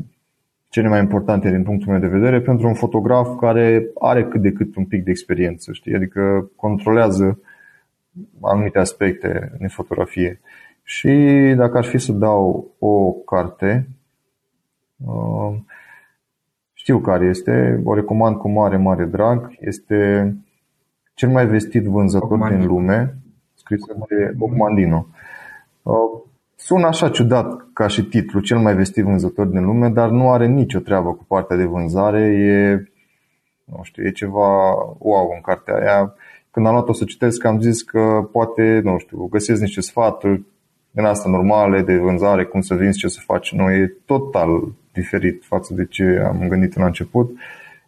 cele 0.69 0.89
mai 0.89 1.01
importante 1.01 1.51
din 1.51 1.63
punctul 1.63 1.93
meu 1.93 2.01
de 2.01 2.07
vedere 2.07 2.41
pentru 2.41 2.67
un 2.67 2.75
fotograf 2.75 3.29
care 3.41 3.87
are 4.01 4.25
cât 4.25 4.41
de 4.41 4.53
cât 4.53 4.77
un 4.77 4.85
pic 4.85 5.05
de 5.05 5.11
experiență, 5.11 5.73
știi? 5.73 5.95
adică 5.95 6.51
controlează 6.57 7.39
anumite 8.41 8.79
aspecte 8.79 9.53
în 9.59 9.69
fotografie. 9.69 10.41
Și 10.83 11.09
dacă 11.57 11.77
ar 11.77 11.85
fi 11.85 11.99
să 11.99 12.13
dau 12.13 12.71
o 12.79 13.11
carte, 13.11 13.89
uh, 15.07 15.55
știu 16.83 16.99
care 16.99 17.27
este, 17.27 17.81
o 17.85 17.95
recomand 17.95 18.37
cu 18.37 18.49
mare, 18.49 18.77
mare 18.77 19.05
drag. 19.05 19.51
Este 19.61 20.35
cel 21.15 21.29
mai 21.29 21.47
vestit 21.47 21.85
vânzător 21.85 22.33
Ocmandino. 22.33 22.61
din 22.61 22.69
lume, 22.69 23.17
scris 23.55 23.81
de 24.09 24.35
Ocmandino. 24.39 25.07
Sună 26.57 26.87
așa 26.87 27.09
ciudat 27.09 27.67
ca 27.73 27.87
și 27.87 28.05
titlu, 28.05 28.41
cel 28.41 28.59
mai 28.59 28.75
vestit 28.75 29.05
vânzător 29.05 29.47
din 29.47 29.65
lume, 29.65 29.89
dar 29.89 30.11
nu 30.11 30.31
are 30.31 30.47
nicio 30.47 30.79
treabă 30.79 31.13
cu 31.13 31.25
partea 31.25 31.57
de 31.57 31.65
vânzare. 31.65 32.21
E, 32.21 32.91
nu 33.65 33.81
știu, 33.83 34.05
e 34.05 34.11
ceva 34.11 34.73
wow 34.99 35.33
în 35.35 35.41
cartea 35.41 35.75
aia. 35.75 36.15
când 36.51 36.67
am 36.67 36.73
luat-o 36.73 36.93
să 36.93 37.05
citesc, 37.05 37.45
am 37.45 37.61
zis 37.61 37.83
că 37.83 38.29
poate, 38.33 38.81
nu 38.85 38.99
știu, 38.99 39.27
găsesc 39.27 39.61
niște 39.61 39.81
sfaturi 39.81 40.45
din 40.93 41.05
asta 41.05 41.29
normale 41.29 41.83
de 41.83 41.97
vânzare, 41.97 42.45
cum 42.45 42.61
să 42.61 42.75
vinzi, 42.75 42.99
ce 42.99 43.09
să 43.09 43.21
faci. 43.25 43.53
Nu, 43.53 43.71
e 43.71 43.97
total 44.05 44.49
diferit 44.93 45.45
față 45.45 45.75
de 45.75 45.87
ce 45.87 46.23
am 46.27 46.49
gândit 46.49 46.75
în 46.75 46.83
început. 46.83 47.31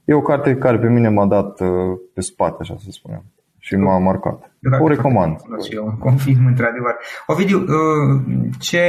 E 0.05 0.15
o 0.15 0.21
carte 0.21 0.57
care 0.57 0.79
pe 0.79 0.89
mine 0.89 1.09
m-a 1.09 1.27
dat 1.27 1.61
uh, 1.61 1.99
pe 2.15 2.21
spate, 2.21 2.57
așa 2.61 2.77
să 2.79 2.87
spunem, 2.91 3.25
și 3.59 3.77
m-a 3.77 3.99
marcat. 3.99 4.51
O 4.81 4.89
recomand. 4.89 5.37
Și 5.67 5.75
eu 5.75 5.97
confirm, 5.99 6.47
într-adevăr. 6.53 6.95
Ovidiu, 7.27 7.59
uh, 7.59 8.23
ce, 8.59 8.83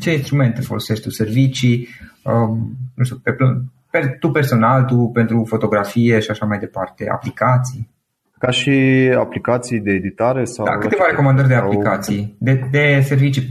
ce 0.00 0.12
instrumente 0.12 0.60
folosești 0.60 1.04
tu? 1.04 1.10
Servicii? 1.10 1.88
Uh, 2.24 2.56
nu 2.94 3.04
știu, 3.04 3.16
pe, 3.22 3.36
pe, 3.90 4.16
tu 4.20 4.30
personal, 4.30 4.84
tu 4.84 5.10
pentru 5.12 5.44
fotografie 5.48 6.20
și 6.20 6.30
așa 6.30 6.46
mai 6.46 6.58
departe, 6.58 7.08
aplicații? 7.10 7.90
Ca 8.42 8.50
și 8.50 8.70
aplicații 9.18 9.80
de 9.80 9.90
editare? 9.90 10.44
Sau 10.44 10.64
da, 10.64 10.78
câteva 10.78 11.04
recomandări 11.08 11.48
de 11.48 11.54
aplicații, 11.54 12.36
de, 12.38 12.68
de 12.70 13.00
servicii, 13.00 13.48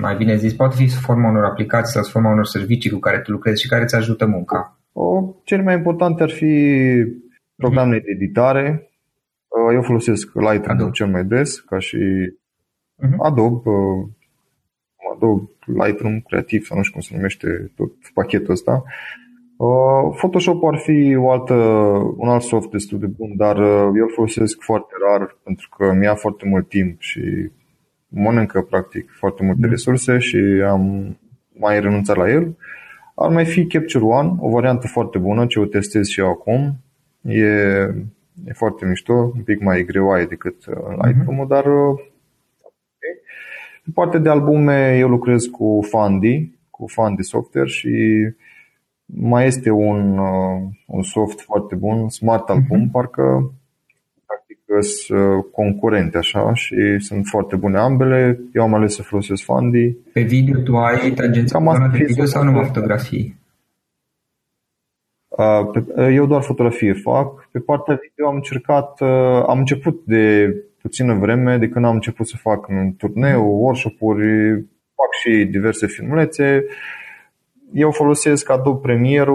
mai 0.00 0.16
bine 0.16 0.36
zis. 0.36 0.52
Poate 0.52 0.76
fi 0.76 0.86
sub 0.86 1.02
forma 1.02 1.28
unor 1.28 1.44
aplicații 1.44 1.92
sau 1.92 2.02
sub 2.02 2.12
forma 2.12 2.30
unor 2.30 2.46
servicii 2.46 2.90
cu 2.90 2.98
care 2.98 3.18
tu 3.18 3.30
lucrezi 3.30 3.62
și 3.62 3.68
care 3.68 3.82
îți 3.82 3.94
ajută 3.94 4.26
munca. 4.26 4.78
O, 4.92 5.34
cel 5.44 5.62
mai 5.62 5.74
important 5.74 6.20
ar 6.20 6.30
fi 6.30 6.54
programele 7.56 8.00
de 8.00 8.10
editare. 8.10 8.90
Eu 9.74 9.82
folosesc 9.82 10.34
Lightroom 10.34 10.76
Adobe. 10.76 10.90
cel 10.90 11.06
mai 11.06 11.24
des, 11.24 11.60
ca 11.60 11.78
și 11.78 11.98
uh-huh. 13.06 13.16
Adobe, 13.18 13.70
Adobe 15.14 15.50
Lightroom 15.64 16.20
Creativ, 16.20 16.64
sau 16.64 16.76
nu 16.76 16.82
știu 16.82 16.94
cum 16.94 17.02
se 17.02 17.14
numește 17.14 17.72
tot 17.76 17.92
pachetul 18.14 18.52
ăsta. 18.52 18.72
Uh, 18.72 18.92
Photoshop 20.16 20.64
ar 20.64 20.78
fi 20.78 21.16
o 21.16 21.30
altă, 21.30 21.54
un 22.16 22.28
alt 22.28 22.42
soft 22.42 22.70
destul 22.70 22.98
de 22.98 23.06
bun, 23.06 23.36
dar 23.36 23.58
uh, 23.58 23.90
eu 23.96 24.04
îl 24.04 24.12
folosesc 24.14 24.60
foarte 24.60 24.94
rar 25.06 25.36
pentru 25.42 25.68
că 25.76 25.92
mi-a 25.92 26.14
foarte 26.14 26.48
mult 26.48 26.68
timp 26.68 27.00
și 27.00 27.50
mănâncă 28.08 28.62
practic 28.62 29.10
foarte 29.10 29.44
multe 29.44 29.64
mm. 29.64 29.70
resurse 29.70 30.18
și 30.18 30.36
am 30.66 31.16
mai 31.52 31.80
renunțat 31.80 32.16
la 32.16 32.30
el. 32.30 32.56
Ar 33.14 33.30
mai 33.30 33.44
fi 33.44 33.66
Capture 33.66 34.04
One, 34.04 34.34
o 34.38 34.48
variantă 34.48 34.86
foarte 34.86 35.18
bună, 35.18 35.46
ce 35.46 35.60
o 35.60 35.64
testez 35.64 36.06
și 36.06 36.20
eu 36.20 36.28
acum. 36.28 36.74
E, 37.22 37.46
e 38.44 38.52
foarte 38.52 38.86
mișto, 38.86 39.12
un 39.12 39.42
pic 39.44 39.60
mai 39.60 39.84
greoaie 39.84 40.24
decât 40.24 40.66
uh, 40.66 40.74
Lightroom-ul, 41.02 41.44
mm-hmm. 41.44 41.48
dar 41.48 41.66
okay. 41.66 43.14
pe 43.84 43.90
partea 43.94 44.20
de 44.20 44.28
albume 44.28 44.96
eu 44.98 45.08
lucrez 45.08 45.44
cu 45.44 45.86
Fundy, 45.90 46.52
cu 46.70 46.86
Fundy 46.86 47.22
Software 47.22 47.68
și 47.68 47.88
mai 49.14 49.46
este 49.46 49.70
un, 49.70 50.18
uh, 50.18 50.62
un 50.86 51.02
soft 51.02 51.40
foarte 51.40 51.74
bun, 51.74 52.08
Smart 52.08 52.48
Album, 52.48 52.88
uh-huh. 52.88 52.92
parcă 52.92 53.52
practic 54.26 54.58
sunt 54.80 55.20
uh, 55.20 55.44
concurente 55.52 56.18
așa 56.18 56.54
și 56.54 56.98
sunt 56.98 57.26
foarte 57.26 57.56
bune 57.56 57.78
ambele. 57.78 58.40
Eu 58.52 58.62
am 58.62 58.74
ales 58.74 58.94
să 58.94 59.02
folosesc 59.02 59.42
Fundy. 59.42 59.92
Pe 60.12 60.20
video 60.20 60.60
tu 60.60 60.76
ai 60.76 61.10
tangența 61.10 61.88
de 61.92 62.04
video 62.04 62.24
sau 62.24 62.44
numai 62.44 62.64
fotografii? 62.64 63.36
Uh, 65.28 66.08
eu 66.12 66.26
doar 66.26 66.42
fotografie 66.42 66.92
fac. 66.92 67.48
Pe 67.52 67.58
partea 67.58 68.00
video 68.02 68.28
am 68.28 68.34
încercat, 68.34 69.00
am 69.46 69.58
început 69.58 70.02
de 70.04 70.54
puțină 70.80 71.14
vreme, 71.14 71.58
de 71.58 71.68
când 71.68 71.84
am 71.84 71.94
început 71.94 72.28
să 72.28 72.36
fac 72.36 72.68
un 72.68 72.92
turneu, 72.92 73.44
workshop-uri, 73.44 74.52
fac 74.94 75.12
și 75.20 75.44
diverse 75.44 75.86
filmulețe 75.86 76.64
eu 77.72 77.90
folosesc 77.90 78.50
Adobe 78.50 78.80
Premiere 78.82 79.32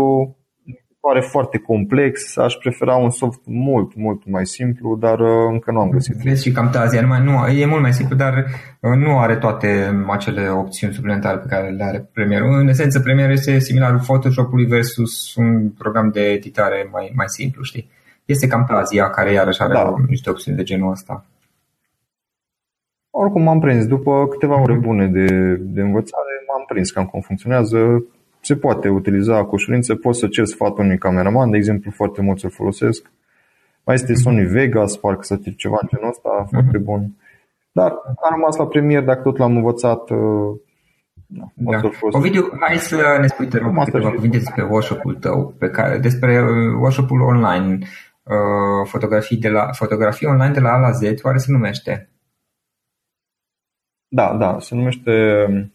pare 1.07 1.21
foarte 1.21 1.57
complex, 1.57 2.37
aș 2.37 2.53
prefera 2.53 2.95
un 2.95 3.09
soft 3.09 3.41
mult, 3.45 3.95
mult 3.95 4.25
mai 4.25 4.45
simplu, 4.45 4.95
dar 4.95 5.19
uh, 5.19 5.47
încă 5.51 5.71
nu 5.71 5.79
am 5.79 5.89
găsit. 5.89 6.15
Vezi 6.15 6.43
și 6.43 6.51
Camtasia, 6.51 7.01
numai, 7.01 7.23
nu, 7.23 7.47
e 7.47 7.65
mult 7.65 7.81
mai 7.81 7.93
simplu, 7.93 8.15
dar 8.15 8.33
uh, 8.79 8.91
nu 8.97 9.19
are 9.19 9.35
toate 9.35 10.03
acele 10.09 10.49
opțiuni 10.49 10.93
suplimentare 10.93 11.37
pe 11.37 11.47
care 11.47 11.69
le 11.69 11.83
are 11.83 12.09
Premiere. 12.13 12.45
În 12.45 12.67
esență, 12.67 12.99
Premiere 12.99 13.31
este 13.31 13.59
similarul 13.59 13.99
Photoshop-ului 13.99 14.65
versus 14.65 15.35
un 15.35 15.69
program 15.69 16.09
de 16.09 16.21
editare 16.21 16.89
mai, 16.91 17.11
mai 17.15 17.27
simplu, 17.27 17.63
știi? 17.63 17.89
Este 18.25 18.47
Camtasia, 18.47 19.09
care 19.09 19.31
iarăși 19.31 19.61
are 19.61 19.73
da. 19.73 19.93
niște 20.07 20.29
opțiuni 20.29 20.57
de 20.57 20.63
genul 20.63 20.91
ăsta. 20.91 21.25
Oricum 23.09 23.41
m-am 23.41 23.59
prins, 23.59 23.85
după 23.85 24.27
câteva 24.27 24.61
ore 24.61 24.73
bune 24.73 25.07
de, 25.07 25.25
de 25.55 25.81
învățare, 25.81 26.33
m-am 26.47 26.63
prins 26.67 26.91
cam 26.91 27.05
cum 27.05 27.21
funcționează 27.21 28.05
se 28.45 28.55
poate 28.55 28.89
utiliza 28.89 29.43
cu 29.43 29.55
ușurință, 29.55 29.95
poți 29.95 30.19
să 30.19 30.27
cer 30.27 30.45
sfatul 30.45 30.83
unui 30.83 30.97
cameraman, 30.97 31.49
de 31.49 31.57
exemplu, 31.57 31.91
foarte 31.91 32.21
mult 32.21 32.43
îl 32.43 32.49
folosesc. 32.49 33.11
Mai 33.85 33.95
este 33.95 34.13
Sony 34.13 34.45
Vegas, 34.45 34.97
parcă 34.97 35.23
să 35.23 35.35
fie 35.35 35.51
ceva 35.51 35.77
în 35.81 35.87
genul 35.87 36.09
ăsta, 36.09 36.29
uh-huh. 36.43 36.49
foarte 36.49 36.77
bun. 36.77 37.15
Dar 37.71 37.91
am 38.05 38.35
rămas 38.35 38.55
la 38.55 38.67
premier, 38.67 39.03
dacă 39.03 39.21
tot 39.21 39.37
l-am 39.37 39.55
învățat, 39.55 40.09
uh, 40.09 40.55
da. 41.25 41.81
Ovidiu, 42.11 42.51
hai 42.59 42.77
să 42.77 43.17
ne 43.21 43.27
spui, 43.27 43.47
te 43.47 43.57
rog, 43.57 43.83
câteva 43.83 44.11
cuvinte 44.11 44.37
despre 44.37 44.63
workshop-ul 44.63 45.15
tău, 45.15 45.53
pe 45.57 45.69
care, 45.69 45.97
despre 45.97 46.41
uh, 46.41 46.47
workshop-ul 46.79 47.21
online, 47.21 47.77
uh, 48.23 48.87
fotografii, 48.87 49.37
de 49.37 49.49
la, 49.49 49.71
fotografii 49.71 50.27
online 50.27 50.53
de 50.53 50.59
la 50.59 50.71
A 50.71 50.79
la 50.79 50.91
Z, 50.91 51.01
oare 51.23 51.37
se 51.37 51.51
numește? 51.51 52.09
Da, 54.07 54.35
da, 54.37 54.57
se 54.59 54.75
numește 54.75 55.11
Uh, 55.47 55.65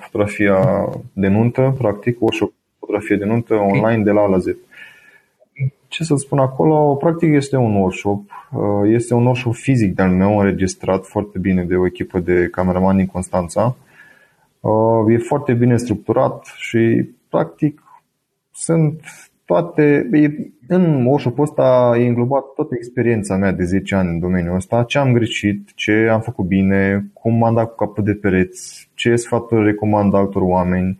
fotografia 0.00 0.88
de 1.12 1.28
nuntă, 1.28 1.74
practic, 1.78 2.20
workshop 2.20 2.52
fotografie 2.78 3.16
de 3.16 3.24
nuntă 3.24 3.54
online 3.54 4.02
de 4.02 4.10
la 4.10 4.20
A 4.20 4.26
la 4.26 4.38
Z. 4.38 4.44
Ce 5.88 6.04
să 6.04 6.14
spun 6.16 6.38
acolo, 6.38 6.94
practic 6.94 7.34
este 7.34 7.56
un 7.56 7.74
workshop, 7.74 8.22
uh, 8.52 8.90
este 8.92 9.14
un 9.14 9.24
workshop 9.24 9.54
fizic 9.54 9.94
de-al 9.94 10.10
meu, 10.10 10.38
înregistrat 10.38 11.06
foarte 11.06 11.38
bine 11.38 11.64
de 11.64 11.76
o 11.76 11.86
echipă 11.86 12.18
de 12.18 12.48
cameraman 12.48 12.96
din 12.96 13.06
Constanța. 13.06 13.76
Uh, 14.60 15.12
e 15.12 15.18
foarte 15.18 15.52
bine 15.52 15.76
structurat 15.76 16.44
și 16.56 17.08
practic 17.28 17.82
sunt 18.52 19.00
toate, 19.44 20.08
în 20.66 21.04
workshop 21.04 21.38
ăsta 21.38 21.94
e 21.98 22.06
înglobat 22.06 22.42
toată 22.54 22.74
experiența 22.74 23.36
mea 23.36 23.52
de 23.52 23.64
10 23.64 23.94
ani 23.94 24.08
în 24.08 24.18
domeniul 24.18 24.54
ăsta, 24.54 24.82
ce 24.82 24.98
am 24.98 25.12
greșit, 25.12 25.70
ce 25.74 26.08
am 26.10 26.20
făcut 26.20 26.46
bine, 26.46 27.06
cum 27.12 27.34
m-am 27.34 27.54
dat 27.54 27.68
cu 27.68 27.74
capul 27.74 28.04
de 28.04 28.14
pereți, 28.14 28.90
ce 28.94 29.16
sfaturi 29.16 29.64
recomand 29.64 30.14
altor 30.14 30.42
oameni, 30.42 30.98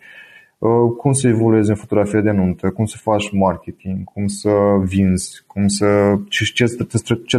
uh, 0.59 0.71
cum 0.99 1.13
să 1.13 1.29
evoluezi 1.29 1.71
în 1.71 1.77
fotografie 1.77 2.21
de 2.21 2.31
nuntă, 2.31 2.71
cum 2.71 2.85
să 2.85 2.97
faci 3.01 3.31
marketing, 3.33 4.05
cum 4.05 4.27
să 4.27 4.51
vinzi, 4.85 5.45
cum 5.47 5.67
să, 5.67 6.19
ce, 6.29 6.45
ce, 6.45 6.87
ce, 7.27 7.39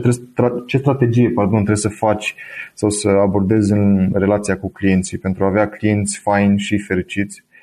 ce 0.65 0.77
strategie 0.77 1.29
pardon, 1.29 1.55
trebuie 1.55 1.75
să 1.75 1.89
faci 1.89 2.35
sau 2.73 2.89
să 2.89 3.09
abordezi 3.09 3.71
în 3.71 4.11
relația 4.13 4.57
cu 4.57 4.71
clienții 4.71 5.17
pentru 5.17 5.43
a 5.43 5.47
avea 5.47 5.69
clienți 5.69 6.19
faini 6.19 6.59
și 6.59 6.77
fericiți. 6.77 7.43
Uh, 7.43 7.54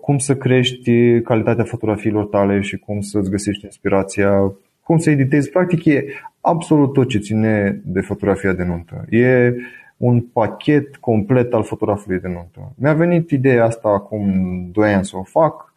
cum 0.00 0.18
să 0.18 0.36
crești 0.36 1.20
calitatea 1.20 1.64
fotografiilor 1.64 2.24
tale 2.24 2.60
și 2.60 2.78
cum 2.78 3.00
să-ți 3.00 3.30
găsești 3.30 3.64
inspirația, 3.64 4.52
cum 4.82 4.98
să 4.98 5.10
editezi. 5.10 5.50
Practic 5.50 5.84
e 5.84 6.04
absolut 6.40 6.92
tot 6.92 7.08
ce 7.08 7.18
ține 7.18 7.80
de 7.84 8.00
fotografia 8.00 8.52
de 8.52 8.64
nuntă. 8.64 9.04
E 9.08 9.54
un 9.96 10.20
pachet 10.20 10.96
complet 10.96 11.52
al 11.52 11.62
fotografului 11.62 12.20
de 12.20 12.28
nuntă. 12.28 12.72
Mi-a 12.74 12.94
venit 12.94 13.30
ideea 13.30 13.64
asta 13.64 13.88
acum 13.88 14.24
2 14.72 14.94
ani 14.94 15.04
să 15.04 15.16
o 15.16 15.22
fac. 15.22 15.72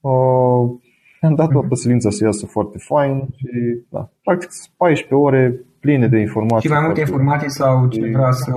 Uh, 0.00 0.70
mi-am 1.20 1.34
dat 1.34 1.50
toată 1.50 1.74
silința 1.74 2.10
să 2.10 2.24
iasă 2.24 2.46
foarte 2.46 2.78
fain 2.78 3.26
și 3.36 3.48
da, 3.88 4.08
practic 4.22 4.50
14 4.76 5.14
ore 5.14 5.60
pline 5.80 6.08
de 6.08 6.18
informații. 6.18 6.68
Și 6.68 6.74
mai 6.74 6.84
multe 6.84 7.00
informații 7.00 7.50
sau 7.50 7.88
ce 7.88 8.00
vrea 8.16 8.30
să, 8.30 8.52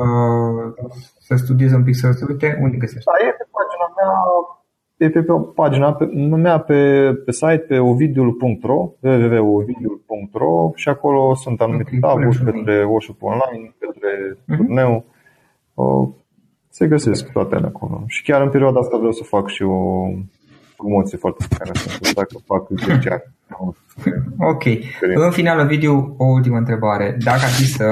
să 1.19 1.36
studieze 1.36 1.75
un 1.75 1.84
pic, 1.84 1.95
să 1.95 2.12
se 2.12 2.25
uite, 2.29 2.60
unde 2.62 2.77
găsești? 2.77 3.10
Da, 3.10 3.27
e 3.27 3.31
pe 3.39 3.45
pagina 4.06 4.24
mea, 4.24 4.56
e 4.98 5.10
pe, 5.10 5.22
pe 5.22 5.34
pagina 5.56 5.94
pe, 5.94 6.06
mea 6.36 6.60
pe, 6.60 7.12
pe 7.26 7.32
site, 7.32 7.65
pe 7.68 7.80
ovidiul.ro, 7.80 8.89
www.ovidiul.ro 9.00 10.72
și 10.76 10.89
acolo 10.89 11.36
sunt 11.36 11.62
anumite 11.62 11.98
okay, 11.98 12.00
taburi 12.00 12.44
către 12.44 12.84
workshop 12.84 13.22
online, 13.22 13.76
către 13.80 14.10
uh-huh. 14.34 14.58
turneu. 14.58 15.06
Se 16.70 16.88
găsesc 16.88 17.32
toate 17.32 17.56
acolo. 17.56 18.04
Și 18.08 18.24
chiar 18.24 18.41
în 18.41 18.50
perioada 18.50 18.80
asta 18.80 18.98
vreau 18.98 19.12
să 19.12 19.24
fac 19.24 19.48
și 19.48 19.63
o 19.63 20.08
promoție 20.78 21.18
foarte 21.18 21.46
faină 21.50 21.72
dacă 22.13 22.36
fac 22.46 22.68
10 22.70 23.10
ani. 23.10 23.24
Ok. 24.38 24.63
În 25.15 25.32
final, 25.32 25.68
video, 25.68 26.15
o 26.18 26.26
ultimă 26.26 26.58
întrebare. 26.58 27.18
Dacă 27.24 27.41
ar 27.44 27.50
fi 27.50 27.68
să 27.68 27.86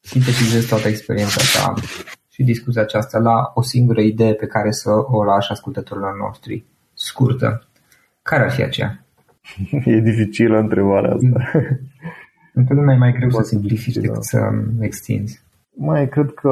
sintetizezi 0.00 0.68
toată 0.68 0.88
experiența 0.88 1.40
ta 1.60 1.74
și 2.42 2.48
discuția 2.48 2.82
aceasta 2.82 3.18
la 3.18 3.50
o 3.54 3.62
singură 3.62 4.00
idee 4.00 4.34
pe 4.34 4.46
care 4.46 4.70
să 4.70 4.90
o 5.10 5.24
lași 5.24 5.50
ascultătorilor 5.50 6.16
noștri, 6.16 6.64
scurtă, 6.94 7.66
care 8.22 8.42
ar 8.42 8.50
fi 8.50 8.62
aceea? 8.62 9.04
E 9.84 10.00
dificilă 10.00 10.58
întrebarea 10.58 11.12
asta. 11.12 11.50
Întotdeauna 12.54 12.92
e 12.92 12.96
mai 12.96 13.12
greu 13.12 13.30
să 13.30 13.42
simplifici 13.42 13.96
decât 13.96 14.24
să 14.24 14.38
extinzi. 14.80 15.42
Mai 15.74 16.08
cred 16.08 16.30
că 16.34 16.50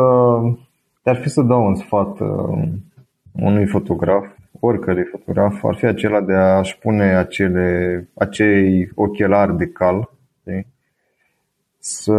ar 1.05 1.17
fi 1.17 1.29
să 1.29 1.43
dau 1.43 1.67
un 1.67 1.75
sfat 1.75 2.21
uh, 2.21 2.69
unui 3.33 3.67
fotograf 3.67 4.25
oricărui 4.61 5.05
fotograf 5.05 5.65
ar 5.65 5.75
fi 5.75 5.87
acela 5.87 6.21
de 6.21 6.33
a-și 6.33 6.79
pune 6.79 7.17
acele, 7.17 8.09
acei 8.15 8.91
ochelari 8.95 9.57
de 9.57 9.67
cal, 9.67 10.11
știi? 10.41 10.67
Să 11.79 12.15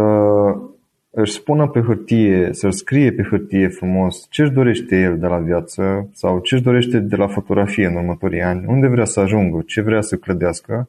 își 1.14 1.32
spună 1.32 1.68
pe 1.68 1.80
hârtie, 1.80 2.48
să 2.52 2.68
scrie 2.70 3.12
pe 3.12 3.22
hârtie 3.22 3.68
frumos 3.68 4.26
ce 4.30 4.42
își 4.42 4.52
dorește 4.52 4.96
el 4.96 5.18
de 5.18 5.26
la 5.26 5.38
viață 5.38 6.08
sau 6.12 6.38
ce 6.38 6.54
își 6.54 6.64
dorește 6.64 6.98
de 6.98 7.16
la 7.16 7.26
fotografie 7.26 7.86
în 7.86 7.94
următorii 7.94 8.42
ani, 8.42 8.64
unde 8.66 8.86
vrea 8.86 9.04
să 9.04 9.20
ajungă, 9.20 9.62
ce 9.66 9.80
vrea 9.80 10.00
să 10.00 10.16
clădească 10.16 10.88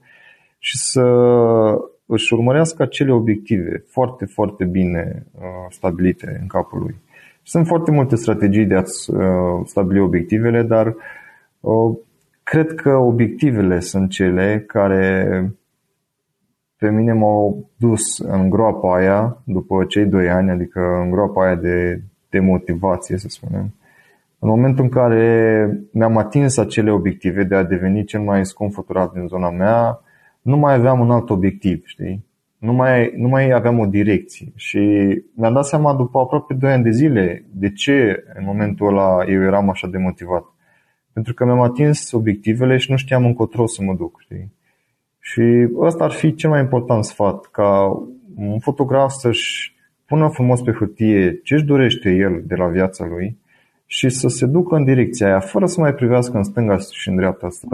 și 0.59 0.77
să 0.77 1.03
își 2.05 2.33
urmărească 2.33 2.83
acele 2.83 3.11
obiective 3.11 3.83
foarte, 3.87 4.25
foarte 4.25 4.63
bine 4.63 5.25
uh, 5.31 5.41
stabilite 5.69 6.37
în 6.41 6.47
capul 6.47 6.79
lui. 6.79 6.95
Sunt 7.43 7.67
foarte 7.67 7.91
multe 7.91 8.15
strategii 8.15 8.65
de 8.65 8.75
a-ți 8.75 9.11
uh, 9.11 9.19
stabili 9.65 9.99
obiectivele, 9.99 10.61
dar 10.61 10.95
uh, 11.59 11.97
cred 12.43 12.73
că 12.73 12.89
obiectivele 12.89 13.79
sunt 13.79 14.09
cele 14.09 14.63
care 14.67 15.27
pe 16.83 16.91
mine 16.91 17.13
m-au 17.13 17.69
dus 17.77 18.19
în 18.19 18.49
groapa 18.49 18.95
aia 18.95 19.41
după 19.43 19.83
cei 19.83 20.05
doi 20.05 20.29
ani, 20.29 20.49
adică 20.49 20.79
în 21.03 21.09
groapa 21.11 21.45
aia 21.45 21.55
de, 21.55 22.01
de 22.29 22.39
motivație, 22.39 23.17
să 23.17 23.27
spunem. 23.29 23.73
În 24.39 24.49
momentul 24.49 24.83
în 24.83 24.89
care 24.89 25.67
mi-am 25.91 26.17
atins 26.17 26.57
acele 26.57 26.91
obiective 26.91 27.43
de 27.43 27.55
a 27.55 27.63
deveni 27.63 28.05
cel 28.05 28.21
mai 28.21 28.45
scump 28.45 28.73
fotograf 28.73 29.13
din 29.13 29.27
zona 29.27 29.49
mea, 29.49 30.01
nu 30.41 30.57
mai 30.57 30.73
aveam 30.73 30.99
un 30.99 31.11
alt 31.11 31.29
obiectiv, 31.29 31.81
știi? 31.85 32.25
Nu 32.57 32.73
mai, 32.73 33.13
nu 33.17 33.27
mai 33.27 33.51
aveam 33.51 33.79
o 33.79 33.85
direcție 33.85 34.47
și 34.55 34.79
mi-am 35.35 35.53
dat 35.53 35.65
seama 35.65 35.95
după 35.95 36.19
aproape 36.19 36.53
2 36.53 36.71
ani 36.71 36.83
de 36.83 36.91
zile 36.91 37.45
de 37.51 37.71
ce 37.71 38.23
în 38.33 38.43
momentul 38.45 38.87
ăla 38.87 39.23
eu 39.27 39.41
eram 39.41 39.69
așa 39.69 39.87
de 39.87 39.97
motivat. 39.97 40.43
Pentru 41.13 41.33
că 41.33 41.45
mi-am 41.45 41.61
atins 41.61 42.11
obiectivele 42.11 42.77
și 42.77 42.91
nu 42.91 42.97
știam 42.97 43.25
încotro 43.25 43.65
să 43.65 43.83
mă 43.83 43.93
duc, 43.93 44.19
știi? 44.19 44.51
Și 45.25 45.67
ăsta 45.75 46.03
ar 46.03 46.11
fi 46.11 46.35
cel 46.35 46.49
mai 46.49 46.59
important 46.59 47.05
sfat, 47.05 47.45
ca 47.51 48.03
un 48.35 48.59
fotograf 48.59 49.11
să-și 49.11 49.75
pună 50.05 50.29
frumos 50.29 50.61
pe 50.61 50.71
hârtie 50.71 51.39
ce 51.43 51.53
își 51.53 51.65
dorește 51.65 52.09
el 52.09 52.43
de 52.45 52.55
la 52.55 52.67
viața 52.67 53.05
lui 53.05 53.37
și 53.85 54.09
să 54.09 54.27
se 54.27 54.45
ducă 54.45 54.75
în 54.75 54.83
direcția 54.83 55.27
aia, 55.27 55.39
fără 55.39 55.65
să 55.65 55.79
mai 55.79 55.93
privească 55.93 56.37
în 56.37 56.43
stânga 56.43 56.77
și 56.77 57.09
în 57.09 57.15
dreapta, 57.15 57.49
să, 57.49 57.67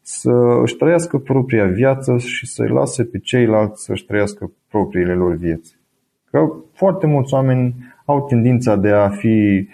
să 0.00 0.30
își 0.62 0.76
trăiască 0.76 1.18
propria 1.18 1.66
viață 1.66 2.18
și 2.18 2.46
să-i 2.46 2.68
lase 2.68 3.04
pe 3.04 3.18
ceilalți 3.18 3.84
să-și 3.84 4.04
trăiască 4.04 4.52
propriile 4.68 5.14
lor 5.14 5.34
vieți. 5.34 5.76
Că 6.30 6.52
foarte 6.72 7.06
mulți 7.06 7.34
oameni 7.34 7.74
au 8.04 8.26
tendința 8.26 8.76
de 8.76 8.88
a 8.88 9.08
fi 9.08 9.68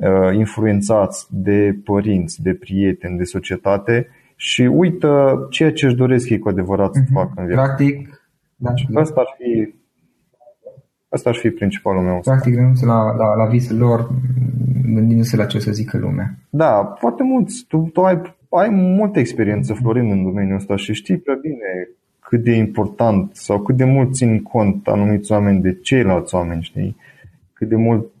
uh, 0.00 0.36
influențați 0.36 1.26
de 1.30 1.76
părinți, 1.84 2.42
de 2.42 2.54
prieteni, 2.54 3.18
de 3.18 3.24
societate 3.24 4.08
și 4.44 4.62
uită 4.62 5.46
ceea 5.50 5.72
ce 5.72 5.86
își 5.86 5.94
doresc 5.94 6.28
ei 6.28 6.38
cu 6.38 6.48
adevărat 6.48 6.94
să 6.94 7.00
mhm. 7.00 7.12
facă 7.12 7.32
în 7.36 7.46
viață. 7.46 7.62
Practic, 7.62 8.22
da, 8.56 8.70
da. 8.88 9.00
Asta 9.00 9.20
ar 9.20 9.34
fi 9.38 9.74
Asta 11.08 11.28
ar 11.28 11.34
fi 11.34 11.50
principalul 11.50 12.02
meu. 12.02 12.20
Practic, 12.20 12.54
renunță 12.54 12.86
la, 12.86 13.16
la, 13.16 13.34
la 13.34 13.46
visul 13.46 13.78
lor, 13.78 14.10
gândindu-se 14.94 15.36
la 15.36 15.46
ce 15.46 15.56
o 15.56 15.60
să 15.60 15.72
zică 15.72 15.98
lumea. 15.98 16.34
Da, 16.50 16.94
foarte 16.98 17.22
mulți. 17.22 17.64
Tu, 17.68 17.90
tu 17.92 18.00
ai, 18.00 18.20
ai 18.48 18.68
multă 18.68 19.18
experiență, 19.18 19.72
Florin, 19.72 20.10
în 20.10 20.22
domeniul 20.22 20.56
ăsta 20.56 20.76
și 20.76 20.92
știi 20.92 21.18
prea 21.18 21.38
bine 21.40 21.88
cât 22.20 22.42
de 22.42 22.52
important 22.52 23.36
sau 23.36 23.62
cât 23.62 23.76
de 23.76 23.84
mult 23.84 24.14
țin 24.14 24.42
cont 24.42 24.86
anumiți 24.86 25.32
oameni 25.32 25.60
de 25.60 25.78
ceilalți 25.82 26.34
oameni, 26.34 26.62
știi? 26.62 26.96
Cât 27.52 27.68
de 27.68 27.76
mult 27.76 28.12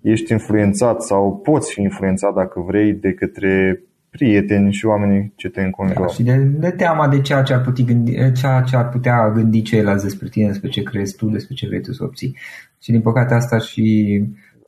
ești 0.00 0.32
influențat 0.32 1.02
sau 1.02 1.36
poți 1.36 1.72
fi 1.72 1.80
influențat 1.80 2.34
dacă 2.34 2.60
vrei 2.60 2.92
de 2.92 3.12
către 3.12 3.80
prieteni 4.16 4.72
și 4.72 4.86
oamenii 4.86 5.32
ce 5.36 5.48
te 5.48 5.62
înconjoară. 5.62 6.00
Da, 6.00 6.12
și 6.12 6.22
de, 6.22 6.36
de 6.36 6.70
teama 6.70 7.08
de 7.08 7.20
ceea 7.20 7.42
ce, 7.42 7.52
ar 7.52 7.60
putea 7.60 7.84
gândi, 7.84 8.32
ceea 8.32 8.60
ce 8.60 8.76
ar 8.76 8.88
putea 8.88 9.30
gândi 9.30 9.62
ceilalți 9.62 10.04
despre 10.04 10.28
tine, 10.28 10.46
despre 10.46 10.68
ce 10.68 10.82
crezi 10.82 11.16
tu, 11.16 11.26
despre 11.26 11.54
ce 11.54 11.66
vrei 11.66 11.80
tu 11.80 11.92
să 11.92 12.04
obții. 12.04 12.36
Și 12.82 12.90
din 12.90 13.00
păcate 13.00 13.34
asta 13.34 13.58
și 13.58 14.22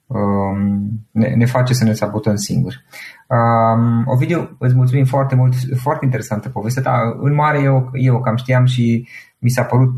um, 0.06 0.88
ne, 1.10 1.34
ne 1.34 1.46
face 1.46 1.74
să 1.74 1.84
ne 1.84 1.92
sabotăm 1.92 2.36
singuri. 2.36 2.84
Um, 3.28 4.02
Ovidiu, 4.06 4.56
îți 4.58 4.74
mulțumim 4.74 5.04
foarte 5.04 5.34
mult, 5.34 5.54
foarte 5.76 6.04
interesantă 6.04 6.48
poveste 6.48 6.80
ta. 6.80 7.16
În 7.20 7.34
mare 7.34 7.60
eu, 7.60 7.90
eu 7.92 8.20
cam 8.20 8.36
știam 8.36 8.64
și 8.64 9.08
mi 9.38 9.50
s-a 9.50 9.62
părut 9.62 9.92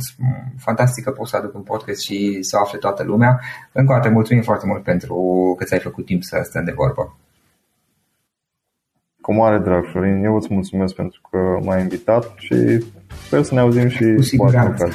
fantastică 0.56 1.10
poți 1.10 1.30
să 1.30 1.36
aduc 1.36 1.54
un 1.54 1.62
podcast 1.62 2.00
și 2.00 2.38
să 2.40 2.56
afle 2.56 2.78
toată 2.78 3.02
lumea. 3.02 3.40
Încă 3.72 3.92
o 3.92 3.94
dată 3.94 4.10
mulțumim 4.10 4.42
foarte 4.42 4.66
mult 4.66 4.82
pentru 4.82 5.14
că 5.58 5.64
ți-ai 5.64 5.80
făcut 5.80 6.04
timp 6.04 6.22
să 6.22 6.40
stăm 6.42 6.64
de 6.64 6.72
vorbă. 6.76 7.18
Cu 9.20 9.34
mare 9.34 9.58
drag, 9.58 9.84
Florin. 9.90 10.24
Eu 10.24 10.36
îți 10.36 10.48
mulțumesc 10.50 10.94
pentru 10.94 11.20
că 11.30 11.38
m-ai 11.64 11.80
invitat 11.80 12.32
și 12.36 12.84
sper 13.26 13.42
să 13.42 13.54
ne 13.54 13.60
auzim 13.60 13.88
și 13.88 14.14
cu 14.14 14.22
siguranță. 14.22 14.88